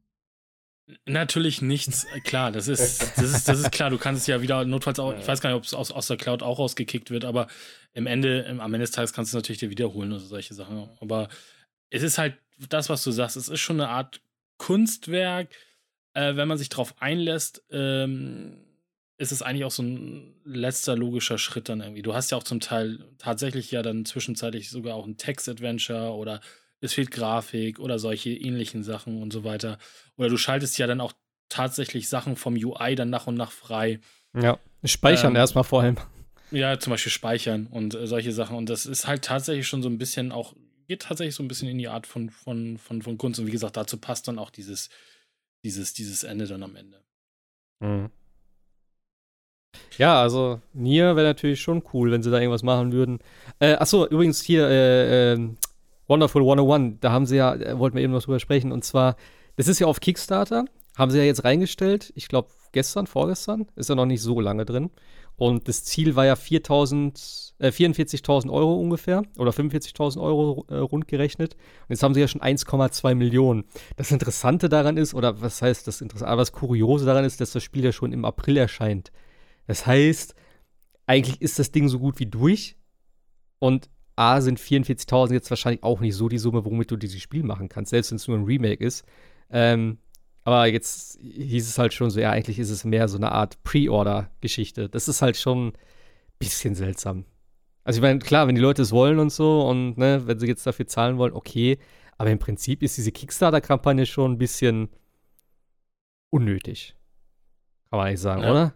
[1.06, 4.42] Natürlich nichts, äh, klar, das ist, das ist, das ist klar, du kannst es ja
[4.42, 7.12] wieder notfalls auch, ich weiß gar nicht, ob es aus, aus der Cloud auch rausgekickt
[7.12, 7.48] wird, aber
[7.94, 10.54] im Ende, im, am Ende des Tages kannst du es natürlich dir wiederholen oder solche
[10.54, 10.90] Sachen.
[11.00, 11.28] Aber
[11.90, 14.22] es ist halt das, was du sagst, es ist schon eine Art
[14.58, 15.50] Kunstwerk,
[16.14, 18.66] äh, wenn man sich drauf einlässt, ähm,
[19.18, 22.02] ist es eigentlich auch so ein letzter logischer Schritt dann irgendwie.
[22.02, 26.42] Du hast ja auch zum Teil tatsächlich ja dann zwischenzeitlich sogar auch ein Text-Adventure oder
[26.82, 29.78] es fehlt Grafik oder solche ähnlichen Sachen und so weiter.
[30.18, 31.14] Oder du schaltest ja dann auch
[31.50, 34.00] tatsächlich Sachen vom UI dann nach und nach frei.
[34.34, 35.98] Ja, speichern ähm, erstmal vor allem.
[36.52, 38.56] Ja, zum Beispiel speichern und äh, solche Sachen.
[38.56, 40.54] Und das ist halt tatsächlich schon so ein bisschen auch,
[40.88, 43.40] geht tatsächlich so ein bisschen in die Art von, von, von, von Kunst.
[43.40, 44.90] Und wie gesagt, dazu passt dann auch dieses,
[45.64, 47.04] dieses, dieses Ende dann am Ende.
[47.80, 48.10] Mhm.
[49.98, 53.20] Ja, also Nier wäre natürlich schon cool, wenn sie da irgendwas machen würden.
[53.60, 55.50] Äh, achso, übrigens hier, äh, äh,
[56.08, 59.16] Wonderful 101, da haben sie ja, äh, wollten wir eben noch drüber sprechen, und zwar,
[59.56, 60.66] das ist ja auf Kickstarter,
[60.98, 64.66] haben sie ja jetzt reingestellt, ich glaube gestern, vorgestern, ist ja noch nicht so lange
[64.66, 64.92] drin.
[65.38, 71.08] Und das Ziel war ja 4.000, äh, 44.000 Euro ungefähr oder 45.000 Euro äh, rund
[71.08, 71.56] gerechnet.
[71.56, 73.66] Und jetzt haben sie ja schon 1,2 Millionen.
[73.98, 77.52] Das Interessante daran ist, oder was heißt das Interessante, aber das Kuriose daran ist, dass
[77.52, 79.12] das Spiel ja schon im April erscheint.
[79.68, 80.36] Das heißt,
[81.06, 82.78] eigentlich ist das Ding so gut wie durch.
[83.60, 87.44] Und A sind 44.000 jetzt wahrscheinlich auch nicht so die Summe, womit du dieses Spiel
[87.44, 89.04] machen kannst, selbst wenn es nur ein Remake ist.
[89.50, 89.98] Ähm,
[90.46, 93.62] aber jetzt hieß es halt schon so, ja, eigentlich ist es mehr so eine Art
[93.64, 94.90] Pre-Order-Geschichte.
[94.90, 95.74] Das ist halt schon ein
[96.38, 97.26] bisschen seltsam.
[97.84, 100.46] Also ich meine, klar, wenn die Leute es wollen und so und ne, wenn sie
[100.46, 101.80] jetzt dafür zahlen wollen, okay.
[102.18, 104.90] Aber im Prinzip ist diese Kickstarter-Kampagne schon ein bisschen
[106.30, 106.96] unnötig.
[107.90, 108.52] Kann man eigentlich sagen, ja.
[108.52, 108.74] oder?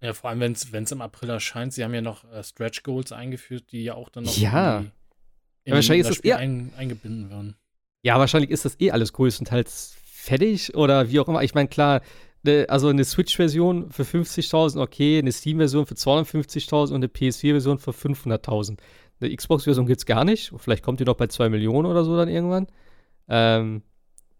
[0.00, 1.74] Ja, vor allem, wenn es im April erscheint.
[1.74, 4.78] Sie haben ja noch äh, Stretch Goals eingeführt, die ja auch dann noch ja.
[4.78, 4.92] in,
[5.66, 7.56] ja, wahrscheinlich ist das eher ein, eingebunden werden.
[8.02, 11.42] Ja, wahrscheinlich ist das eh alles größtenteils fertig oder wie auch immer.
[11.42, 12.00] Ich meine, klar,
[12.44, 17.90] ne, also eine Switch-Version für 50.000, okay, eine Steam-Version für 250.000 und eine PS4-Version für
[17.90, 18.78] 500.000.
[19.20, 20.52] Eine Xbox-Version gibt es gar nicht.
[20.56, 22.68] Vielleicht kommt die noch bei 2 Millionen oder so dann irgendwann.
[23.28, 23.82] Ähm,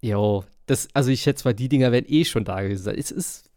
[0.01, 3.51] jo, das, also ich schätze mal, die Dinger werden eh schon da gewesen Es ist,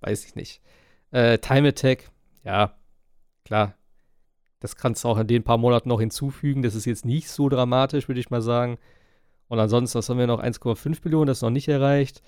[0.00, 0.62] weiß ich nicht.
[1.10, 2.10] Äh, Time Attack,
[2.42, 2.74] ja,
[3.44, 3.74] klar.
[4.60, 6.62] Das kannst du auch in den paar Monaten noch hinzufügen.
[6.62, 8.78] Das ist jetzt nicht so dramatisch, würde ich mal sagen.
[9.48, 10.42] Und ansonsten, was haben wir noch?
[10.42, 12.22] 1,5 Millionen, das ist noch nicht erreicht.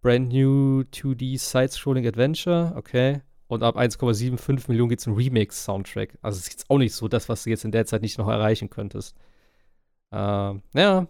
[0.00, 3.20] Brand New 2D Side-Scrolling Adventure, okay.
[3.46, 6.18] Und ab 1,75 Millionen gibt es einen Remix-Soundtrack.
[6.22, 8.18] Also es ist jetzt auch nicht so das, was du jetzt in der Zeit nicht
[8.18, 9.14] noch erreichen könntest.
[10.10, 11.06] Ähm, ja.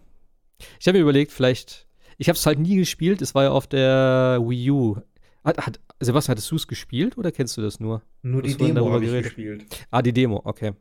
[0.79, 1.87] Ich habe mir überlegt, vielleicht.
[2.17, 3.21] Ich habe es halt nie gespielt.
[3.21, 4.97] Es war ja auf der Wii U.
[5.43, 8.01] Hat, hat, Sebastian, hattest du es gespielt oder kennst du das nur?
[8.21, 9.65] Nur die Demo habe ich gespielt.
[9.89, 10.73] Ah, die Demo, okay.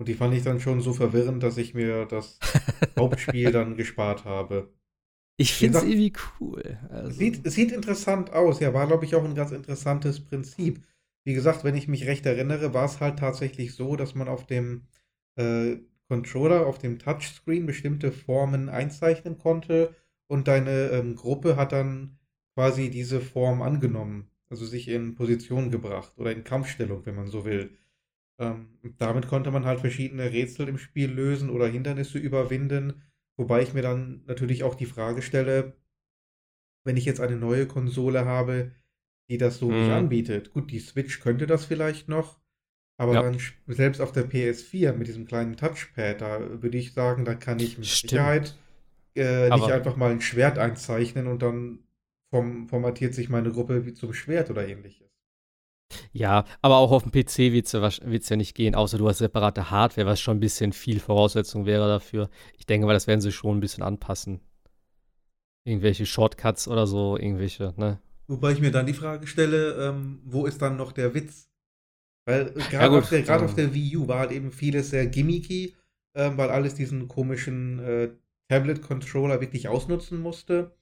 [0.00, 2.38] Und die fand ich dann schon so verwirrend, dass ich mir das
[2.98, 4.72] Hauptspiel dann gespart habe.
[5.36, 6.78] Ich finde es irgendwie cool.
[6.88, 7.10] Also.
[7.10, 8.60] Sieht, sieht interessant aus.
[8.60, 10.80] Ja, war, glaube ich, auch ein ganz interessantes Prinzip.
[11.24, 14.46] Wie gesagt, wenn ich mich recht erinnere, war es halt tatsächlich so, dass man auf
[14.46, 14.86] dem
[15.36, 15.76] äh,
[16.08, 19.94] Controller, auf dem Touchscreen bestimmte Formen einzeichnen konnte
[20.28, 22.16] und deine ähm, Gruppe hat dann
[22.54, 27.44] quasi diese Form angenommen, also sich in Position gebracht oder in Kampfstellung, wenn man so
[27.44, 27.76] will.
[28.40, 33.02] Ähm, damit konnte man halt verschiedene Rätsel im Spiel lösen oder Hindernisse überwinden.
[33.36, 35.76] Wobei ich mir dann natürlich auch die Frage stelle,
[36.84, 38.72] wenn ich jetzt eine neue Konsole habe,
[39.28, 39.78] die das so mhm.
[39.78, 40.52] nicht anbietet.
[40.52, 42.40] Gut, die Switch könnte das vielleicht noch,
[42.98, 43.22] aber ja.
[43.22, 47.60] dann selbst auf der PS4 mit diesem kleinen Touchpad, da würde ich sagen, da kann
[47.60, 48.10] ich mit Stimmt.
[48.10, 48.58] Sicherheit
[49.14, 51.80] äh, nicht einfach mal ein Schwert einzeichnen und dann
[52.30, 55.09] form formatiert sich meine Gruppe wie zum Schwert oder ähnliches.
[56.12, 59.70] Ja, aber auch auf dem PC wird es ja nicht gehen, außer du hast separate
[59.70, 62.30] Hardware, was schon ein bisschen viel Voraussetzung wäre dafür.
[62.58, 64.40] Ich denke mal, das werden sie schon ein bisschen anpassen.
[65.64, 68.00] Irgendwelche Shortcuts oder so, irgendwelche, ne?
[68.28, 71.50] Wobei ich mir dann die Frage stelle, ähm, wo ist dann noch der Witz?
[72.26, 73.40] Weil äh, gerade ja, auf, der, ja.
[73.40, 75.74] auf der Wii U war halt eben vieles sehr gimmicky,
[76.14, 78.10] ähm, weil alles diesen komischen äh,
[78.48, 80.76] Tablet-Controller wirklich ausnutzen musste.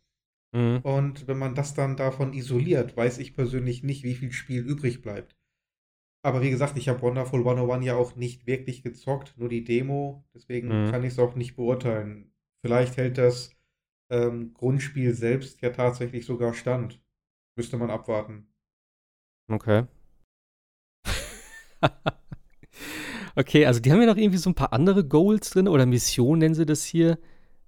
[0.52, 0.80] Mhm.
[0.82, 5.02] Und wenn man das dann davon isoliert, weiß ich persönlich nicht, wie viel Spiel übrig
[5.02, 5.36] bleibt.
[6.22, 10.24] Aber wie gesagt, ich habe Wonderful 101 ja auch nicht wirklich gezockt, nur die Demo.
[10.34, 10.90] Deswegen mhm.
[10.90, 12.32] kann ich es auch nicht beurteilen.
[12.64, 13.54] Vielleicht hält das
[14.10, 17.00] ähm, Grundspiel selbst ja tatsächlich sogar stand.
[17.56, 18.48] Müsste man abwarten.
[19.50, 19.84] Okay.
[23.36, 26.40] okay, also die haben ja noch irgendwie so ein paar andere Goals drin oder Missionen
[26.40, 27.18] nennen sie das hier.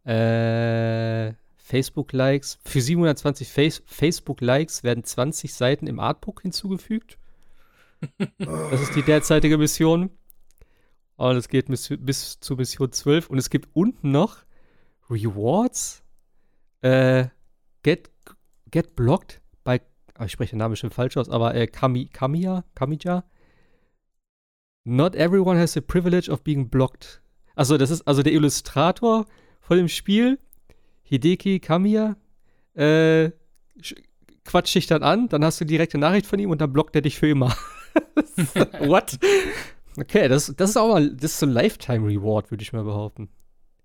[0.04, 1.34] Äh,
[1.70, 2.58] Facebook-Likes.
[2.64, 7.16] Für 720 Face Facebook-Likes werden 20 Seiten im Artbook hinzugefügt.
[8.38, 10.10] das ist die derzeitige Mission.
[11.16, 13.30] Und es geht bis, bis zu Mission 12.
[13.30, 14.38] Und es gibt unten noch
[15.08, 16.02] Rewards.
[16.82, 17.26] Äh,
[17.82, 18.10] get,
[18.70, 19.80] get blocked bei,
[20.18, 23.24] oh, ich spreche den Namen bestimmt falsch aus, aber äh, Kami, Kamiya, Kamija.
[24.84, 27.22] Not everyone has the privilege of being blocked.
[27.54, 29.26] Also, das ist also der Illustrator
[29.60, 30.38] von dem Spiel
[31.10, 32.16] Hideki Kamiya
[32.74, 33.30] äh,
[34.44, 37.02] quatscht dich dann an, dann hast du direkte Nachricht von ihm und dann blockt er
[37.02, 37.54] dich für immer.
[38.78, 39.18] What?
[39.96, 42.84] Okay, das, das ist auch mal, das ist so ein Lifetime Reward, würde ich mal
[42.84, 43.28] behaupten.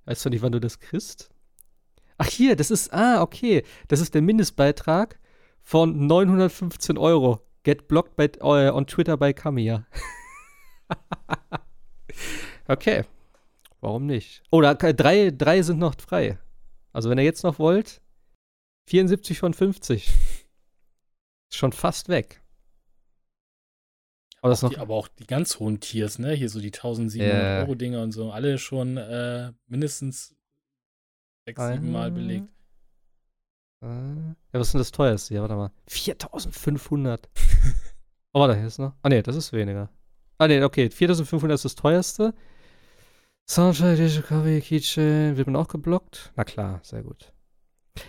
[0.06, 1.31] Weißt du nicht, wann du das kriegst?
[2.19, 3.64] Ach, hier, das ist, ah, okay.
[3.88, 5.19] Das ist der Mindestbeitrag
[5.61, 7.41] von 915 Euro.
[7.64, 9.88] Get blocked by, uh, on Twitter by Kamiya.
[12.68, 13.03] okay.
[13.81, 14.43] Warum nicht?
[14.52, 16.38] Oh, da, drei, drei sind noch frei.
[16.96, 18.02] Also, wenn ihr jetzt noch wollt,
[18.88, 20.08] 74 von 50.
[20.08, 22.42] Ist schon fast weg.
[24.42, 26.32] Aber, auch die, aber auch die ganz hohen Tiers, ne?
[26.32, 30.38] Hier so die 1700 äh, Euro Dinger und so, alle schon äh, mindestens
[31.46, 32.48] sechs, sieben Mal belegt.
[33.82, 35.34] Äh, ja, was ist denn das teuerste?
[35.34, 35.72] Ja, warte mal.
[35.88, 37.28] 4500.
[38.34, 38.94] oh, warte, hier ist noch.
[39.02, 39.90] Ah, ne, das ist weniger.
[40.38, 40.90] Ah, ne, okay.
[40.90, 42.34] 4500 ist das teuerste.
[43.48, 45.38] Soundtrack, Discovery, Keychain.
[45.38, 46.32] Wird man auch geblockt?
[46.36, 47.32] Na klar, sehr gut.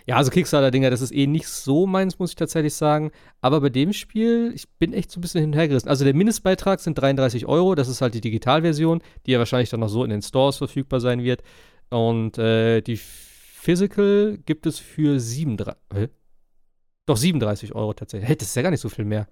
[0.07, 3.13] Ja, also Kickstarter-Dinger, das ist eh nicht so meins, muss ich tatsächlich sagen.
[3.41, 5.89] Aber bei dem Spiel, ich bin echt so ein bisschen hinhergerissen.
[5.89, 9.81] Also der Mindestbeitrag sind 33 Euro, das ist halt die Digitalversion, die ja wahrscheinlich dann
[9.81, 11.43] noch so in den Stores verfügbar sein wird.
[11.91, 15.83] Und äh, die Physical gibt es für 37.
[15.95, 16.09] Äh?
[17.07, 18.29] Doch 37 Euro tatsächlich.
[18.29, 19.29] Hey, das ist ja gar nicht so viel mehr.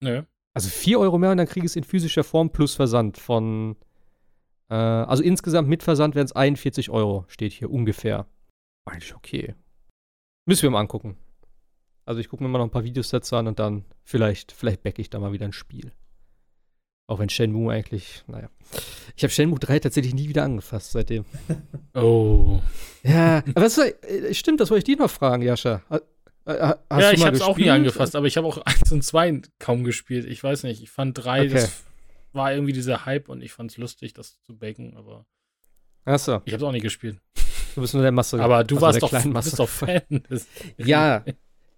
[0.00, 0.22] Nö.
[0.54, 3.76] Also 4 Euro mehr und dann kriege ich es in physischer Form plus Versand von.
[4.70, 8.26] Äh, also insgesamt mit Versand wären es 41 Euro, steht hier ungefähr.
[8.84, 9.54] Eigentlich okay.
[10.46, 11.16] Müssen wir mal angucken.
[12.04, 14.82] Also ich gucke mir mal noch ein paar Videos dazu an und dann vielleicht, vielleicht
[14.82, 15.92] backe ich da mal wieder ein Spiel.
[17.06, 18.50] Auch wenn Shenmue eigentlich, naja.
[19.16, 21.24] Ich habe Shenmue 3 tatsächlich nie wieder angefasst seitdem.
[21.94, 22.60] Oh.
[23.02, 25.82] Ja, aber das war, äh, stimmt, das wollte ich dir noch fragen, Jascha.
[25.88, 26.04] Hast
[26.46, 29.82] ja, ich habe es auch nie angefasst, aber ich habe auch 1 und 2 kaum
[29.82, 30.26] gespielt.
[30.26, 31.48] Ich weiß nicht, ich fand 3, okay.
[31.48, 31.82] das
[32.38, 35.26] war irgendwie dieser Hype und ich fand es lustig, das zu backen, aber
[36.06, 36.40] Achso.
[36.46, 37.20] ich habe es auch nicht gespielt.
[37.74, 38.40] Du bist nur der Masse.
[38.40, 40.02] Aber du also warst doch, du bist doch Fan.
[40.78, 41.24] ja,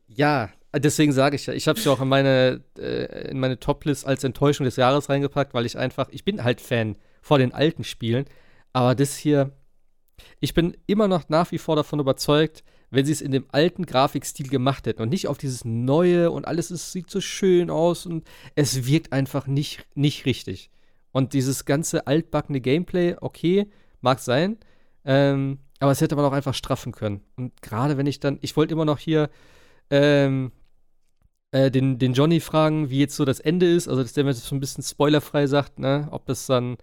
[0.07, 3.59] ja, deswegen sage ich ja, ich habe es ja auch in meine, äh, in meine
[3.59, 7.53] Top-List als Enttäuschung des Jahres reingepackt, weil ich einfach, ich bin halt Fan vor den
[7.53, 8.25] alten Spielen,
[8.73, 9.53] aber das hier,
[10.39, 13.87] ich bin immer noch nach wie vor davon überzeugt, wenn sie es in dem alten
[13.87, 18.07] Grafikstil gemacht hätten und nicht auf dieses neue und alles ist, sieht so schön aus
[18.07, 20.71] und es wirkt einfach nicht, nicht richtig.
[21.13, 23.69] Und dieses ganze altbackene Gameplay, okay,
[24.01, 24.59] mag sein,
[25.05, 27.23] ähm, aber es hätte man auch einfach straffen können.
[27.37, 29.31] Und gerade wenn ich dann, ich wollte immer noch hier
[29.91, 30.53] ähm,
[31.53, 34.31] äh, den, den Johnny fragen, wie jetzt so das Ende ist, also dass der mir
[34.31, 36.77] das so ein bisschen spoilerfrei sagt, ne, ob das dann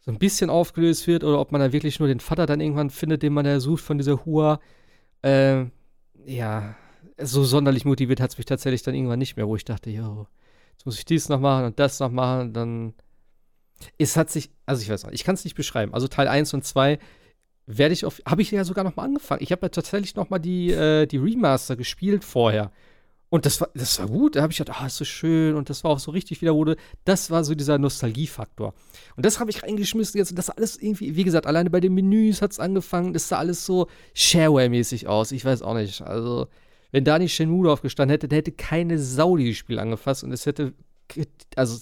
[0.00, 2.90] so ein bisschen aufgelöst wird oder ob man da wirklich nur den Vater dann irgendwann
[2.90, 4.60] findet, den man da sucht von dieser Hua.
[5.22, 5.66] Äh,
[6.24, 6.74] ja,
[7.18, 10.26] so sonderlich motiviert hat es mich tatsächlich dann irgendwann nicht mehr, wo ich dachte, jo,
[10.72, 12.94] jetzt muss ich dies noch machen und das noch machen, dann
[13.98, 15.94] es hat sich, also ich weiß nicht, ich kann es nicht beschreiben.
[15.94, 16.98] Also Teil 1 und 2
[17.66, 19.42] werde ich auf, habe ich ja sogar noch mal angefangen.
[19.42, 22.72] Ich habe ja tatsächlich noch mal die, äh, die Remaster gespielt vorher.
[23.30, 24.34] Und das war, das war gut.
[24.34, 25.54] Da habe ich gedacht, ah, ist so schön.
[25.54, 26.76] Und das war auch so richtig wieder wurde.
[27.04, 28.74] Das war so dieser Nostalgiefaktor.
[29.16, 30.30] Und das habe ich reingeschmissen jetzt.
[30.30, 33.12] Und das alles irgendwie, wie gesagt, alleine bei den Menüs hat es angefangen.
[33.12, 33.86] Das sah alles so
[34.16, 35.30] Shareware-mäßig aus.
[35.30, 36.02] Ich weiß auch nicht.
[36.02, 36.48] Also,
[36.90, 40.24] wenn da nicht Shenmue drauf gestanden hätte, der hätte keine Sau dieses Spiel angefasst.
[40.24, 40.74] Und es hätte,
[41.54, 41.78] also,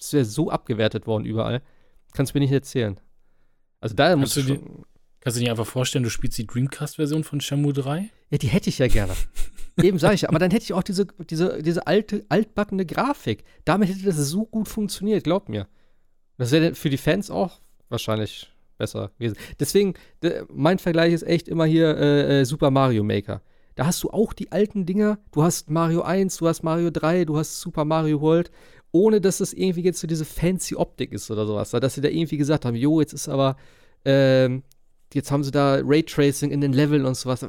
[0.00, 1.62] es wäre so abgewertet worden überall.
[2.12, 2.98] Kannst du mir nicht erzählen.
[3.80, 4.84] Also, da muss du schon.
[5.20, 8.10] Kannst du dir einfach vorstellen, du spielst die Dreamcast-Version von Shamu 3?
[8.30, 9.14] Ja, die hätte ich ja gerne.
[9.82, 10.28] Eben sage ich.
[10.28, 13.44] Aber dann hätte ich auch diese, diese, diese alte, altbackene Grafik.
[13.64, 15.68] Damit hätte das so gut funktioniert, glaub mir.
[16.36, 19.36] Das wäre für die Fans auch wahrscheinlich besser gewesen.
[19.58, 19.94] Deswegen,
[20.48, 23.42] mein Vergleich ist echt immer hier äh, äh, Super Mario Maker.
[23.74, 25.18] Da hast du auch die alten Dinger.
[25.32, 28.50] Du hast Mario 1, du hast Mario 3, du hast Super Mario World.
[28.90, 31.70] Ohne dass es irgendwie jetzt so diese fancy Optik ist oder sowas.
[31.70, 33.56] Dass sie da irgendwie gesagt haben, jo, jetzt ist aber
[34.04, 34.62] ähm,
[35.14, 37.46] jetzt haben sie da Raytracing in den Leveln und sowas.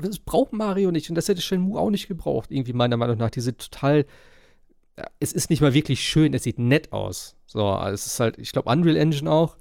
[0.00, 3.30] Das braucht Mario nicht und das hätte Shenmue auch nicht gebraucht, irgendwie meiner Meinung nach.
[3.30, 4.06] Diese total.
[5.20, 7.36] Es ist nicht mal wirklich schön, es sieht nett aus.
[7.46, 9.56] So, also es ist halt, ich glaube, Unreal Engine auch.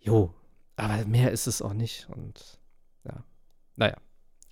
[0.00, 0.32] Jo,
[0.76, 2.60] aber mehr ist es auch nicht und
[3.04, 3.24] ja,
[3.76, 3.96] naja.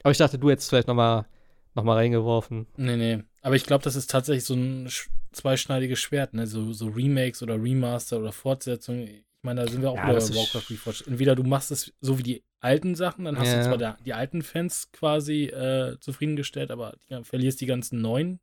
[0.02, 1.26] Aber ich dachte, du hättest vielleicht noch mal,
[1.74, 2.66] noch mal reingeworfen.
[2.76, 3.22] Nee, nee.
[3.42, 4.88] Aber ich glaube, das ist tatsächlich so ein
[5.32, 6.46] zweischneidiges Schwert, ne?
[6.46, 9.06] So, so Remakes oder Remaster oder Fortsetzungen.
[9.06, 11.06] Ich meine, da sind wir auch ja, bei Warcraft Reforged.
[11.06, 13.58] Entweder du machst es so wie die alten Sachen, dann hast ja.
[13.58, 18.40] du zwar der, die alten Fans quasi äh, zufriedengestellt, aber die, verlierst die ganzen neuen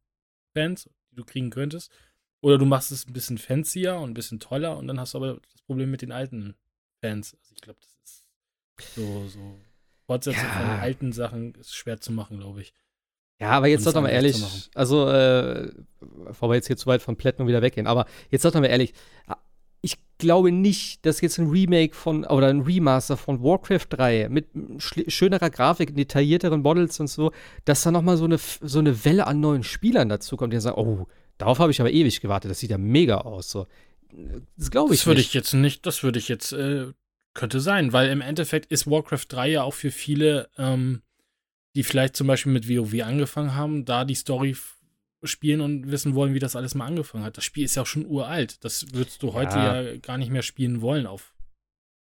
[0.54, 1.92] Fans, die du kriegen könntest.
[2.42, 5.18] Oder du machst es ein bisschen fancier und ein bisschen toller und dann hast du
[5.18, 6.56] aber das Problem mit den alten
[7.02, 7.34] Fans.
[7.34, 9.60] Also ich glaube, das ist so, so
[10.06, 10.52] Fortsetzung ja.
[10.52, 12.74] von alten Sachen ist schwer zu machen, glaube ich.
[13.40, 15.72] Ja, aber jetzt sag doch mal ehrlich, also, äh,
[16.26, 18.68] bevor wir jetzt hier zu weit von Platinum wieder weggehen, aber jetzt sag doch mal
[18.68, 18.94] ehrlich,
[19.82, 24.48] ich glaube nicht, dass jetzt ein Remake von oder ein Remaster von Warcraft 3 mit
[24.78, 27.32] schönerer Grafik, detaillierteren Models und so,
[27.66, 30.80] dass da nochmal so eine, so eine Welle an neuen Spielern dazu kommt, die sagen,
[30.80, 31.08] oh,
[31.38, 33.50] darauf habe ich aber ewig gewartet, das sieht ja mega aus.
[33.50, 33.68] So.
[34.58, 35.02] Das glaube ich.
[35.02, 36.88] Das würde ich jetzt nicht, das würde ich jetzt äh,
[37.34, 41.04] Könnte sein, weil im Endeffekt ist Warcraft 3 ja auch für viele, ähm,
[41.76, 44.58] die vielleicht zum Beispiel mit WoW angefangen haben, da die Story
[45.24, 47.38] spielen und wissen wollen, wie das alles mal angefangen hat.
[47.38, 48.64] Das Spiel ist ja auch schon uralt.
[48.64, 51.34] Das würdest du heute ja, ja gar nicht mehr spielen wollen, auf,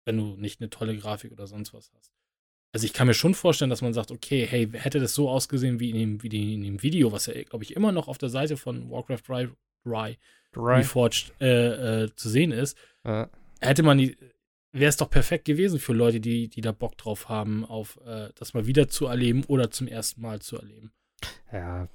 [0.05, 2.13] wenn du nicht eine tolle Grafik oder sonst was hast.
[2.73, 5.81] Also ich kann mir schon vorstellen, dass man sagt, okay, hey, hätte das so ausgesehen
[5.81, 8.29] wie in dem, wie in dem Video, was ja, glaube ich, immer noch auf der
[8.29, 9.49] Seite von Warcraft 3,
[9.85, 10.19] 3,
[10.57, 13.29] Reforged äh, äh, zu sehen ist, ja.
[13.61, 14.17] hätte man die,
[14.73, 18.29] wäre es doch perfekt gewesen für Leute, die, die da Bock drauf haben, auf äh,
[18.37, 20.93] das mal wieder zu erleben oder zum ersten Mal zu erleben.
[21.53, 21.89] Ja.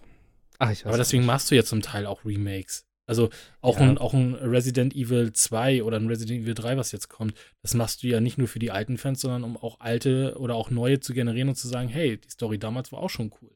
[0.60, 1.28] Ach, ich weiß Aber deswegen nicht.
[1.28, 2.86] machst du ja zum Teil auch Remakes.
[3.08, 3.30] Also
[3.62, 3.86] auch, ja.
[3.88, 7.76] ein, auch ein Resident Evil 2 oder ein Resident Evil 3, was jetzt kommt, das
[7.76, 10.72] machst du ja nicht nur für die alten Fans, sondern um auch alte oder auch
[10.72, 13.52] neue zu generieren und zu sagen, hey, die Story damals war auch schon cool.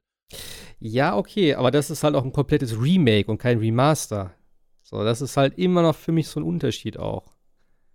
[0.80, 4.35] Ja, okay, aber das ist halt auch ein komplettes Remake und kein Remaster.
[4.84, 7.34] So, das ist halt immer noch für mich so ein Unterschied auch.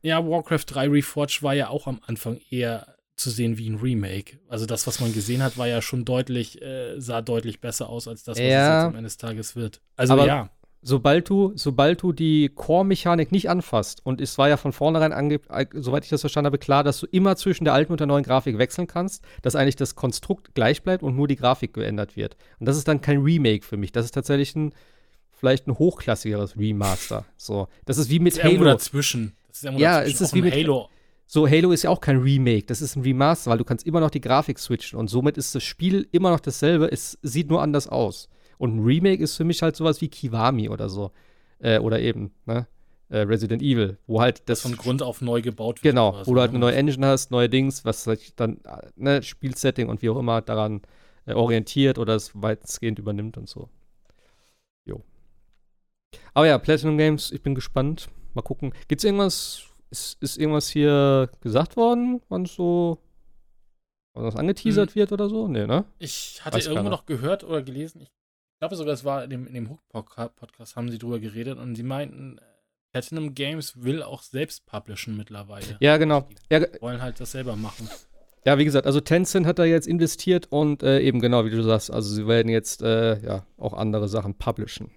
[0.02, 4.38] Ja, Warcraft 3 Reforged war ja auch am Anfang eher zu sehen wie ein Remake.
[4.48, 8.08] Also das, was man gesehen hat, war ja schon deutlich, äh, sah deutlich besser aus
[8.08, 9.80] als das, was ja, es jetzt am Ende des Tages wird.
[9.96, 10.50] Also aber, ja
[10.84, 15.40] sobald du, sobald du die Core-Mechanik nicht anfasst, und es war ja von vornherein, ange
[15.72, 18.22] soweit ich das verstanden habe, klar, dass du immer zwischen der alten und der neuen
[18.22, 22.36] Grafik wechseln kannst, dass eigentlich das Konstrukt gleich bleibt und nur die Grafik geändert wird.
[22.60, 23.90] Und das ist dann kein Remake für mich.
[23.92, 24.74] Das ist tatsächlich ein,
[25.32, 27.24] vielleicht ein hochklassigeres Remaster.
[27.36, 28.64] So, das ist wie mit ist Halo.
[28.64, 29.32] dazwischen.
[29.48, 30.14] Das ist ja, dazwischen.
[30.14, 30.90] es ist wie mit Halo.
[31.26, 34.00] So, Halo ist ja auch kein Remake, das ist ein Remaster, weil du kannst immer
[34.00, 37.62] noch die Grafik switchen und somit ist das Spiel immer noch dasselbe, es sieht nur
[37.62, 38.28] anders aus.
[38.58, 41.12] Und ein Remake ist für mich halt sowas wie Kiwami oder so.
[41.58, 42.66] Äh, oder eben, ne?
[43.08, 44.62] Äh, Resident Evil, wo halt das.
[44.62, 45.92] Von Grund auf neu gebaut wird.
[45.92, 48.60] Genau, wo du halt eine neue Engine hast, neue Dings, was sich dann,
[48.96, 50.82] ne, Spielsetting und wie auch immer daran
[51.26, 53.68] äh, orientiert oder es weitestgehend übernimmt und so.
[54.84, 55.02] Jo.
[56.32, 58.08] Aber ja, Platinum Games, ich bin gespannt.
[58.34, 58.72] Mal gucken.
[58.88, 59.62] Gibt's irgendwas,
[59.94, 62.98] ist, ist irgendwas hier gesagt worden, wann so
[64.12, 64.94] was angeteasert hm.
[64.96, 65.46] wird oder so?
[65.48, 65.84] Nee, ne?
[65.98, 68.10] Ich hatte Weiß irgendwo noch gehört oder gelesen, ich
[68.60, 71.82] glaube sogar, es war in dem, in dem Hook-Podcast, haben sie drüber geredet und sie
[71.82, 72.40] meinten,
[72.92, 75.76] Platinum Games will auch selbst publishen mittlerweile.
[75.80, 76.28] Ja, genau.
[76.50, 77.88] Die ja, wollen halt das selber machen.
[78.44, 81.62] Ja, wie gesagt, also Tencent hat da jetzt investiert und äh, eben genau, wie du
[81.62, 84.90] sagst, also sie werden jetzt äh, ja auch andere Sachen publishen.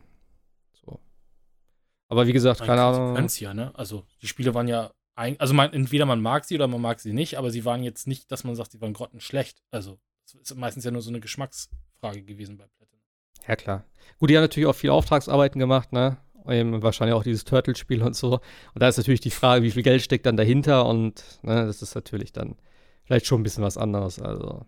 [2.10, 3.28] Aber wie gesagt, keine Ahnung.
[3.40, 3.72] ja, ne?
[3.76, 7.00] Also die Spiele waren ja ein, also man, entweder man mag sie oder man mag
[7.00, 9.62] sie nicht, aber sie waren jetzt nicht, dass man sagt, sie waren grottenschlecht.
[9.72, 13.04] Also es ist meistens ja nur so eine Geschmacksfrage gewesen bei Platinum.
[13.48, 13.84] Ja, klar.
[14.20, 16.18] Gut, die haben natürlich auch viel Auftragsarbeiten gemacht, ne?
[16.48, 18.36] Eben wahrscheinlich auch dieses Turtle-Spiel und so.
[18.74, 21.82] Und da ist natürlich die Frage, wie viel Geld steckt dann dahinter und ne, das
[21.82, 22.56] ist natürlich dann
[23.04, 24.20] vielleicht schon ein bisschen was anderes.
[24.20, 24.66] Also,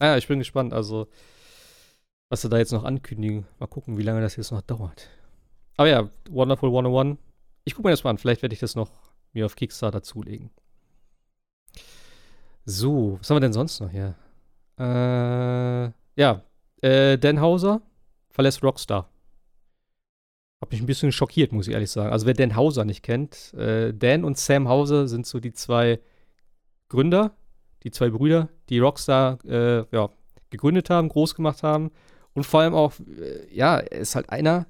[0.00, 1.08] naja, ich bin gespannt, also,
[2.30, 3.46] was sie da jetzt noch ankündigen.
[3.60, 5.08] Mal gucken, wie lange das jetzt noch dauert.
[5.76, 7.18] Aber ja, Wonderful 101.
[7.64, 8.18] Ich gucke mir das mal an.
[8.18, 8.90] Vielleicht werde ich das noch
[9.32, 10.50] mir auf Kickstarter zulegen.
[12.64, 14.14] So, was haben wir denn sonst noch hier?
[14.78, 16.42] Äh, ja,
[16.82, 17.82] äh, Dan Hauser
[18.30, 19.08] verlässt Rockstar.
[20.60, 22.12] Hab mich ein bisschen schockiert, muss ich ehrlich sagen.
[22.12, 26.00] Also wer Dan Hauser nicht kennt, äh, Dan und Sam Hauser sind so die zwei
[26.88, 27.32] Gründer,
[27.82, 30.10] die zwei Brüder, die Rockstar äh, ja,
[30.50, 31.90] gegründet haben, groß gemacht haben.
[32.34, 34.66] Und vor allem auch, äh, ja, er ist halt einer,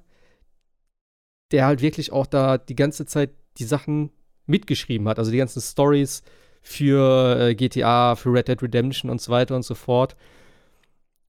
[1.51, 4.11] der halt wirklich auch da die ganze Zeit die Sachen
[4.45, 5.19] mitgeschrieben hat.
[5.19, 6.23] Also die ganzen Stories
[6.61, 10.15] für äh, GTA, für Red Dead Redemption und so weiter und so fort.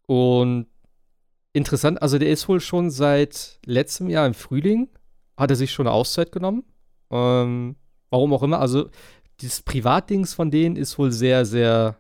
[0.07, 0.66] Und
[1.53, 4.89] interessant, also der ist wohl schon seit letztem Jahr im Frühling,
[5.36, 6.65] hat er sich schon eine Auszeit genommen.
[7.11, 7.77] Ähm,
[8.11, 8.61] warum auch immer.
[8.61, 8.89] Also
[9.40, 11.97] dieses Privatdings von denen ist wohl sehr, sehr,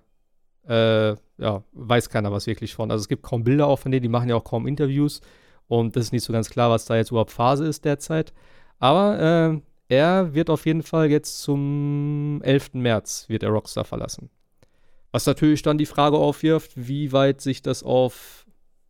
[0.68, 2.90] äh, ja, weiß keiner was wirklich von.
[2.90, 5.20] Also es gibt kaum Bilder auch von denen, die machen ja auch kaum Interviews.
[5.72, 8.34] Und das ist nicht so ganz klar, was da jetzt überhaupt Phase ist derzeit.
[8.78, 12.74] Aber äh, er wird auf jeden Fall jetzt zum 11.
[12.74, 14.28] März wird er Rockstar verlassen.
[15.12, 18.44] Was natürlich dann die Frage aufwirft, wie weit sich das auf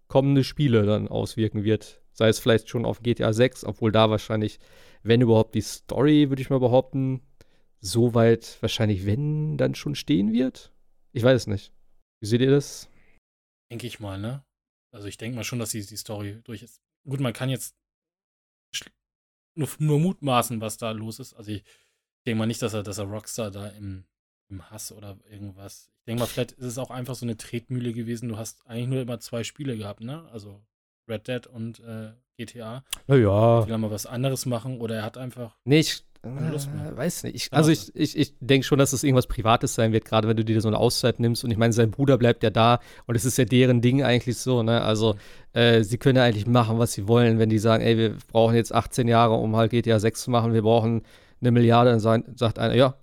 [0.09, 2.01] kommende Spiele dann auswirken wird.
[2.15, 4.59] Sei es vielleicht schon auf GTA 6, obwohl da wahrscheinlich,
[5.05, 7.23] wenn überhaupt die Story, würde ich mal behaupten,
[7.79, 10.73] so weit wahrscheinlich, wenn, dann schon stehen wird.
[11.13, 11.73] Ich weiß es nicht.
[12.19, 12.89] Wie seht ihr das?
[13.71, 14.43] Denke ich mal, ne?
[14.93, 16.81] Also ich denke mal schon, dass die, die Story durch ist.
[17.05, 17.75] Gut, man kann jetzt
[19.55, 21.35] nur, nur mutmaßen, was da los ist.
[21.35, 21.65] Also ich
[22.27, 24.05] denke mal nicht, dass er, dass er Rockstar da im
[24.53, 25.91] im Hass oder irgendwas.
[26.01, 28.29] Ich denke mal, vielleicht ist es auch einfach so eine Tretmühle gewesen.
[28.29, 30.29] Du hast eigentlich nur immer zwei Spiele gehabt, ne?
[30.31, 30.63] Also
[31.09, 32.85] Red Dead und äh, GTA.
[33.07, 33.67] Na ja.
[33.67, 35.57] Will er mal was anderes machen oder er hat einfach.
[35.65, 37.35] Nee, ich äh, weiß nicht.
[37.35, 40.37] Ich, also ich, ich, ich denke schon, dass es irgendwas Privates sein wird, gerade wenn
[40.37, 41.45] du dir so eine Auszeit nimmst.
[41.45, 44.37] Und ich meine, sein Bruder bleibt ja da und es ist ja deren Ding eigentlich
[44.39, 44.83] so, ne?
[44.83, 45.17] Also
[45.53, 48.55] äh, sie können ja eigentlich machen, was sie wollen, wenn die sagen, ey, wir brauchen
[48.55, 51.03] jetzt 18 Jahre, um halt GTA 6 zu machen, wir brauchen
[51.41, 52.95] eine Milliarde, dann sagt einer, ja,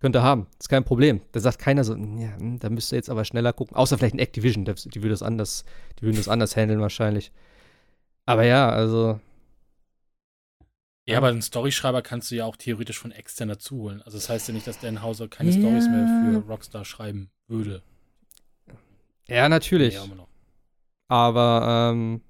[0.00, 0.46] Könnt ihr haben.
[0.60, 1.20] ist kein Problem.
[1.32, 3.76] Da sagt keiner so, ja, hm, da müsst ihr jetzt aber schneller gucken.
[3.76, 5.64] Außer vielleicht ein Activision, die würde das anders,
[5.98, 7.32] die würden das anders handeln wahrscheinlich.
[8.24, 9.18] Aber ja, also.
[11.08, 14.02] Ja, aber einen Storyschreiber kannst du ja auch theoretisch von extern dazu holen.
[14.02, 15.58] Also das heißt ja nicht, dass Dan Hauser keine ja.
[15.58, 17.82] Stories mehr für Rockstar schreiben würde.
[19.26, 19.94] Ja, natürlich.
[19.94, 20.04] Ja,
[21.08, 22.20] aber ähm,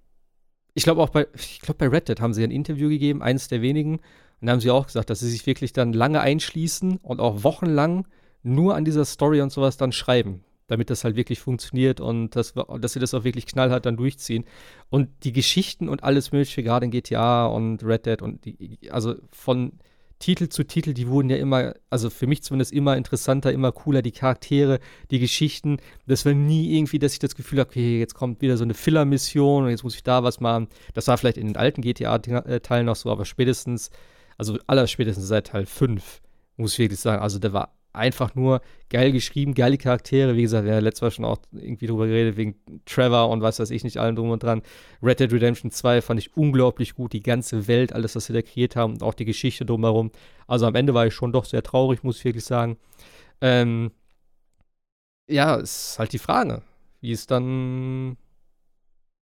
[0.75, 3.49] ich glaube auch bei, ich glaube bei Red Dead haben sie ein Interview gegeben, eines
[3.49, 3.97] der wenigen.
[4.41, 7.43] Und da haben sie auch gesagt, dass sie sich wirklich dann lange einschließen und auch
[7.43, 8.07] wochenlang
[8.45, 12.55] nur an dieser Story und sowas dann schreiben damit das halt wirklich funktioniert und das,
[12.81, 14.45] dass sie das auch wirklich knallhart dann durchziehen.
[14.91, 19.17] Und die Geschichten und alles Mögliche, gerade in GTA und Red Dead und die, also
[19.33, 19.73] von
[20.19, 24.03] Titel zu Titel, die wurden ja immer, also für mich zumindest immer interessanter, immer cooler,
[24.03, 24.81] die Charaktere,
[25.11, 25.79] die Geschichten.
[26.07, 28.75] Das war nie irgendwie, dass ich das Gefühl habe, okay, jetzt kommt wieder so eine
[28.75, 30.69] Filler-Mission und jetzt muss ich da was machen.
[30.95, 33.91] Das war vielleicht in den alten GTA-Teilen noch so, aber spätestens,
[34.37, 36.21] also allerspätestens seit Teil 5,
[36.57, 38.61] muss ich wirklich sagen, also der war einfach nur
[38.91, 40.37] geil geschrieben, geile Charaktere.
[40.37, 42.57] Wie gesagt, wir haben letztes Mal schon auch irgendwie drüber geredet, wegen
[42.87, 44.63] Trevor und was weiß ich nicht, allem drum und dran.
[45.03, 47.13] Red Dead Redemption 2 fand ich unglaublich gut.
[47.13, 50.11] Die ganze Welt, alles, was sie da kreiert haben und auch die Geschichte drumherum.
[50.47, 52.79] Also am Ende war ich schon doch sehr traurig, muss ich wirklich sagen.
[53.41, 53.91] Ähm,
[55.29, 56.63] ja, ist halt die Frage,
[57.01, 58.17] wie es dann,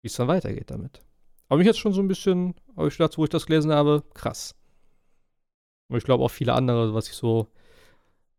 [0.03, 1.03] wie es dann weitergeht damit.
[1.49, 4.03] Aber mich jetzt schon so ein bisschen, habe ich gedacht, wo ich das gelesen habe,
[4.15, 4.55] krass.
[5.89, 7.49] Und ich glaube auch viele andere, was ich so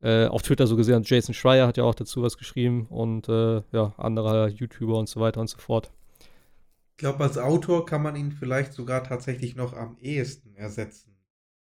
[0.03, 3.61] äh, auf Twitter so gesehen, Jason Schreier hat ja auch dazu was geschrieben und äh,
[3.71, 5.91] ja, andere YouTuber und so weiter und so fort.
[6.91, 11.17] Ich glaube, als Autor kann man ihn vielleicht sogar tatsächlich noch am ehesten ersetzen.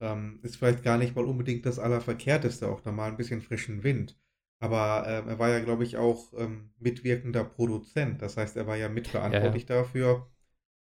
[0.01, 4.19] Ähm, ist vielleicht gar nicht mal unbedingt das Allerverkehrteste, auch nochmal ein bisschen frischen Wind.
[4.59, 8.23] Aber ähm, er war ja, glaube ich, auch ähm, mitwirkender Produzent.
[8.23, 9.83] Das heißt, er war ja mitverantwortlich ja, ja.
[9.83, 10.31] dafür,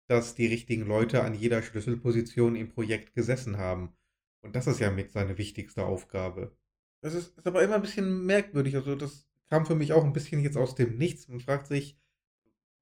[0.07, 3.93] dass die richtigen Leute an jeder Schlüsselposition im Projekt gesessen haben.
[4.41, 6.51] Und das ist ja mit seine wichtigste Aufgabe.
[7.01, 8.75] Das ist, ist aber immer ein bisschen merkwürdig.
[8.75, 11.27] Also, das kam für mich auch ein bisschen jetzt aus dem Nichts.
[11.27, 11.97] Man fragt sich,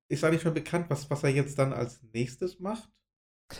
[0.09, 2.89] ist eigentlich schon bekannt, was, was er jetzt dann als nächstes macht?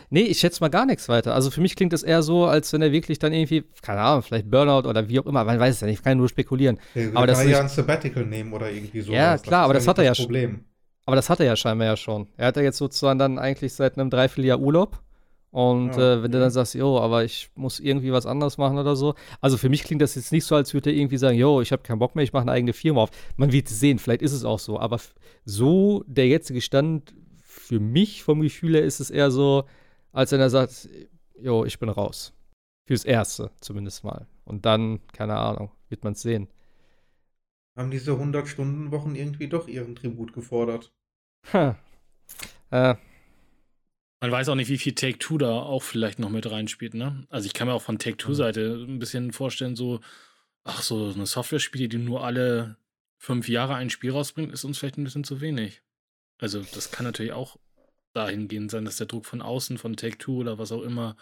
[0.09, 1.33] Nee, ich schätze mal gar nichts weiter.
[1.33, 4.21] Also für mich klingt das eher so, als wenn er wirklich dann irgendwie, keine Ahnung,
[4.21, 6.79] vielleicht Burnout oder wie auch immer, man weiß es ja nicht, ich kann nur spekulieren.
[6.93, 9.13] Ja, aber das kann ja ein Sabbatical nehmen oder irgendwie so.
[9.13, 10.65] Ja, klar, aber das hat er ja schon.
[11.05, 12.27] Aber das hat er ja scheinbar ja schon.
[12.35, 15.01] Er hat ja jetzt sozusagen dann eigentlich seit einem Dreivierteljahr Urlaub
[15.51, 18.77] und ja, äh, wenn du dann sagst, jo, aber ich muss irgendwie was anderes machen
[18.77, 19.15] oder so.
[19.39, 21.71] Also für mich klingt das jetzt nicht so, als würde er irgendwie sagen, jo, ich
[21.71, 23.11] habe keinen Bock mehr, ich mache eine eigene Firma auf.
[23.37, 24.79] Man wird es sehen, vielleicht ist es auch so.
[24.79, 24.99] Aber
[25.45, 29.65] so der jetzige Stand, für mich vom Gefühl her, ist es eher so,
[30.11, 30.89] als wenn er sagt,
[31.39, 32.33] jo, ich bin raus.
[32.85, 34.27] Fürs Erste zumindest mal.
[34.45, 36.47] Und dann, keine Ahnung, wird man es sehen.
[37.77, 40.91] Haben diese 100-Stunden-Wochen irgendwie doch ihren Tribut gefordert?
[41.53, 41.77] Ha.
[42.71, 42.95] Äh,
[44.19, 47.25] man weiß auch nicht, wie viel Take-Two da auch vielleicht noch mit reinspielt, ne?
[47.29, 49.99] Also ich kann mir auch von Take-Two-Seite ein bisschen vorstellen, so,
[50.63, 52.77] ach, so eine Software-Spiele, die nur alle
[53.17, 55.81] fünf Jahre ein Spiel rausbringt, ist uns vielleicht ein bisschen zu wenig.
[56.39, 57.57] Also das kann natürlich auch
[58.13, 61.15] dahingehend sein, dass der Druck von außen, von Take-Two oder was auch immer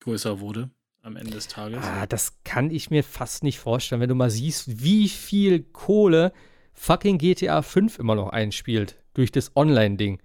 [0.00, 0.70] größer wurde
[1.02, 1.82] am Ende des Tages.
[1.82, 6.32] Ah, das kann ich mir fast nicht vorstellen, wenn du mal siehst, wie viel Kohle
[6.72, 10.20] fucking GTA 5 immer noch einspielt durch das Online-Ding.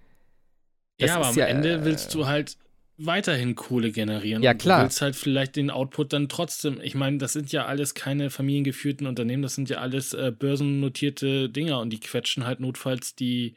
[1.00, 2.56] Das ja, aber am ja, Ende willst du halt
[2.96, 4.42] weiterhin Kohle generieren.
[4.42, 4.78] Ja, klar.
[4.78, 6.80] du willst halt vielleicht den Output dann trotzdem.
[6.82, 11.48] Ich meine, das sind ja alles keine familiengeführten Unternehmen, das sind ja alles äh, börsennotierte
[11.48, 13.54] Dinger und die quetschen halt notfalls die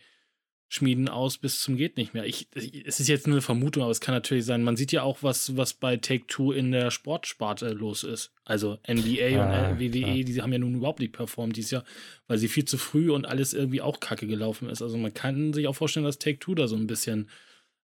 [0.73, 2.25] Schmieden aus bis zum geht nicht mehr.
[2.25, 4.63] Ich, es ist jetzt nur eine Vermutung, aber es kann natürlich sein.
[4.63, 8.31] Man sieht ja auch, was, was bei Take-Two in der Sportsparte los ist.
[8.43, 10.13] Also NBA ah, und WWE, klar.
[10.15, 11.83] die haben ja nun überhaupt nicht performt dieses Jahr,
[12.27, 14.81] weil sie viel zu früh und alles irgendwie auch kacke gelaufen ist.
[14.81, 17.29] Also man kann sich auch vorstellen, dass Take-Two da so ein bisschen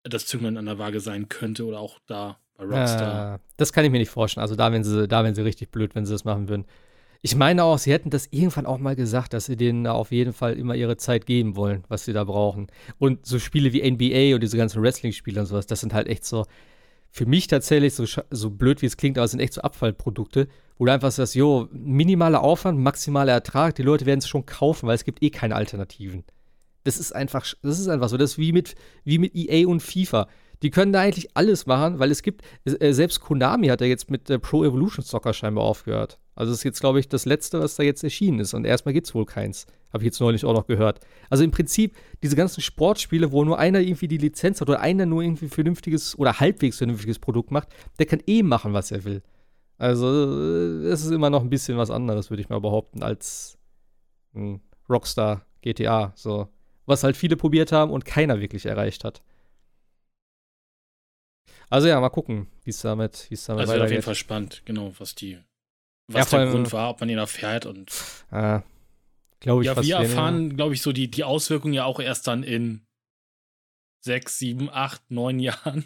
[0.03, 3.13] das Zünglein an der Waage sein könnte oder auch da bei Rockstar.
[3.13, 4.43] Ah, das kann ich mir nicht vorstellen.
[4.43, 6.65] Also da wären sie, da wären sie richtig blöd, wenn sie das machen würden.
[7.21, 10.31] Ich meine auch, sie hätten das irgendwann auch mal gesagt, dass sie denen auf jeden
[10.31, 12.67] Fall immer ihre Zeit geben wollen, was sie da brauchen.
[12.97, 16.23] Und so Spiele wie NBA und diese ganzen Wrestling-Spiele und sowas, das sind halt echt
[16.23, 16.45] so,
[17.11, 20.47] für mich tatsächlich, so, so blöd wie es klingt, aber es sind echt so Abfallprodukte,
[20.77, 24.87] wo du einfach sagst, jo, minimaler Aufwand, maximaler Ertrag, die Leute werden es schon kaufen,
[24.87, 26.23] weil es gibt eh keine Alternativen.
[26.83, 28.17] Das ist einfach, das ist einfach so.
[28.17, 30.27] Das ist wie mit, wie mit EA und FIFA.
[30.61, 34.09] Die können da eigentlich alles machen, weil es gibt, äh, selbst Konami hat ja jetzt
[34.09, 36.19] mit äh, Pro Evolution Soccer scheinbar aufgehört.
[36.39, 38.53] Also das ist jetzt, glaube ich, das Letzte, was da jetzt erschienen ist.
[38.53, 39.67] Und erstmal gibt es wohl keins.
[39.91, 41.01] Habe ich jetzt neulich auch noch gehört.
[41.29, 45.05] Also im Prinzip, diese ganzen Sportspiele, wo nur einer irgendwie die Lizenz hat oder einer
[45.05, 47.67] nur irgendwie vernünftiges oder halbwegs vernünftiges Produkt macht,
[47.99, 49.21] der kann eh machen, was er will.
[49.77, 53.57] Also, äh, es ist immer noch ein bisschen was anderes, würde ich mal behaupten, als
[54.33, 56.13] ein Rockstar GTA.
[56.15, 56.47] So.
[56.85, 59.21] Was halt viele probiert haben und keiner wirklich erreicht hat.
[61.69, 63.81] Also ja, mal gucken, wie es damit, wie es damit also weitergeht.
[63.81, 65.37] Also auf jeden Fall spannend, genau, was die,
[66.11, 67.91] was Ja, der Grund war, ob man ihn erfährt und
[68.31, 68.59] Äh,
[69.39, 72.43] Glaube ich ja, wir erfahren, glaube ich, so die, die Auswirkungen ja auch erst dann
[72.43, 72.81] in
[74.01, 75.85] sechs, sieben, acht, neun Jahren.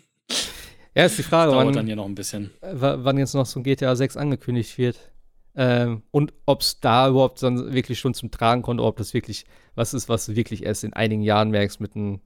[0.96, 2.52] Ja, ist die Frage, Dauert wann, dann ja noch ein bisschen.
[2.62, 5.12] w- wann jetzt noch so ein GTA 6 angekündigt wird.
[5.56, 9.14] Ähm, und ob es da überhaupt dann wirklich schon zum Tragen kommt, oder ob das
[9.14, 9.46] wirklich
[9.76, 12.22] was ist, was du wirklich erst in einigen Jahren merkst mit, dem-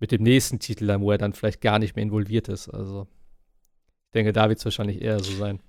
[0.00, 2.68] mit dem nächsten Titel, wo er dann vielleicht gar nicht mehr involviert ist.
[2.68, 3.06] Also,
[4.06, 5.60] ich denke, da wird es wahrscheinlich eher so sein.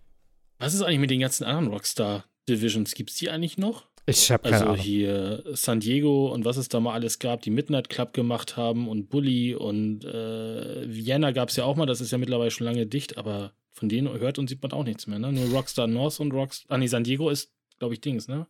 [0.60, 2.94] Was ist eigentlich mit den ganzen anderen Rockstar Divisions?
[2.94, 3.86] Gibt es die eigentlich noch?
[4.08, 4.78] Ich habe keine Also Ahnung.
[4.78, 8.88] hier San Diego und was es da mal alles gab, die Midnight Club gemacht haben
[8.88, 12.66] und Bully und äh, Vienna gab es ja auch mal, das ist ja mittlerweile schon
[12.66, 15.32] lange dicht, aber von denen hört und sieht man auch nichts mehr, ne?
[15.34, 16.76] Nur Rockstar North und Rockstar.
[16.76, 18.48] Ah, nee, San Diego ist, glaube ich, Dings, ne?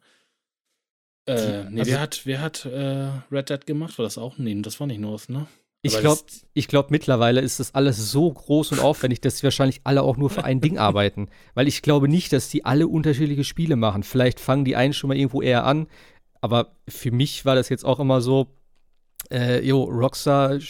[1.26, 3.98] Äh, nee, also- wer hat, wer hat äh, Red Dead gemacht?
[3.98, 4.38] War das auch?
[4.38, 5.48] Nee, das war nicht North, ne?
[5.86, 6.22] Ich glaube,
[6.68, 10.30] glaube, mittlerweile ist das alles so groß und aufwendig, dass sie wahrscheinlich alle auch nur
[10.30, 11.30] für ein Ding arbeiten.
[11.54, 14.04] Weil ich glaube nicht, dass die alle unterschiedliche Spiele machen.
[14.04, 15.88] Vielleicht fangen die einen schon mal irgendwo eher an.
[16.42, 18.48] Aber für mich war das jetzt auch immer so,
[19.32, 20.62] äh, jo, Rockstar äh,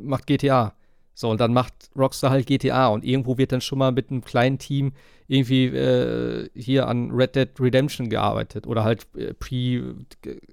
[0.00, 0.74] macht GTA.
[1.14, 2.88] So, und dann macht Rockstar halt GTA.
[2.88, 4.92] Und irgendwo wird dann schon mal mit einem kleinen Team
[5.28, 8.66] irgendwie äh, hier an Red Dead Redemption gearbeitet.
[8.66, 9.94] Oder halt äh, pre,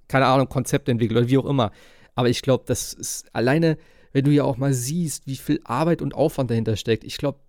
[0.07, 1.71] keine Ahnung, Konzept entwickelt oder wie auch immer.
[2.15, 3.77] Aber ich glaube, das ist alleine
[4.11, 7.39] wenn du ja auch mal siehst, wie viel Arbeit und Aufwand dahinter steckt, ich glaube,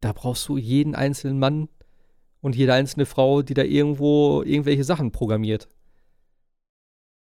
[0.00, 1.68] da brauchst du jeden einzelnen Mann
[2.40, 5.68] und jede einzelne Frau, die da irgendwo irgendwelche Sachen programmiert.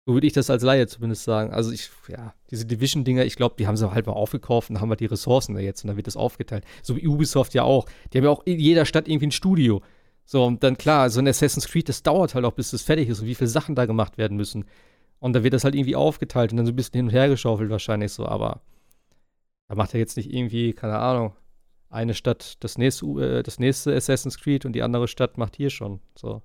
[0.06, 1.52] So würde ich das als Laie zumindest sagen.
[1.52, 4.90] Also ich, ja, diese Division-Dinger, ich glaube, die haben sie halt mal aufgekauft und haben
[4.90, 6.64] wir die Ressourcen da jetzt und dann wird das aufgeteilt.
[6.82, 7.86] So wie Ubisoft ja auch.
[8.14, 9.82] Die haben ja auch in jeder Stadt irgendwie ein Studio.
[10.24, 13.10] So, und dann klar, so ein Assassin's Creed, das dauert halt auch, bis das fertig
[13.10, 14.66] ist und wie viele Sachen da gemacht werden müssen.
[15.20, 17.28] Und da wird das halt irgendwie aufgeteilt und dann so ein bisschen hin und her
[17.28, 18.62] geschaufelt wahrscheinlich so, aber
[19.68, 21.36] da macht er jetzt nicht irgendwie, keine Ahnung,
[21.90, 23.06] eine Stadt das nächste,
[23.40, 26.02] äh, das nächste Assassin's Creed und die andere Stadt macht hier schon.
[26.16, 26.42] So.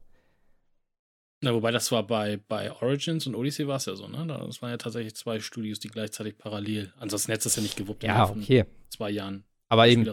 [1.43, 4.25] Na, wobei das war bei, bei Origins und Odyssey war es ja so, ne?
[4.27, 6.93] Das waren ja tatsächlich zwei Studios, die gleichzeitig parallel.
[6.99, 8.65] Ansonsten hättest du es ja nicht gewuppt, Ja, okay.
[8.91, 10.07] zwei Jahren Aber eben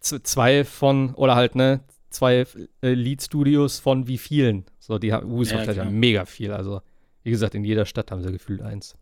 [0.00, 2.44] zwei von, oder halt, ne, zwei
[2.82, 4.64] äh, Lead-Studios von wie vielen.
[4.80, 5.90] So, die haben, Ubisoft Ja, hat ja klar.
[5.92, 6.50] mega viel.
[6.52, 6.80] Also,
[7.26, 8.96] wie gesagt, in jeder Stadt haben sie gefühlt eins.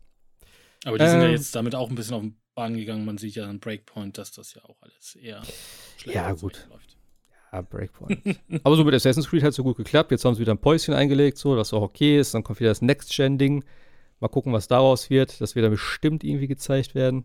[0.87, 1.33] Aber die sind ja Ähm.
[1.33, 3.05] jetzt damit auch ein bisschen auf den Bahn gegangen.
[3.05, 5.43] Man sieht ja an Breakpoint, dass das ja auch alles eher
[5.99, 6.67] schlecht Ja, gut.
[6.71, 6.97] läuft.
[7.53, 8.41] Ja, Breakpoint.
[8.65, 10.11] Aber so mit Assassin's Creed hat es so gut geklappt.
[10.11, 12.33] Jetzt haben sie wieder ein Päuschen eingelegt, so, was auch okay ist.
[12.35, 13.63] Dann kommt wieder das Next-Gen-Ding.
[14.21, 15.41] Mal gucken, was daraus wird.
[15.41, 17.25] Das wird dann bestimmt irgendwie gezeigt werden.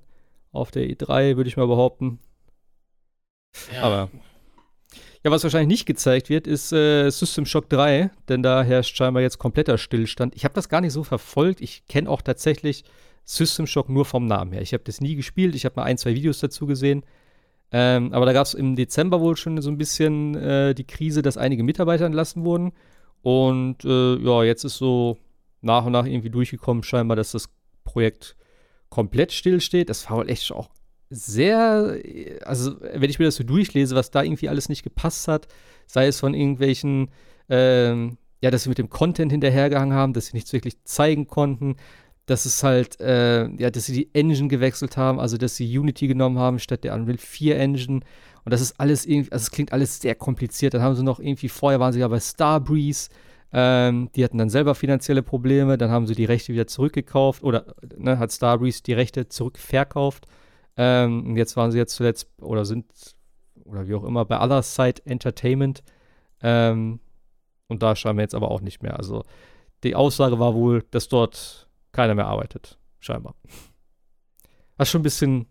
[0.51, 2.19] Auf der E3, würde ich mal behaupten.
[3.73, 4.09] Ja, Aber-
[5.23, 9.21] Ja, was wahrscheinlich nicht gezeigt wird, ist äh, System Shock 3, denn da herrscht scheinbar
[9.21, 10.33] jetzt kompletter Stillstand.
[10.33, 11.59] Ich habe das gar nicht so verfolgt.
[11.59, 12.85] Ich kenne auch tatsächlich
[13.25, 14.61] System Shock nur vom Namen her.
[14.61, 15.55] Ich habe das nie gespielt.
[15.55, 17.03] Ich habe mal ein, zwei Videos dazu gesehen.
[17.71, 21.21] Ähm, aber da gab es im Dezember wohl schon so ein bisschen äh, die Krise,
[21.21, 22.71] dass einige Mitarbeiter entlassen wurden.
[23.21, 25.17] Und äh, ja, jetzt ist so
[25.61, 27.49] nach und nach irgendwie durchgekommen, scheinbar, dass das
[27.83, 28.37] Projekt
[28.89, 29.89] komplett stillsteht.
[29.89, 30.69] Das war wohl echt auch
[31.10, 31.99] sehr,
[32.45, 35.48] also wenn ich mir das so durchlese, was da irgendwie alles nicht gepasst hat,
[35.88, 37.10] sei es von irgendwelchen,
[37.49, 41.76] ähm, ja, dass sie mit dem Content hinterhergehangen haben, dass sie nichts wirklich zeigen konnten,
[42.26, 46.07] dass es halt, äh, ja, dass sie die Engine gewechselt haben, also dass sie Unity
[46.07, 48.02] genommen haben statt der Unreal 4 Engine
[48.45, 50.73] und das ist alles irgendwie, also es klingt alles sehr kompliziert.
[50.73, 53.10] Dann haben sie noch irgendwie, vorher waren sie ja bei Starbreeze,
[53.52, 57.76] ähm, die hatten dann selber finanzielle Probleme, dann haben sie die Rechte wieder zurückgekauft oder
[57.98, 60.26] ne, hat Starbreeze die Rechte zurückverkauft.
[60.81, 62.85] Ähm, und jetzt waren sie jetzt zuletzt oder sind
[63.65, 65.84] oder wie auch immer bei Other Side Entertainment.
[66.41, 67.01] Ähm,
[67.68, 68.95] und da scheinbar jetzt aber auch nicht mehr.
[68.95, 69.26] Also
[69.84, 73.35] die Aussage war wohl, dass dort keiner mehr arbeitet, scheinbar.
[74.77, 75.47] Was schon ein bisschen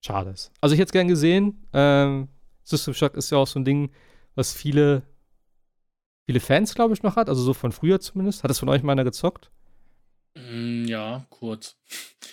[0.00, 0.52] schade ist.
[0.60, 1.66] Also ich hätte es gern gesehen.
[1.72, 2.28] Ähm,
[2.62, 3.90] System Shock ist ja auch so ein Ding,
[4.36, 5.02] was viele,
[6.26, 7.28] viele Fans, glaube ich, noch hat.
[7.28, 8.44] Also so von früher zumindest.
[8.44, 9.50] Hat es von euch mal einer gezockt?
[10.36, 11.76] Mm, ja, kurz.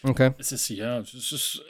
[0.04, 0.34] Okay.
[0.38, 1.64] Es ist ja, es ist,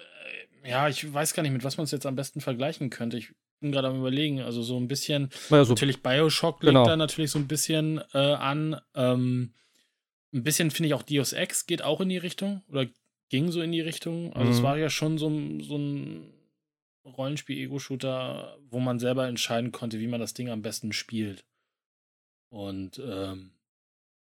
[0.68, 3.18] ja, ich weiß gar nicht, mit was man es jetzt am besten vergleichen könnte.
[3.18, 6.85] Ich bin gerade am überlegen, also so ein bisschen, so, natürlich Bioshock legt Genau.
[6.85, 8.80] da natürlich so ein bisschen äh, an.
[8.95, 9.53] Ähm,
[10.34, 12.85] ein bisschen finde ich auch Deus Ex geht auch in die Richtung oder
[13.30, 14.34] ging so in die Richtung.
[14.34, 14.64] Also es Mhm.
[14.64, 16.34] war ja schon so, ein- so ein
[17.06, 21.45] Rollenspiel-Ego-Shooter, wo man selber entscheiden konnte, wie man das Ding am besten spielt.
[22.49, 23.52] Und ähm,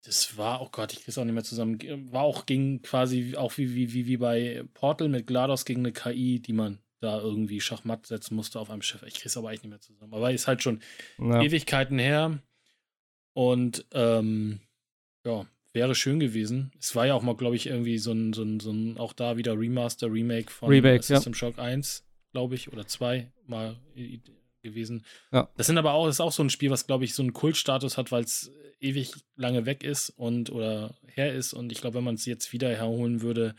[0.07, 1.77] das war, oh Gott, ich krieg's auch nicht mehr zusammen,
[2.13, 5.91] war auch gegen quasi auch wie, wie, wie, wie bei Portal mit GLaDOS gegen eine
[5.91, 9.03] KI, die man da irgendwie Schachmatt setzen musste auf einem Schiff.
[9.03, 10.13] Ich krieg's aber eigentlich nicht mehr zusammen.
[10.13, 10.81] Aber ist halt schon
[11.19, 11.41] ja.
[11.41, 12.39] Ewigkeiten her.
[13.33, 14.61] Und ähm,
[15.25, 16.71] ja, wäre schön gewesen.
[16.79, 19.11] Es war ja auch mal, glaube ich, irgendwie so ein, so ein, so ein, auch
[19.11, 23.29] da wieder Remaster, Remake von Remake, System Shock 1, glaube ich, oder 2.
[23.45, 23.75] Mal,
[24.67, 25.05] gewesen.
[25.31, 25.49] Ja.
[25.57, 27.97] Das sind aber auch, ist auch so ein Spiel, was, glaube ich, so einen Kultstatus
[27.97, 31.53] hat, weil es ewig lange weg ist und oder her ist.
[31.53, 33.55] Und ich glaube, wenn man es jetzt wieder herholen würde,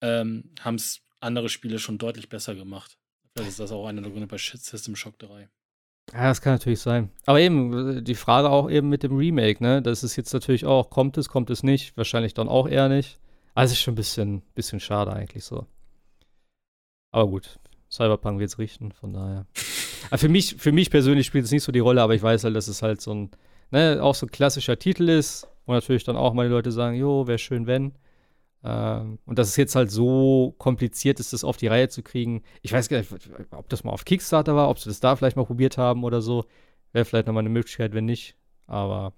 [0.00, 2.96] ähm, haben es andere Spiele schon deutlich besser gemacht.
[3.32, 5.48] Vielleicht ist das auch einer der Gründe bei System Shock 3.
[6.12, 7.10] Ja, das kann natürlich sein.
[7.24, 9.82] Aber eben, die Frage auch eben mit dem Remake, ne?
[9.82, 11.96] Das ist jetzt natürlich auch, kommt es, kommt es nicht?
[11.96, 13.18] Wahrscheinlich dann auch eher nicht.
[13.54, 15.66] Also ist schon ein bisschen, bisschen schade eigentlich so.
[17.10, 17.58] Aber gut,
[17.90, 19.46] Cyberpunk wird es richten, von daher.
[20.10, 22.44] Aber für mich, für mich persönlich spielt es nicht so die Rolle, aber ich weiß
[22.44, 23.30] halt, dass es halt so ein,
[23.70, 25.48] ne, auch so ein klassischer Titel ist.
[25.64, 27.92] Und natürlich dann auch mal die Leute sagen, jo, wäre schön, wenn.
[28.64, 32.42] Ähm, und dass es jetzt halt so kompliziert ist, das auf die Reihe zu kriegen.
[32.62, 33.10] Ich weiß gar nicht,
[33.50, 36.20] ob das mal auf Kickstarter war, ob sie das da vielleicht mal probiert haben oder
[36.20, 36.44] so.
[36.92, 38.36] Wäre vielleicht nochmal eine Möglichkeit, wenn nicht.
[38.66, 39.12] Aber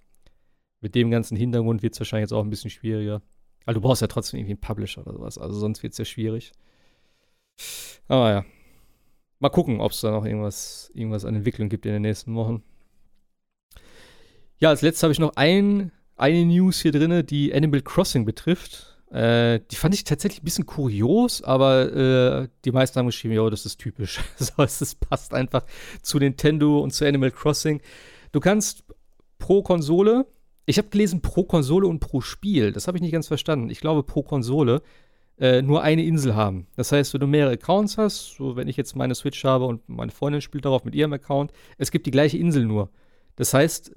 [0.80, 3.22] mit dem ganzen Hintergrund wird es wahrscheinlich jetzt auch ein bisschen schwieriger.
[3.64, 5.38] Weil du brauchst ja trotzdem irgendwie einen Publisher oder sowas.
[5.38, 6.52] Also sonst wird es ja schwierig.
[8.08, 8.44] Aber ja.
[9.40, 12.62] Mal gucken, ob es da noch irgendwas, irgendwas an Entwicklung gibt in den nächsten Wochen.
[14.58, 18.98] Ja, als letztes habe ich noch ein, eine News hier drin, die Animal Crossing betrifft.
[19.10, 23.48] Äh, die fand ich tatsächlich ein bisschen kurios, aber äh, die meisten haben geschrieben, ja,
[23.48, 24.20] das ist typisch.
[24.58, 25.64] es passt einfach
[26.02, 27.80] zu Nintendo und zu Animal Crossing.
[28.32, 28.84] Du kannst
[29.38, 30.26] pro Konsole,
[30.66, 33.70] ich habe gelesen pro Konsole und pro Spiel, das habe ich nicht ganz verstanden.
[33.70, 34.82] Ich glaube pro Konsole
[35.40, 36.66] äh, nur eine Insel haben.
[36.76, 39.88] Das heißt, wenn du mehrere Accounts hast, so wenn ich jetzt meine Switch habe und
[39.88, 42.90] meine Freundin spielt darauf mit ihrem Account, es gibt die gleiche Insel nur.
[43.36, 43.92] Das heißt,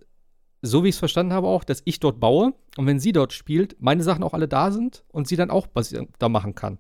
[0.62, 3.34] so wie ich es verstanden habe auch, dass ich dort baue und wenn sie dort
[3.34, 6.78] spielt, meine Sachen auch alle da sind und sie dann auch was da machen kann.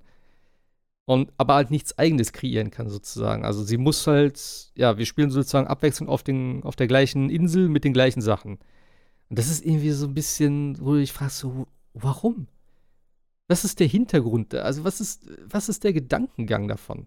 [1.05, 3.43] Und aber halt nichts eigenes kreieren kann, sozusagen.
[3.43, 7.67] Also sie muss halt, ja, wir spielen sozusagen abwechselnd auf, den, auf der gleichen Insel
[7.67, 8.59] mit den gleichen Sachen.
[9.29, 12.47] Und das ist irgendwie so ein bisschen, wo du dich fragst, so, warum?
[13.51, 14.55] Was ist der Hintergrund?
[14.55, 17.05] Also, was ist, was ist der Gedankengang davon?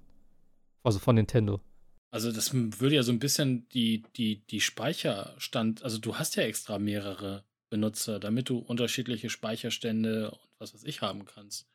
[0.82, 1.62] Also von Nintendo.
[2.10, 6.42] Also das würde ja so ein bisschen die, die, die Speicherstand, also du hast ja
[6.42, 11.66] extra mehrere Benutzer, damit du unterschiedliche Speicherstände und was weiß ich haben kannst.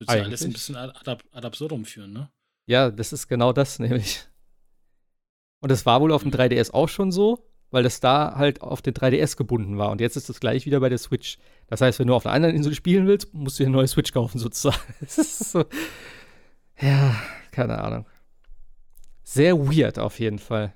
[0.00, 2.28] Das würde ja alles ein bisschen ad, ad absurdum führen, ne?
[2.66, 4.26] Ja, das ist genau das nämlich.
[5.60, 6.74] Und das war wohl auf dem 3DS mhm.
[6.74, 9.90] auch schon so, weil das da halt auf den 3DS gebunden war.
[9.90, 11.38] Und jetzt ist das gleich wieder bei der Switch.
[11.66, 13.88] Das heißt, wenn du auf einer anderen Insel spielen willst, musst du dir eine neue
[13.88, 14.80] Switch kaufen, sozusagen.
[15.00, 15.64] Das ist so.
[16.80, 17.16] Ja,
[17.50, 18.06] keine Ahnung
[19.28, 20.74] sehr weird auf jeden Fall.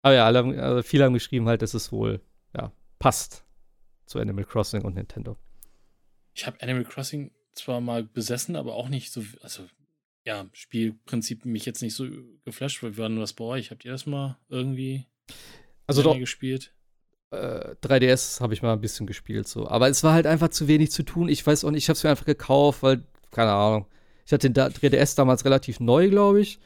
[0.00, 2.20] Aber ja, also viele haben geschrieben halt, dass es wohl,
[2.56, 3.44] ja, passt
[4.06, 5.36] zu Animal Crossing und Nintendo.
[6.34, 9.66] Ich habe Animal Crossing zwar mal besessen, aber auch nicht so, also
[10.24, 12.06] ja, Spielprinzip mich jetzt nicht so
[12.44, 12.82] geflasht.
[12.82, 13.70] Wie war denn das bei euch?
[13.70, 15.06] Habt ihr das mal irgendwie
[15.98, 16.72] also doch, gespielt?
[17.30, 20.68] Äh, 3DS habe ich mal ein bisschen gespielt so, aber es war halt einfach zu
[20.68, 21.28] wenig zu tun.
[21.28, 23.86] Ich weiß auch nicht, ich habe es mir einfach gekauft, weil keine Ahnung.
[24.26, 26.58] Ich hatte den 3DS damals relativ neu, glaube ich.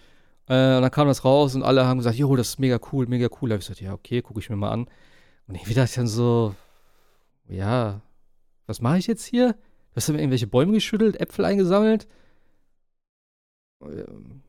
[0.49, 3.07] Äh, und dann kam das raus und alle haben gesagt, jo, das ist mega cool,
[3.07, 3.49] mega cool.
[3.49, 4.87] Da habe ich gesagt, ja, okay, gucke ich mir mal an.
[5.49, 6.55] Und irgendwie dachte ich dann so,
[7.49, 8.03] ja,
[8.67, 9.53] was mache ich jetzt hier?
[9.53, 12.07] Du hast irgendwelche Bäume geschüttelt, Äpfel eingesammelt?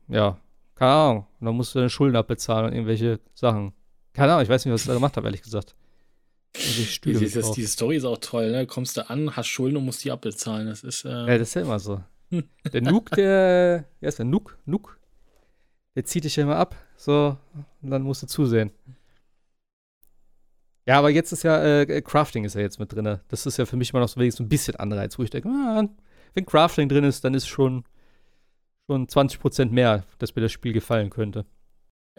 [0.08, 0.38] Ja,
[0.74, 1.26] keine Ahnung.
[1.40, 3.72] Und dann musst du deine Schulden abbezahlen und irgendwelche Sachen.
[4.18, 5.74] Keine Ahnung, ich weiß nicht, was ich da gemacht habe, ehrlich gesagt.
[6.56, 8.66] Stühle die, das, diese Story ist auch toll, ne?
[8.66, 10.66] Kommst du an, hast Schulden und musst die abbezahlen.
[10.66, 11.04] Das ist.
[11.04, 12.02] Äh ja, das ist ja immer so.
[12.72, 13.84] der Nook, der.
[14.00, 14.26] Wer ist der?
[14.26, 14.58] Nook?
[14.64, 14.98] Nook?
[15.98, 17.36] der zieht dich ja immer ab, so,
[17.82, 18.70] und dann musst du zusehen.
[20.86, 23.18] Ja, aber jetzt ist ja, äh, Crafting ist ja jetzt mit drin.
[23.26, 25.48] Das ist ja für mich immer noch so wenigstens ein bisschen Anreiz, wo ich denke,
[25.48, 25.88] ah,
[26.34, 27.82] wenn Crafting drin ist, dann ist schon,
[28.88, 31.44] schon 20% mehr, dass mir das Spiel gefallen könnte.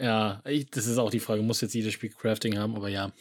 [0.00, 3.12] Ja, ich, das ist auch die Frage, muss jetzt jedes Spiel Crafting haben, aber ja.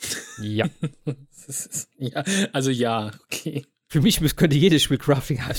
[0.42, 0.70] Ja.
[1.48, 2.24] ist, ja
[2.54, 3.66] also ja, okay.
[3.88, 5.56] Für mich könnte jedes Spiel Crafting haben.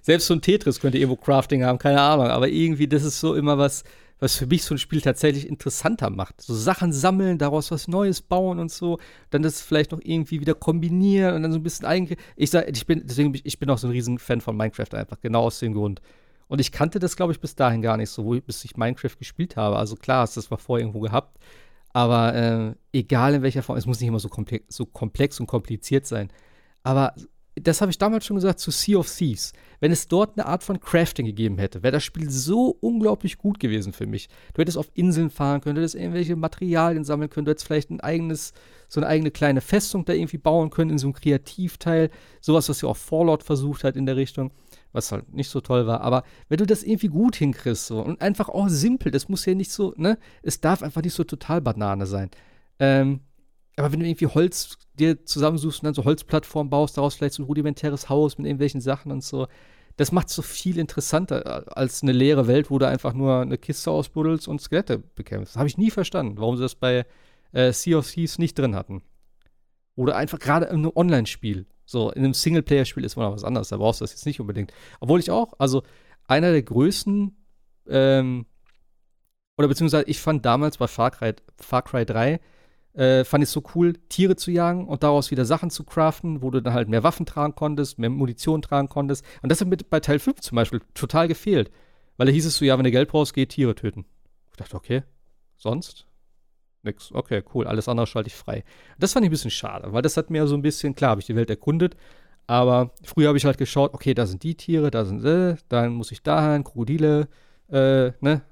[0.00, 2.28] Selbst so ein Tetris könnte irgendwo Crafting haben, keine Ahnung.
[2.28, 3.82] Aber irgendwie, das ist so immer was,
[4.20, 6.40] was für mich so ein Spiel tatsächlich interessanter macht.
[6.40, 9.00] So Sachen sammeln, daraus was Neues bauen und so,
[9.30, 12.18] dann das vielleicht noch irgendwie wieder kombinieren und dann so ein bisschen eigentlich.
[12.36, 15.20] Ich sag, ich bin, deswegen, ich bin auch so ein riesen Fan von Minecraft einfach,
[15.20, 16.00] genau aus dem Grund.
[16.48, 19.56] Und ich kannte das, glaube ich, bis dahin gar nicht so, bis ich Minecraft gespielt
[19.56, 19.76] habe.
[19.76, 21.38] Also klar, hast das war vorher irgendwo gehabt.
[21.92, 25.46] Aber äh, egal in welcher Form, es muss nicht immer so komplex, so komplex und
[25.46, 26.30] kompliziert sein.
[26.82, 27.14] Aber
[27.56, 29.52] das habe ich damals schon gesagt zu Sea of Thieves.
[29.78, 33.60] Wenn es dort eine Art von Crafting gegeben hätte, wäre das Spiel so unglaublich gut
[33.60, 34.28] gewesen für mich.
[34.54, 37.90] Du hättest auf Inseln fahren können, du hättest irgendwelche Materialien sammeln können, du hättest vielleicht
[37.90, 38.54] ein eigenes,
[38.88, 42.10] so eine eigene kleine Festung da irgendwie bauen können in so einem Kreativteil.
[42.40, 44.50] Sowas, was ja auch Fallout versucht hat in der Richtung,
[44.94, 46.00] was halt nicht so toll war.
[46.00, 49.54] Aber wenn du das irgendwie gut hinkriegst so, und einfach auch simpel, das muss ja
[49.54, 52.30] nicht so, ne, es darf einfach nicht so total Banane sein.
[52.78, 53.20] Ähm,
[53.76, 57.42] aber wenn du irgendwie Holz dir zusammensuchst und dann so Holzplattformen baust, daraus vielleicht so
[57.42, 59.48] ein rudimentäres Haus mit irgendwelchen Sachen und so,
[59.96, 63.58] das macht so viel interessanter äh, als eine leere Welt, wo du einfach nur eine
[63.58, 65.54] Kiste ausbuddelst und Skelette bekämpfst.
[65.54, 67.04] Das habe ich nie verstanden, warum sie das bei
[67.52, 69.02] äh, Sea of Thieves nicht drin hatten.
[69.96, 71.66] Oder einfach gerade in einem Online-Spiel.
[71.86, 74.72] So, in einem Singleplayer-Spiel ist mal was anderes, da brauchst du das jetzt nicht unbedingt.
[75.00, 75.82] Obwohl ich auch, also
[76.26, 77.36] einer der größten,
[77.88, 78.46] ähm,
[79.56, 82.40] oder beziehungsweise ich fand damals bei Far Cry, Far Cry 3,
[82.94, 86.50] äh, fand ich so cool, Tiere zu jagen und daraus wieder Sachen zu craften, wo
[86.50, 89.24] du dann halt mehr Waffen tragen konntest, mehr Munition tragen konntest.
[89.42, 91.70] Und das hat mir bei Teil 5 zum Beispiel total gefehlt.
[92.16, 94.04] Weil da hieß es so, ja, wenn du Geld brauchst, geh Tiere töten.
[94.52, 95.02] Ich dachte, okay,
[95.56, 96.06] sonst?
[96.84, 97.12] Nix.
[97.12, 98.64] Okay, cool, alles andere schalte ich frei.
[98.98, 101.20] Das fand ich ein bisschen schade, weil das hat mir so ein bisschen, klar, habe
[101.20, 101.96] ich die Welt erkundet,
[102.46, 105.94] aber früher habe ich halt geschaut, okay, da sind die Tiere, da sind sie, dann
[105.94, 107.28] muss ich dahin, Krokodile,
[107.68, 108.42] äh, ne,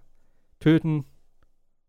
[0.60, 1.04] töten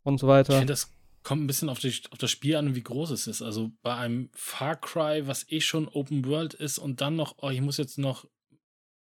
[0.03, 0.53] und so weiter.
[0.53, 0.91] Ich finde, das
[1.23, 3.41] kommt ein bisschen auf, die, auf, das Spiel an, wie groß es ist.
[3.41, 7.49] Also bei einem Far Cry, was eh schon Open World ist und dann noch, oh,
[7.49, 8.27] ich muss jetzt noch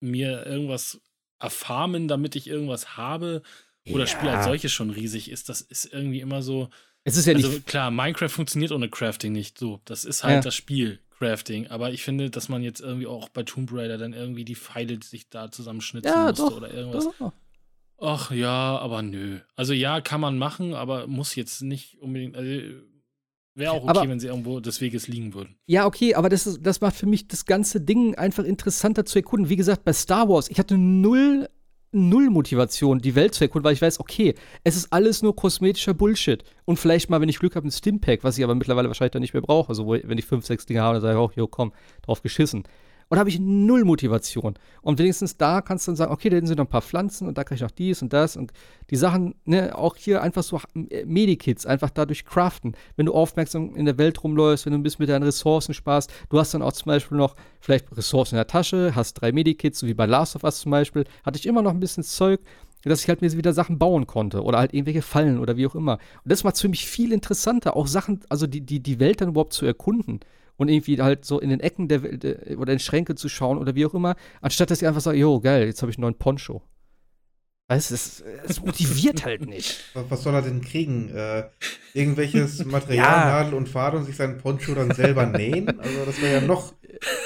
[0.01, 1.01] mir irgendwas
[1.41, 3.43] erfarmen, damit ich irgendwas habe,
[3.85, 3.99] wo ja.
[3.99, 6.71] das Spiel als solches schon riesig ist, das ist irgendwie immer so.
[7.05, 7.67] Es ist ja also nicht.
[7.67, 9.81] Klar, Minecraft funktioniert ohne Crafting nicht so.
[9.85, 10.41] Das ist halt ja.
[10.41, 11.67] das Spiel, Crafting.
[11.69, 14.99] Aber ich finde, dass man jetzt irgendwie auch bei Tomb Raider dann irgendwie die Pfeile
[15.03, 17.09] sich da zusammenschnitzen ja, musste doch, oder irgendwas.
[17.19, 17.33] Doch.
[18.01, 19.39] Ach ja, aber nö.
[19.55, 22.37] Also ja, kann man machen, aber muss jetzt nicht unbedingt.
[22.37, 22.51] Also,
[23.55, 25.57] Wäre auch okay, aber, wenn sie irgendwo des Weges liegen würden.
[25.67, 29.19] Ja, okay, aber das, ist, das macht für mich das ganze Ding einfach interessanter zu
[29.19, 29.51] erkunden.
[29.51, 31.49] Wie gesagt, bei Star Wars, ich hatte null,
[31.93, 35.95] null Motivation, die Welt zu erkunden, weil ich weiß, okay, es ist alles nur kosmetischer
[35.95, 36.43] Bullshit.
[36.65, 39.23] Und vielleicht mal, wenn ich Glück habe, ein Stimpack, was ich aber mittlerweile wahrscheinlich dann
[39.23, 39.69] nicht mehr brauche.
[39.69, 42.65] Also, wenn ich fünf, sechs Dinge habe, dann sage ich auch, jo, komm, drauf geschissen.
[43.13, 44.55] Und da habe ich null Motivation.
[44.81, 47.37] Und wenigstens da kannst du dann sagen, okay, da sind noch ein paar Pflanzen und
[47.37, 48.39] da kriege ich noch dies und das.
[48.39, 48.55] Und
[48.89, 50.59] die Sachen, ne, auch hier einfach so
[50.89, 52.75] äh, Medikits, einfach dadurch craften.
[52.97, 56.11] Wenn du aufmerksam in der Welt rumläufst, wenn du ein bisschen mit deinen Ressourcen sparst,
[56.31, 59.81] du hast dann auch zum Beispiel noch vielleicht Ressourcen in der Tasche, hast drei Medikits,
[59.81, 62.41] so wie bei Last of Us zum Beispiel, hatte ich immer noch ein bisschen Zeug,
[62.83, 65.75] dass ich halt mir wieder Sachen bauen konnte oder halt irgendwelche Fallen oder wie auch
[65.75, 65.99] immer.
[66.25, 69.21] Und das macht es für mich viel interessanter, auch Sachen, also die, die, die Welt
[69.21, 70.21] dann überhaupt zu erkunden
[70.57, 73.75] und irgendwie halt so in den Ecken der, der oder in Schränke zu schauen oder
[73.75, 76.19] wie auch immer, anstatt dass ich einfach sage, jo, geil, jetzt habe ich einen neuen
[76.19, 76.63] Poncho.
[77.69, 79.81] Weißt du, es, es motiviert halt nicht.
[79.95, 81.09] Was soll er denn kriegen?
[81.09, 81.45] Äh,
[81.95, 83.25] irgendwelches Material, ja.
[83.25, 85.81] Nadel und Faden und sich seinen Poncho dann selber nähen?
[85.81, 86.75] Also das wäre ja noch.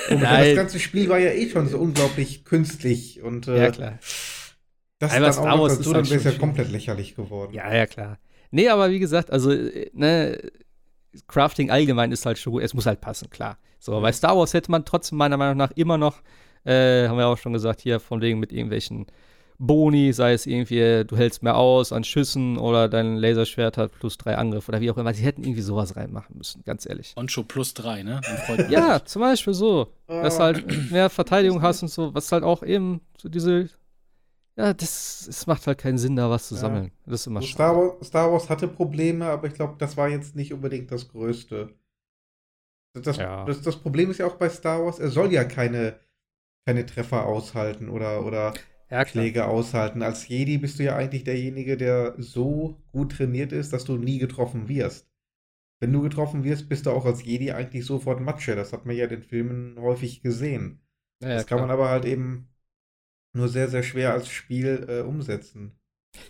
[0.09, 3.99] Das ganze Spiel war ja eh schon so unglaublich künstlich und äh, ja, klar.
[4.99, 7.53] Das aber dann auch noch dazu, dann wäre es ja komplett lächerlich geworden.
[7.53, 8.19] Ja, ja, klar.
[8.51, 10.41] Nee, aber wie gesagt, also, äh, ne,
[11.29, 13.59] Crafting allgemein ist halt schon, es muss halt passen, klar.
[13.79, 16.23] So, bei Star Wars hätte man trotzdem meiner Meinung nach immer noch,
[16.65, 19.07] äh, haben wir auch schon gesagt, hier von wegen mit irgendwelchen
[19.59, 24.19] Boni, sei es irgendwie, du hältst mehr aus an Schüssen oder dein Laserschwert hat plus
[24.19, 25.15] drei Angriff oder wie auch immer.
[25.15, 27.15] Sie hätten irgendwie sowas reinmachen müssen, ganz ehrlich.
[27.17, 28.21] Oncho plus drei, ne?
[28.69, 29.89] ja, zum Beispiel so.
[30.07, 33.71] Dass du halt mehr Verteidigung hast und so, was halt auch eben so diese
[34.57, 36.61] ja, das, es macht halt keinen Sinn, da was zu ja.
[36.63, 36.91] sammeln.
[37.05, 40.09] Das ist immer also Star, Wars, Star Wars hatte Probleme, aber ich glaube, das war
[40.09, 41.75] jetzt nicht unbedingt das Größte.
[42.95, 43.45] Das, ja.
[43.45, 46.01] das, das, Problem ist ja auch bei Star Wars, er soll ja keine,
[46.65, 48.55] keine Treffer aushalten oder, oder
[48.91, 50.03] ja, Schläge aushalten.
[50.03, 54.19] Als Jedi bist du ja eigentlich derjenige, der so gut trainiert ist, dass du nie
[54.19, 55.07] getroffen wirst.
[55.81, 58.57] Wenn du getroffen wirst, bist du auch als Jedi eigentlich sofort Matsche.
[58.57, 60.81] Das hat man ja in den Filmen häufig gesehen.
[61.21, 62.49] Das kann man aber halt eben
[63.37, 65.73] nur sehr, sehr schwer als Spiel äh, umsetzen.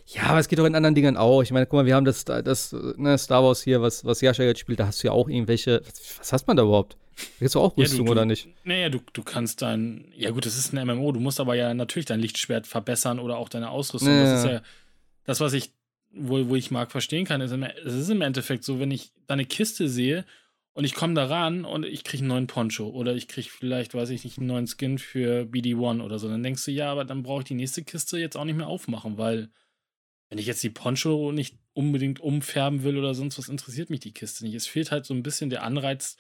[0.06, 1.42] Ja, aber es geht auch in anderen Dingen auch.
[1.42, 4.42] Ich meine, guck mal, wir haben das, das ne, Star Wars hier, was, was Jascha
[4.42, 5.80] jetzt spielt, da hast du ja auch irgendwelche.
[5.84, 6.96] Was, was hast man da überhaupt?
[7.40, 8.48] Jetzt du auch Rüstung ja, du, oder nicht?
[8.64, 10.12] Naja, du, du kannst dein.
[10.14, 11.12] Ja, gut, das ist ein MMO.
[11.12, 14.12] Du musst aber ja natürlich dein Lichtschwert verbessern oder auch deine Ausrüstung.
[14.12, 14.32] Naja.
[14.32, 14.62] Das ist ja
[15.24, 15.72] das, was ich,
[16.12, 17.40] wo, wo ich mag verstehen kann.
[17.40, 20.24] Es ist im Endeffekt so, wenn ich deine Kiste sehe
[20.76, 23.94] und ich komme da ran und ich kriege einen neuen Poncho oder ich kriege vielleicht,
[23.94, 26.28] weiß ich nicht, einen neuen Skin für BD1 oder so.
[26.28, 28.66] Dann denkst du, ja, aber dann brauche ich die nächste Kiste jetzt auch nicht mehr
[28.66, 29.48] aufmachen, weil
[30.28, 34.12] wenn ich jetzt die Poncho nicht unbedingt umfärben will oder sonst was, interessiert mich die
[34.12, 34.52] Kiste nicht.
[34.52, 36.18] Es fehlt halt so ein bisschen der Anreiz.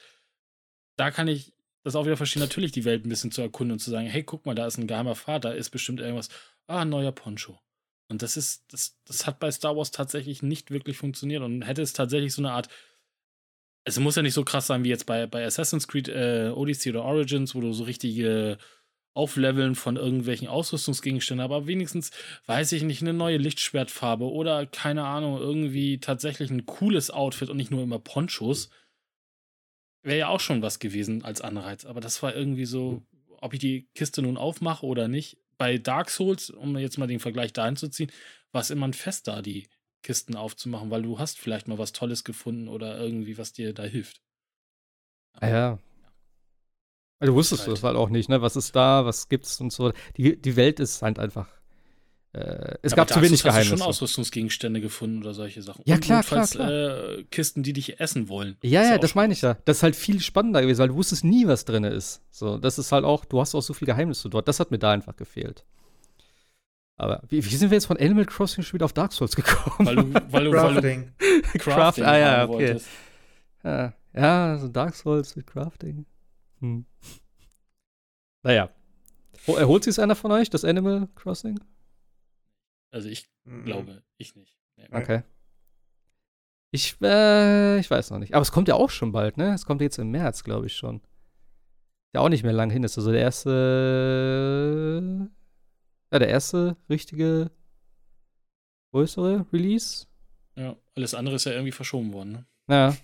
[0.96, 1.52] Da kann ich
[1.84, 4.22] das auch wieder verstehen, natürlich die Welt ein bisschen zu erkunden und zu sagen, hey,
[4.22, 6.30] guck mal, da ist ein geheimer Pfad, da ist bestimmt irgendwas.
[6.66, 7.60] Ah, neuer Poncho.
[8.08, 11.82] Und das ist, das, das hat bei Star Wars tatsächlich nicht wirklich funktioniert und hätte
[11.82, 12.70] es tatsächlich so eine Art
[13.86, 16.90] es muss ja nicht so krass sein wie jetzt bei, bei Assassin's Creed äh, Odyssey
[16.90, 18.58] oder Origins, wo du so richtige
[19.14, 22.10] Aufleveln von irgendwelchen Ausrüstungsgegenständen, aber wenigstens,
[22.46, 27.56] weiß ich nicht, eine neue Lichtschwertfarbe oder keine Ahnung, irgendwie tatsächlich ein cooles Outfit und
[27.56, 28.70] nicht nur immer Ponchos.
[30.02, 33.02] Wäre ja auch schon was gewesen als Anreiz, aber das war irgendwie so,
[33.40, 35.38] ob ich die Kiste nun aufmache oder nicht.
[35.58, 38.10] Bei Dark Souls, um jetzt mal den Vergleich dahin zu ziehen,
[38.50, 39.68] war es immer ein Fest da, die
[40.06, 43.82] Kisten aufzumachen, weil du hast vielleicht mal was Tolles gefunden oder irgendwie, was dir da
[43.82, 44.22] hilft.
[45.32, 45.78] Aber, ja.
[47.18, 48.42] Also du wusstest du das halt auch nicht, ne?
[48.42, 49.92] Was ist da, was gibt's und so.
[50.16, 51.48] Die, die Welt ist halt einfach.
[52.32, 53.76] Äh, es Ja, gab zu wenig Dark Souls hast du Geheimnisse.
[53.78, 55.82] schon Ausrüstungsgegenstände gefunden oder solche Sachen.
[55.86, 58.56] Ja, Und klar, notfalls, klar, Äh, Kisten, die dich essen wollen.
[58.62, 59.56] Ja, ja, das meine ich ja.
[59.64, 62.22] Das ist halt viel spannender gewesen, weil du wusstest nie, was drin ist.
[62.30, 64.46] So, das ist halt auch, du hast auch so viele Geheimnisse dort.
[64.48, 65.64] Das hat mir da einfach gefehlt.
[66.96, 69.86] Aber wie, wie sind wir jetzt von Animal Crossing schon wieder auf Dark Souls gekommen?
[69.86, 71.12] Weil du, weil du, weil du Crafting.
[71.58, 72.68] Crafting ah, ja, haben okay.
[72.68, 72.88] wolltest.
[73.62, 76.06] Ja, ja, so Dark Souls mit Crafting.
[76.60, 76.86] Hm.
[78.42, 78.70] Naja.
[79.46, 81.60] Ho- Erholt sich einer von euch, das Animal Crossing?
[82.90, 83.64] Also ich Mhm.
[83.64, 84.56] glaube, ich nicht.
[84.76, 84.86] Nee.
[84.90, 84.98] Ja.
[84.98, 85.22] Okay.
[86.72, 88.34] Ich, äh, ich weiß noch nicht.
[88.34, 89.52] Aber es kommt ja auch schon bald, ne?
[89.54, 91.00] Es kommt jetzt im März, glaube ich schon.
[92.14, 92.82] Ja, auch nicht mehr lang hin.
[92.84, 95.30] Ist also der erste.
[96.12, 97.50] Ja, der erste richtige
[98.92, 100.06] größere Release.
[100.56, 102.32] Ja, alles andere ist ja irgendwie verschoben worden.
[102.32, 102.46] Ne?
[102.66, 102.96] Naja,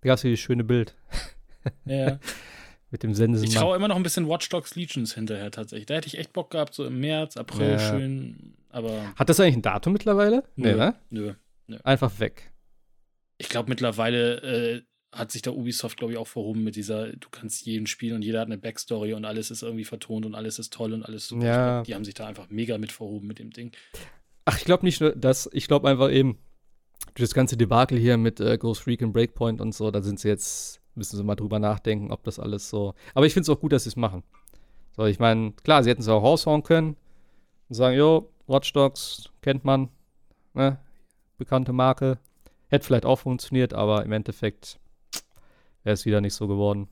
[0.00, 0.94] da gab es hier dieses schöne Bild
[1.84, 2.18] Ja.
[2.90, 3.48] mit dem Sensenmann.
[3.50, 5.86] Ich traue immer noch ein bisschen Watch Dogs Legions hinterher tatsächlich.
[5.86, 7.78] Da hätte ich echt Bock gehabt, so im März, April Ja.
[7.78, 10.44] schön, aber Hat das eigentlich ein Datum mittlerweile?
[10.56, 10.76] Nö.
[10.76, 10.94] ne?
[11.10, 11.34] nö.
[11.82, 12.52] Einfach weg.
[13.38, 14.82] Ich glaube mittlerweile äh,
[15.14, 18.22] hat sich der Ubisoft, glaube ich, auch verhoben mit dieser, du kannst jeden spielen und
[18.22, 21.28] jeder hat eine Backstory und alles ist irgendwie vertont und alles ist toll und alles
[21.28, 21.46] super.
[21.46, 21.74] Ja.
[21.74, 23.72] Glaub, die haben sich da einfach mega mit verhoben mit dem Ding.
[24.44, 25.48] Ach, ich glaube nicht nur das.
[25.52, 26.38] Ich glaube einfach eben,
[27.14, 30.28] durch das ganze Debakel hier mit äh, Ghost Recon Breakpoint und so, da sind sie
[30.28, 32.94] jetzt, müssen sie mal drüber nachdenken, ob das alles so.
[33.14, 34.22] Aber ich finde es auch gut, dass sie es machen.
[34.96, 36.96] So, ich meine, klar, sie hätten es auch raushauen können
[37.68, 39.88] und sagen, jo, Watch Dogs kennt man,
[40.54, 40.78] ne?
[41.38, 42.18] Bekannte Marke.
[42.68, 44.78] Hätte vielleicht auch funktioniert, aber im Endeffekt
[45.84, 46.88] wäre es wieder nicht so geworden.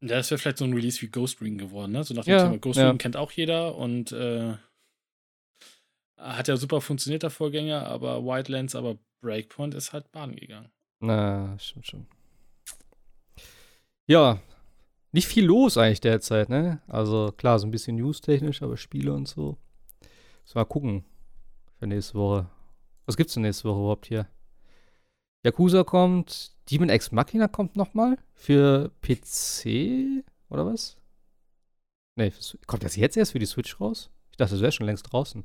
[0.00, 2.04] Ja, das wäre vielleicht so ein Release wie Ghost Recon geworden, ne?
[2.04, 2.86] So nach dem Ja, Thema Ghost ja.
[2.86, 4.54] Recon kennt auch jeder und äh,
[6.16, 10.70] hat ja super funktioniert, der Vorgänger, aber Wildlands, aber Breakpoint ist halt Bahn gegangen.
[11.00, 12.06] Na, stimmt schon.
[14.06, 14.40] Ja,
[15.12, 16.80] nicht viel los eigentlich derzeit, ne?
[16.86, 19.58] Also klar, so ein bisschen news-technisch, aber Spiele und so.
[20.42, 21.04] Müssen wir mal gucken
[21.78, 22.48] für nächste Woche.
[23.06, 24.28] Was gibt's denn nächste Woche überhaupt hier?
[25.44, 30.96] Yakuza kommt, Demon X Machina kommt nochmal für PC oder was?
[32.16, 32.32] Nee,
[32.66, 34.10] kommt das jetzt erst für die Switch raus?
[34.30, 35.44] Ich dachte, das wäre schon längst draußen.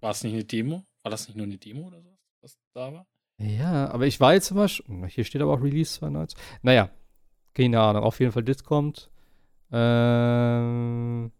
[0.00, 0.84] War es nicht eine Demo?
[1.02, 3.06] War das nicht nur eine Demo oder so, was da war?
[3.38, 5.04] Ja, aber ich war jetzt immer schon.
[5.08, 6.38] Hier steht aber auch Release 92.
[6.62, 6.88] Naja,
[7.52, 8.04] keine Ahnung.
[8.04, 9.10] Auf jeden Fall, das kommt.
[9.72, 11.32] Ähm,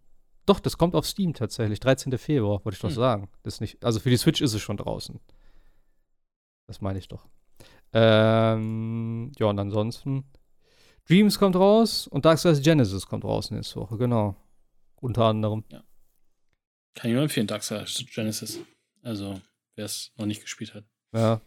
[0.47, 1.79] doch, das kommt auf Steam tatsächlich.
[1.79, 2.19] 13.
[2.19, 2.97] Februar, wollte ich doch Hm.
[2.97, 3.29] sagen.
[3.45, 5.21] Das nicht, also für die Switch ist es schon draußen.
[6.67, 7.29] Das meine ich doch.
[7.95, 10.25] Ähm, ja, und ansonsten.
[11.09, 14.37] Dreams kommt raus und Darksiders Genesis kommt raus nächste Woche, genau.
[14.97, 15.65] Unter anderem.
[16.95, 18.61] Kann ich nur empfehlen, Darksiders Genesis.
[19.03, 19.41] Also,
[19.77, 20.85] wer es noch nicht gespielt hat.
[21.15, 21.41] Ja.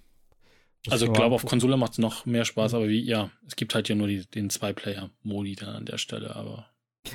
[0.85, 1.45] Muss Also, ich glaube, auf.
[1.45, 4.25] Konsole macht es noch mehr Spaß, aber wie, ja, es gibt halt ja nur die,
[4.25, 6.69] den Zwei-Player-Modi dann an der Stelle, aber.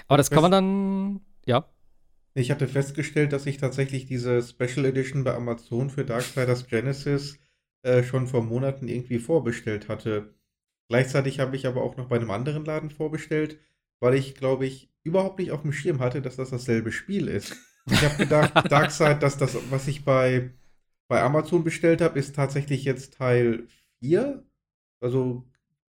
[0.09, 1.21] Aber das kann man dann.
[1.47, 1.69] Ja.
[2.35, 7.39] Ich hatte festgestellt, dass ich tatsächlich diese Special Edition bei Amazon für Darksiders Genesis
[7.83, 10.35] äh, schon vor Monaten irgendwie vorbestellt hatte.
[10.89, 13.59] Gleichzeitig habe ich aber auch noch bei einem anderen Laden vorbestellt,
[14.01, 17.57] weil ich, glaube ich, überhaupt nicht auf dem Schirm hatte, dass das dasselbe Spiel ist.
[17.91, 20.51] Ich habe gedacht, Darkseid, dass das, was ich bei,
[21.09, 23.67] bei Amazon bestellt habe, ist tatsächlich jetzt Teil
[24.01, 24.45] 4.
[25.01, 25.45] Also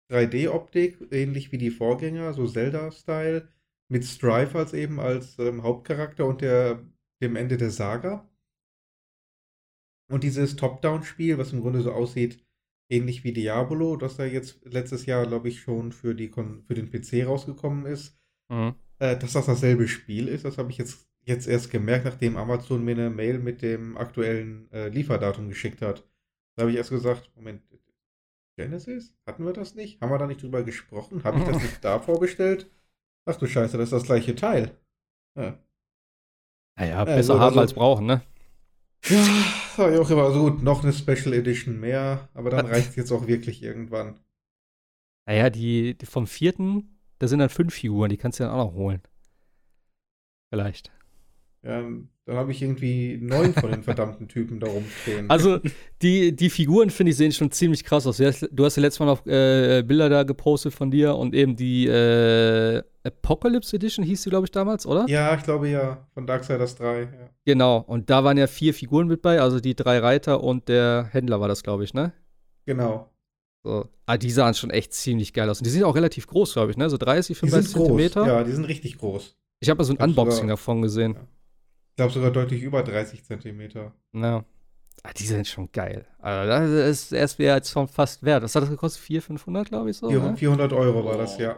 [0.09, 3.47] 3D-Optik, ähnlich wie die Vorgänger, so Zelda-Style,
[3.89, 6.83] mit Strife als eben als ähm, Hauptcharakter und der,
[7.21, 8.27] dem Ende der Saga.
[10.09, 12.43] Und dieses Top-Down-Spiel, was im Grunde so aussieht,
[12.89, 16.73] ähnlich wie Diablo, das da jetzt letztes Jahr, glaube ich, schon für, die Kon für
[16.75, 18.17] den PC rausgekommen ist,
[18.49, 18.75] Mhm.
[18.99, 20.45] äh, dass das dasselbe Spiel ist.
[20.45, 24.69] Das habe ich jetzt, jetzt erst gemerkt, nachdem Amazon mir eine Mail mit dem aktuellen
[24.71, 26.03] äh, Lieferdatum geschickt hat.
[26.55, 27.63] Da habe ich erst gesagt, Moment,
[28.57, 29.15] Genesis?
[29.25, 29.99] Hatten wir das nicht?
[30.01, 31.23] Haben wir da nicht drüber gesprochen?
[31.23, 32.69] Habe ich das nicht da vorbestellt?
[33.25, 34.77] Ach du Scheiße, das ist das gleiche Teil.
[35.35, 35.57] Ja.
[36.77, 38.21] Naja, Äh, besser so, haben also- als brauchen, ne?
[39.05, 39.25] Ja,
[39.75, 42.95] sag ich auch immer so gut, noch eine Special Edition mehr, aber dann reicht es
[42.95, 44.19] jetzt auch wirklich irgendwann.
[45.25, 48.71] Naja, die, die vom vierten, da sind dann fünf Figuren, die kannst du dann auch
[48.71, 49.01] noch holen.
[50.49, 50.91] Vielleicht.
[51.63, 51.81] Ja,
[52.25, 55.29] dann habe ich irgendwie neun von den verdammten Typen da rumstehen.
[55.29, 55.59] Also,
[56.01, 58.17] die, die Figuren, finde ich, sehen schon ziemlich krass aus.
[58.17, 61.33] Du hast, du hast ja letztes Mal noch äh, Bilder da gepostet von dir und
[61.33, 65.05] eben die äh, Apocalypse Edition hieß sie, glaube ich, damals, oder?
[65.07, 67.01] ja, ich glaube ja, von Darksiders 3.
[67.01, 67.07] Ja.
[67.45, 67.77] Genau.
[67.79, 71.41] Und da waren ja vier Figuren mit bei, also die drei Reiter und der Händler
[71.41, 72.13] war das, glaube ich, ne?
[72.65, 73.09] Genau.
[73.63, 73.89] So.
[74.05, 75.59] Ah, die sahen schon echt ziemlich geil aus.
[75.59, 76.89] Und die sind auch relativ groß, glaube ich, ne?
[76.89, 77.87] So 30, Die 35 sind groß.
[77.87, 78.27] Zentimeter.
[78.27, 79.35] Ja, die sind richtig groß.
[79.61, 81.15] Ich habe mal so ein Unboxing davon gesehen.
[81.93, 83.93] Ich glaube sogar deutlich über 30 Zentimeter.
[84.13, 84.43] Ja.
[85.03, 86.07] Ah, die sind schon geil.
[86.19, 88.41] Also, das ist erst wäre jetzt schon fast wert.
[88.41, 89.03] Was hat das gekostet?
[89.03, 90.09] 400, 500, glaube ich so.
[90.09, 90.35] Vier- Ne?
[90.35, 91.55] 400 Euro war das, ja.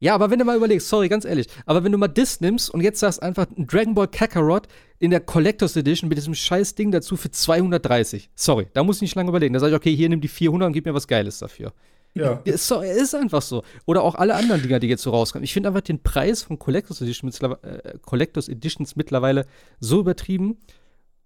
[0.00, 2.70] Ja, aber wenn du mal überlegst, sorry, ganz ehrlich, aber wenn du mal Dis nimmst
[2.70, 4.68] und jetzt sagst einfach ein Dragon Ball Kakarot
[5.00, 8.30] in der Collectors Edition mit diesem scheiß Ding dazu für 230.
[8.36, 9.54] Sorry, da muss ich nicht lange überlegen.
[9.54, 11.72] Da sage ich, okay, hier nimm die 400 und gib mir was Geiles dafür.
[12.14, 12.40] Ja.
[12.44, 13.62] Ist, so, ist einfach so.
[13.86, 15.44] Oder auch alle anderen Dinger, die jetzt so rauskommen.
[15.44, 19.46] Ich finde einfach den Preis von Collectors Editions, äh, Collectors Editions mittlerweile
[19.78, 20.58] so übertrieben.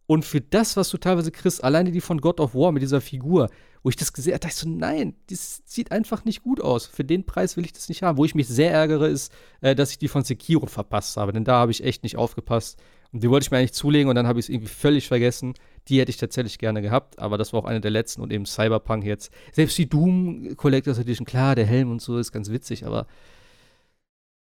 [0.06, 3.00] Und für das, was du teilweise kriegst, alleine die von God of War mit dieser
[3.00, 3.48] Figur,
[3.82, 6.86] wo ich das gesehen habe, dachte ich so, nein, das sieht einfach nicht gut aus.
[6.86, 8.18] Für den Preis will ich das nicht haben.
[8.18, 11.32] Wo ich mich sehr ärgere, ist, äh, dass ich die von Sekiro verpasst habe.
[11.32, 12.78] Denn da habe ich echt nicht aufgepasst.
[13.12, 15.54] Und die wollte ich mir eigentlich zulegen und dann habe ich es irgendwie völlig vergessen.
[15.88, 18.46] Die hätte ich tatsächlich gerne gehabt, aber das war auch eine der letzten und eben
[18.46, 19.30] Cyberpunk jetzt.
[19.52, 23.06] Selbst die Doom Collectors Edition, klar, der Helm und so ist ganz witzig, aber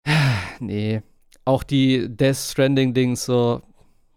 [0.59, 1.01] nee.
[1.45, 3.61] Auch die Death Stranding Dings so,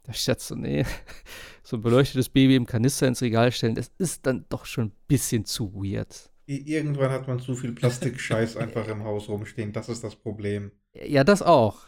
[0.05, 0.85] da steht so, nee,
[1.65, 4.93] so ein beleuchtetes Baby im Kanister ins Regal stellen, das ist dann doch schon ein
[5.09, 6.31] bisschen zu weird.
[6.47, 9.73] Irgendwann hat man zu viel Plastikscheiß einfach im Haus rumstehen.
[9.73, 10.71] Das ist das Problem.
[10.95, 11.87] Ja, das auch.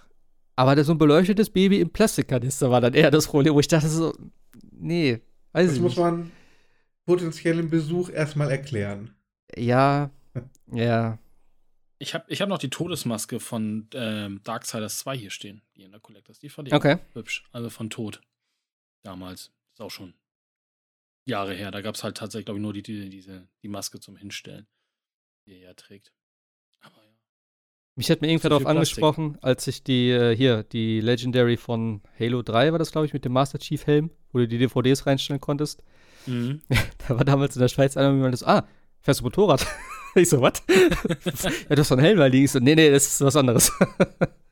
[0.59, 3.69] Aber das so ein beleuchtetes Baby im Plastikkanister war dann eher das Problem, wo ich
[3.69, 4.13] dachte so,
[4.73, 5.21] nee,
[5.53, 6.01] weiß Das ich muss nicht.
[6.01, 6.33] man
[7.07, 9.15] potenziellen Besuch erstmal erklären.
[9.55, 10.11] Ja,
[10.73, 11.17] ja.
[12.01, 15.93] Ich habe ich hab noch die Todesmaske von ähm, Darksiders 2 hier stehen, die in
[15.93, 16.41] der Collectors.
[16.41, 16.99] Die fand ich Okay.
[17.15, 17.45] hübsch.
[17.53, 18.21] Also von Tod.
[19.05, 19.53] Damals.
[19.75, 20.15] Ist auch schon
[21.25, 21.71] Jahre her.
[21.71, 24.67] Da gab es halt tatsächlich, glaube ich, nur die, die, diese, die Maske zum Hinstellen,
[25.47, 26.13] die er ja trägt.
[27.99, 32.43] Mich hat mir irgendwer darauf angesprochen, als ich die, äh, hier, die Legendary von Halo
[32.43, 35.41] 3 war das, glaube ich, mit dem Master Chief Helm, wo du die DVDs reinstellen
[35.41, 35.83] konntest.
[36.27, 36.61] Mhm.
[37.09, 38.69] Da war damals in der Schweiz einer, wie man das, ah,
[39.01, 39.66] fährst du Motorrad?
[40.15, 40.62] ich so, was?
[40.69, 42.45] ja, du hast so einen Helm da liegen.
[42.45, 43.73] Ich so, nee, nee, das ist was anderes.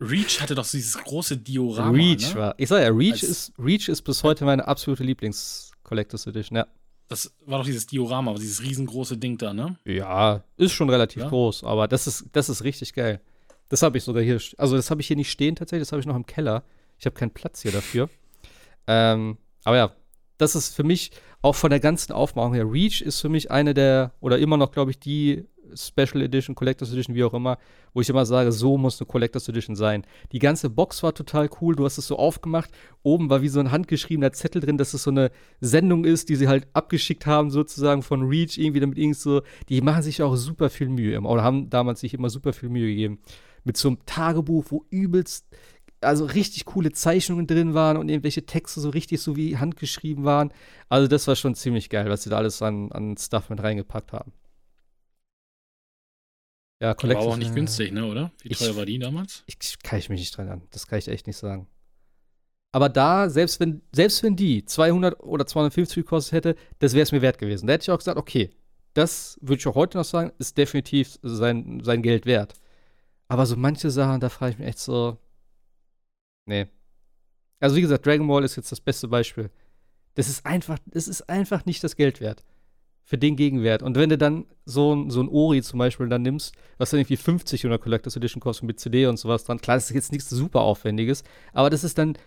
[0.01, 1.93] Reach hatte doch dieses große Diorama.
[1.93, 2.41] Reach ne?
[2.41, 6.57] war, ich sag ja, Reach Als- ist, Reach ist bis heute meine absolute Lieblings-Collectors Edition,
[6.57, 6.67] ja.
[7.07, 9.77] Das war doch dieses Diorama, dieses riesengroße Ding da, ne?
[9.85, 11.29] Ja, ist schon relativ Ja.
[11.29, 13.21] groß, aber das ist, das ist richtig geil.
[13.69, 16.01] Das habe ich sogar hier, also das habe ich hier nicht stehen tatsächlich, das habe
[16.01, 16.63] ich noch im Keller.
[16.99, 18.09] Ich habe keinen Platz hier dafür.
[18.87, 19.93] ähm, aber ja,
[20.39, 21.11] das ist für mich
[21.43, 22.71] auch von der ganzen Aufmachung her.
[22.71, 26.93] Reach ist für mich eine der, oder immer noch, glaube ich, die Special Edition, Collectors
[26.93, 27.59] Edition, wie auch immer,
[27.93, 30.05] wo ich immer sage, so muss eine Collectors Edition sein.
[30.33, 32.71] Die ganze Box war total cool, du hast es so aufgemacht.
[33.03, 35.31] Oben war wie so ein handgeschriebener Zettel drin, dass es so eine
[35.61, 39.43] Sendung ist, die sie halt abgeschickt haben, sozusagen von Reach, irgendwie damit irgend so.
[39.69, 42.69] Die machen sich auch super viel Mühe immer, oder haben damals sich immer super viel
[42.69, 43.19] Mühe gegeben.
[43.67, 45.45] Mit so einem Tagebuch, wo übelst,
[46.01, 50.53] also richtig coole Zeichnungen drin waren und irgendwelche Texte so richtig so wie handgeschrieben waren.
[50.89, 54.13] Also, das war schon ziemlich geil, was sie da alles an, an Stuff mit reingepackt
[54.13, 54.33] haben.
[56.81, 58.31] Ja, War Collectors, auch nicht äh, günstig, ne, oder?
[58.43, 59.43] Wie ich- teuer war die damals?
[59.47, 60.63] ich, kann ich mich nicht dran an.
[60.71, 61.67] Das kann ich echt nicht sagen.
[62.73, 67.13] Aber da, selbst wenn, selbst wenn die 200 oder 250 gekostet hätte, das wäre es
[67.13, 67.67] mir wert gewesen.
[67.67, 68.51] Da hätte ich auch gesagt, okay,
[68.93, 72.53] das würde ich auch heute noch sagen, ist definitiv sein, sein Geld wert.
[73.29, 75.19] Aber so manche Sachen, da frage ich mich echt so,
[76.47, 76.67] nee.
[77.61, 79.51] Also wie gesagt, Dragon Ball ist jetzt das beste Beispiel.
[80.15, 82.45] Das ist einfach, das ist einfach nicht das Geld wert.
[83.03, 83.83] Für den Gegenwert.
[83.83, 87.01] Und wenn du dann so ein, so ein Ori zum Beispiel dann nimmst, was dann
[87.01, 89.61] irgendwie 50 oder Collectors Edition kostet mit CD und sowas dran.
[89.61, 91.23] Klar, das ist jetzt nichts super Aufwendiges,
[91.53, 92.19] aber das ist dann,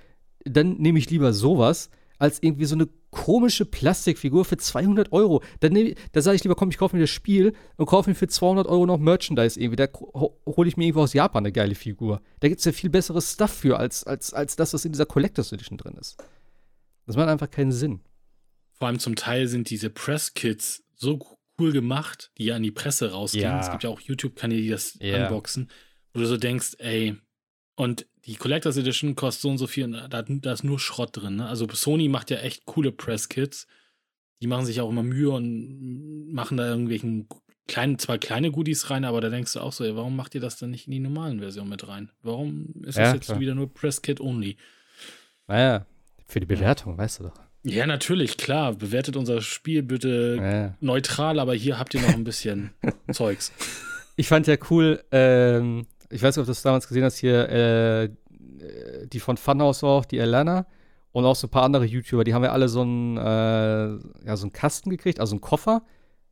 [0.45, 1.89] dann nehme ich lieber sowas,
[2.19, 5.41] als irgendwie so eine komische Plastikfigur für 200 Euro.
[5.61, 8.15] Dann nehm, da sage ich lieber, komm, ich kaufe mir das Spiel und kaufe mir
[8.15, 9.77] für 200 Euro noch Merchandise irgendwie.
[9.77, 9.87] Da
[10.45, 12.21] hole ich mir irgendwo aus Japan eine geile Figur.
[12.41, 15.05] Da gibt es ja viel besseres Stuff für, als, als, als das, was in dieser
[15.07, 16.17] Collectors Edition drin ist.
[17.07, 18.01] Das macht einfach keinen Sinn.
[18.73, 21.19] Vor allem zum Teil sind diese Press-Kits so
[21.59, 23.43] cool gemacht, die ja an die Presse rausgehen.
[23.43, 23.59] Ja.
[23.59, 25.23] Es gibt ja auch YouTube-Kanäle, die das Ja.
[25.27, 25.69] unboxen,
[26.13, 27.17] wo du so denkst, ey,
[27.79, 31.11] und die Collectors Edition kostet so und so viel, und da, da ist nur Schrott
[31.13, 31.37] drin.
[31.37, 31.47] Ne?
[31.47, 33.67] Also Sony macht ja echt coole Press-Kits.
[34.41, 37.27] Die machen sich auch immer Mühe und machen da irgendwelchen
[37.69, 40.41] kleinen, zwar kleine Goodies rein, aber da denkst du auch so, ey, warum macht ihr
[40.41, 42.11] das dann nicht in die normalen Versionen mit rein?
[42.21, 43.39] Warum ist das Ja, jetzt klar.
[43.39, 44.57] wieder nur Press-Kit only?
[45.47, 45.85] Naja,
[46.27, 47.33] für die Bewertung, weißt du doch.
[47.63, 48.73] Ja, natürlich, klar.
[48.73, 50.77] Bewertet unser Spiel bitte Ja.
[50.81, 52.71] neutral, aber hier habt ihr noch ein bisschen
[53.11, 53.51] Zeugs.
[54.17, 57.49] Ich fand ja cool, ähm, ich weiß nicht, ob du das damals gesehen hast, hier,
[57.49, 60.65] äh, äh, die von Funhouse auch, die Elana
[61.11, 64.35] und auch so ein paar andere YouTuber, die haben ja alle so einen, äh, ja,
[64.37, 65.83] so einen Kasten gekriegt, also einen Koffer,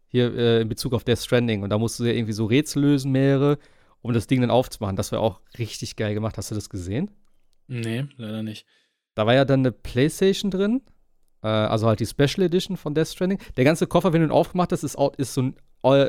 [0.07, 1.63] hier äh, in Bezug auf Death Stranding.
[1.63, 3.57] Und da musst du ja irgendwie so Rätsel lösen, mehrere,
[4.01, 4.95] um das Ding dann aufzumachen.
[4.95, 6.37] Das war auch richtig geil gemacht.
[6.37, 7.11] Hast du das gesehen?
[7.67, 8.65] Nee, leider nicht.
[9.15, 10.81] Da war ja dann eine Playstation drin,
[11.43, 13.39] äh, also halt die Special Edition von Death Stranding.
[13.57, 15.55] Der ganze Koffer, wenn du ihn aufgemacht hast, ist, ist so ein,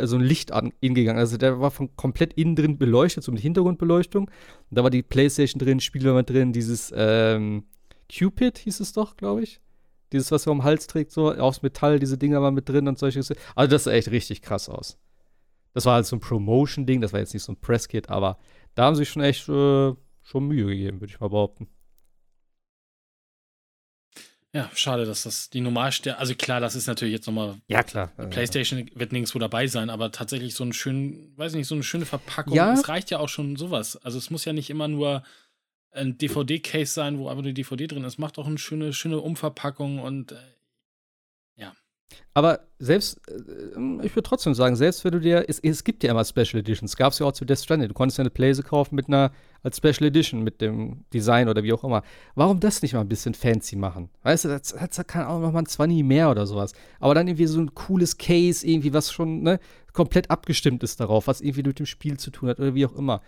[0.07, 1.19] so ein Licht an, hingegangen.
[1.19, 4.25] Also der war von komplett innen drin beleuchtet, so mit Hintergrundbeleuchtung.
[4.27, 7.65] Und da war die Playstation drin, Spiele war drin, dieses ähm,
[8.13, 9.61] Cupid hieß es doch, glaube ich.
[10.13, 12.89] Dieses, was er um den Hals trägt, so aus Metall, diese Dinger waren mit drin
[12.89, 13.19] und solche.
[13.55, 14.99] Also das sah echt richtig krass aus.
[15.75, 18.39] Das war halt so ein Promotion-Ding, das war jetzt nicht so ein Presskit, aber
[18.75, 19.93] Da haben sie sich schon echt äh,
[20.23, 21.69] schon Mühe gegeben, würde ich mal behaupten.
[24.59, 27.61] Ja, schade, dass das die Normalstärke, also klar, das ist natürlich jetzt nochmal.
[27.69, 28.09] Ja, klar.
[28.29, 32.07] PlayStation wird nirgendwo dabei sein, aber tatsächlich so ein schön, weiß nicht, so eine schöne
[32.07, 32.55] Verpackung.
[32.55, 32.73] Ja.
[32.73, 33.97] Es reicht ja auch schon sowas.
[34.03, 35.23] Also es muss ja nicht immer nur
[35.93, 38.19] ein DVD-Case sein, wo einfach die DVD drin ist.
[38.19, 40.37] Macht auch eine schöne, schöne Umverpackung und äh,
[42.35, 43.37] Aber selbst, äh,
[44.03, 46.97] ich würde trotzdem sagen, selbst wenn du dir, es, es gibt ja immer Special Editions,
[46.97, 47.89] gab es ja auch zu Death Stranding.
[47.89, 49.33] Du konntest ja eine Playse kaufen mit einer,
[49.63, 52.03] als Special Edition, mit dem Design oder wie auch immer.
[52.35, 54.09] Warum das nicht mal ein bisschen fancy machen?
[54.23, 56.73] Weißt du, das, das kann auch noch mal ein 20 mehr oder sowas.
[57.01, 59.59] Aber dann irgendwie so ein cooles Case, irgendwie, was schon, ne,
[59.93, 62.95] komplett abgestimmt ist darauf, was irgendwie mit dem Spiel zu tun hat oder wie auch
[62.95, 63.21] immer.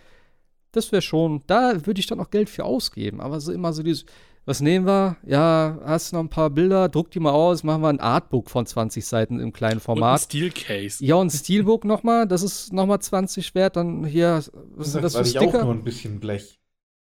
[0.72, 3.20] Das wäre schon, da würde ich dann auch Geld für ausgeben.
[3.20, 4.04] Aber so immer so dieses,
[4.50, 5.16] was nehmen wir?
[5.24, 6.88] Ja, hast du noch ein paar Bilder?
[6.88, 9.80] Druck die mal aus, machen wir ein Artbook von 20 Seiten im kleinen und ein
[9.80, 10.22] Format.
[10.22, 11.04] Steel-Case.
[11.04, 13.76] Ja, und ein Steelbook nochmal, das ist nochmal 20 wert.
[13.76, 14.42] Dann hier,
[14.74, 15.70] was sind das für Weil ich auch nur Sticker?
[15.70, 16.58] ein bisschen Blech.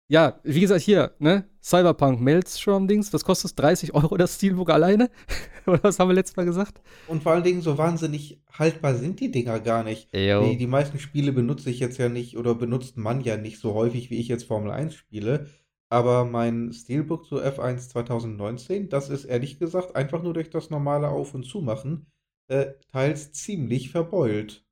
[0.08, 1.46] Ja, wie gesagt, hier, ne?
[1.64, 3.56] Cyberpunk Maelstrom-Dings, was kostet das?
[3.56, 5.12] 30 Euro das Steelbook alleine?
[5.68, 6.82] Oder was haben wir letztes Mal gesagt?
[7.08, 10.12] Und vor allen Dingen, so wahnsinnig haltbar sind die Dinger gar nicht.
[10.14, 13.76] Die, die meisten Spiele benutze ich jetzt ja nicht oder benutzt man ja nicht so
[13.76, 15.48] häufig, wie ich jetzt Formel 1 spiele.
[15.90, 21.10] Aber mein Steelbook zu F1 2019, das ist ehrlich gesagt einfach nur durch das normale
[21.10, 22.08] Auf- und Zumachen
[22.48, 24.66] äh, teils ziemlich verbeult.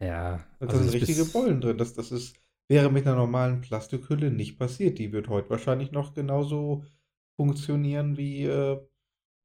[0.00, 1.76] Ja, Da also sind das richtige Beulen drin.
[1.78, 2.36] Das, das ist,
[2.68, 4.98] wäre mit einer normalen Plastikhülle nicht passiert.
[4.98, 6.84] Die wird heute wahrscheinlich noch genauso
[7.36, 8.80] funktionieren wie, äh,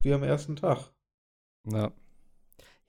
[0.04, 0.92] wie am ersten Tag.
[1.66, 1.92] Ja.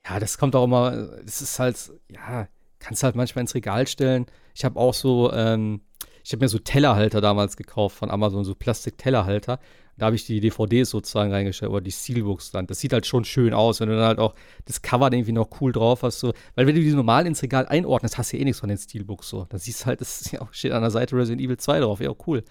[0.05, 0.93] Ja, das kommt auch immer,
[1.25, 2.47] es ist halt, ja,
[2.79, 4.25] kannst halt manchmal ins Regal stellen.
[4.55, 5.81] Ich habe auch so, ähm,
[6.27, 9.61] ich habe mir so Tellerhalter damals gekauft von Amazon, so Plastik-Tellerhalter.
[9.95, 12.67] Da habe ich die DVDs sozusagen reingestellt oder die Steelbooks dann.
[12.67, 14.35] Das sieht halt schon schön aus, wenn du dann halt auch
[14.65, 16.19] das Cover irgendwie noch cool drauf hast.
[16.19, 16.33] So.
[16.55, 18.77] Weil wenn du die normal ins Regal einordnest, hast du ja eh nichts von den
[18.77, 19.45] Steelbooks so.
[19.45, 22.01] Dann siehst du halt, das ja auch, steht an der Seite Resident Evil 2 drauf.
[22.01, 22.43] Ja, cool.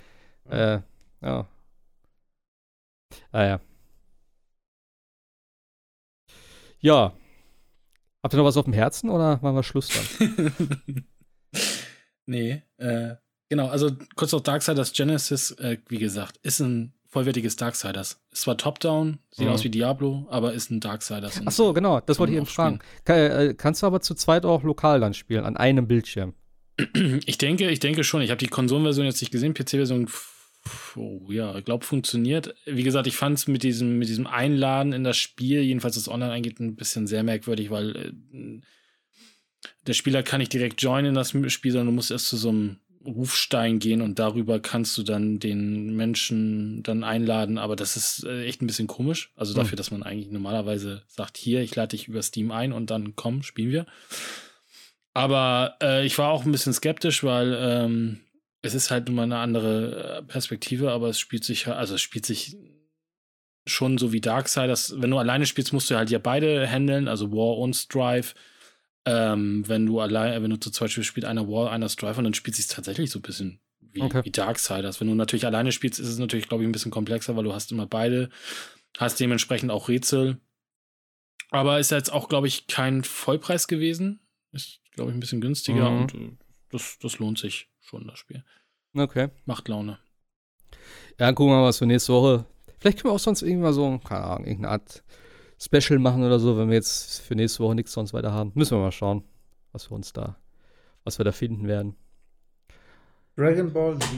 [0.48, 0.78] Äh,
[1.20, 1.46] ja.
[3.30, 3.60] Ah, ja.
[6.80, 7.12] Ja.
[8.22, 11.04] Habt ihr noch was auf dem Herzen oder machen wir Schluss dann?
[12.26, 13.16] nee, äh,
[13.48, 18.20] genau, also kurz noch Darksiders Genesis, äh, wie gesagt, ist ein vollwertiges Darksiders.
[18.30, 19.52] Ist zwar Top-Down, sieht Mhm.
[19.52, 21.40] aus wie Diablo, aber ist ein Darksiders.
[21.44, 22.80] Ach so, genau, das wollte ich eben fragen.
[23.04, 26.34] Kann, äh, kannst du aber zu zweit auch lokal dann spielen, an einem Bildschirm?
[27.24, 28.20] Ich denke, ich denke schon.
[28.20, 30.10] Ich habe die Konsolenversion jetzt nicht gesehen, PC-Version,
[30.96, 32.54] oh, ja, ich glaube, funktioniert.
[32.66, 36.08] Wie gesagt, ich fand es mit diesem, mit diesem Einladen in das Spiel, jedenfalls das
[36.08, 38.60] Online eingeht, ein bisschen sehr merkwürdig, weil äh,
[39.86, 42.50] der Spieler kann nicht direkt joinen in das Spiel, sondern du musst erst zu so
[42.50, 48.24] einem Rufstein gehen und darüber kannst du dann den Menschen dann einladen, aber das ist
[48.24, 49.32] äh, echt ein bisschen komisch.
[49.36, 49.62] Also Hm.
[49.62, 53.16] dafür, dass man eigentlich normalerweise sagt, hier, ich lade dich über Steam ein und dann
[53.16, 53.86] komm, spielen wir.
[55.14, 58.20] Aber äh, ich war auch ein bisschen skeptisch, weil ähm,
[58.62, 62.02] es ist halt nun mal eine andere äh, Perspektive, aber es spielt sich, also es
[62.02, 62.56] spielt sich
[63.66, 64.94] schon so wie Darksiders.
[64.98, 68.34] Wenn du alleine spielst, musst du halt ja beide handeln, also War und Strife.
[69.08, 72.24] Ähm, wenn du allein, wenn du zu zweit spielst, spielt einer War, einer Strife und
[72.24, 74.22] dann spielt sich tatsächlich so ein bisschen wie, Okay.
[74.24, 75.00] wie Darksiders.
[75.00, 77.54] Wenn du natürlich alleine spielst, ist es natürlich, glaube ich, ein bisschen komplexer, weil du
[77.54, 78.28] hast immer beide,
[78.98, 80.38] hast dementsprechend auch Rätsel.
[81.50, 84.18] Aber ist jetzt auch, glaube ich, kein Vollpreis gewesen.
[84.52, 86.00] Ist, glaube ich, ein bisschen günstiger Mhm.
[86.00, 86.32] und äh,
[86.70, 88.44] das, das lohnt sich schon, das Spiel.
[88.94, 89.28] Okay.
[89.44, 89.98] Macht Laune.
[91.18, 92.44] Ja, dann gucken wir mal, was für nächste Woche.
[92.80, 95.02] Vielleicht können wir auch sonst irgendwann so, keine Ahnung, irgendeine Art
[95.58, 98.52] Special machen oder so, wenn wir jetzt für nächste Woche nichts sonst weiter haben.
[98.54, 99.24] Müssen wir mal schauen,
[99.72, 100.36] was wir uns da,
[101.04, 101.96] was wir da finden werden.
[103.36, 104.08] Dragon Ball Z.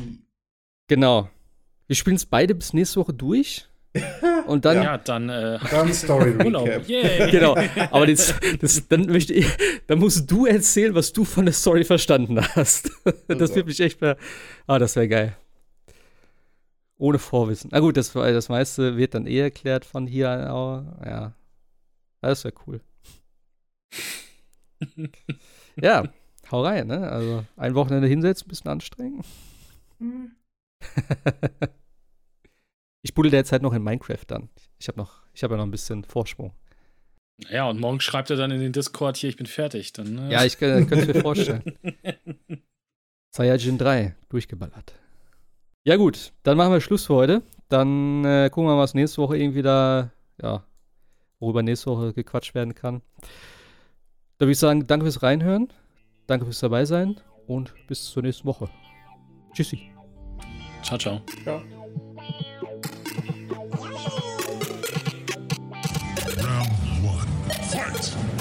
[0.89, 1.29] Genau.
[1.87, 3.67] Wir spielen es beide bis nächste Woche durch.
[4.47, 6.31] Und dann, Ja, dann äh, Dann Story.
[6.39, 7.31] Recap.
[7.31, 7.57] Genau.
[7.91, 9.47] Aber das, das, dann möchte ich,
[9.87, 12.91] dann musst du erzählen, was du von der Story verstanden hast.
[13.29, 13.55] Das Also.
[13.57, 14.17] wird mich echt, ver-
[14.67, 15.37] ah, das wäre geil.
[16.99, 17.71] Ohne Vorwissen.
[17.73, 21.35] Na gut, das, das meiste wird dann eh erklärt von hier, aber ja.
[22.21, 22.81] Das wäre cool.
[25.81, 26.13] ja,
[26.51, 27.09] hau rein, ne?
[27.09, 29.23] Also ein Wochenende hinsetzen, ein bisschen anstrengen.
[33.03, 34.49] ich buddel derzeit noch in Minecraft dann.
[34.79, 36.53] Ich habe noch, ich habe ja noch ein bisschen Vorsprung.
[37.49, 39.93] Ja, und morgen schreibt er dann in den Discord hier, ich bin fertig.
[39.93, 41.63] Dann, äh, Ja, ich äh, könnte es mir vorstellen.
[43.31, 44.95] Saiyajin 3, durchgeballert.
[45.89, 47.43] Ja gut, dann machen wir Schluss für heute.
[47.71, 50.63] Dann äh, gucken wir mal, was nächste Woche irgendwie da, ja,
[51.41, 53.01] worüber nächste Woche gequatscht werden kann.
[54.37, 55.73] Da würde ich sagen, danke fürs Reinhören,
[56.27, 58.69] danke fürs dabei sein und bis zur nächsten Woche.
[59.55, 59.91] Tschüssi.
[60.83, 61.23] Ciao, ciao.
[61.47, 61.63] Ja.
[66.37, 66.71] Round
[67.03, 67.27] one.
[67.71, 68.38] Fight!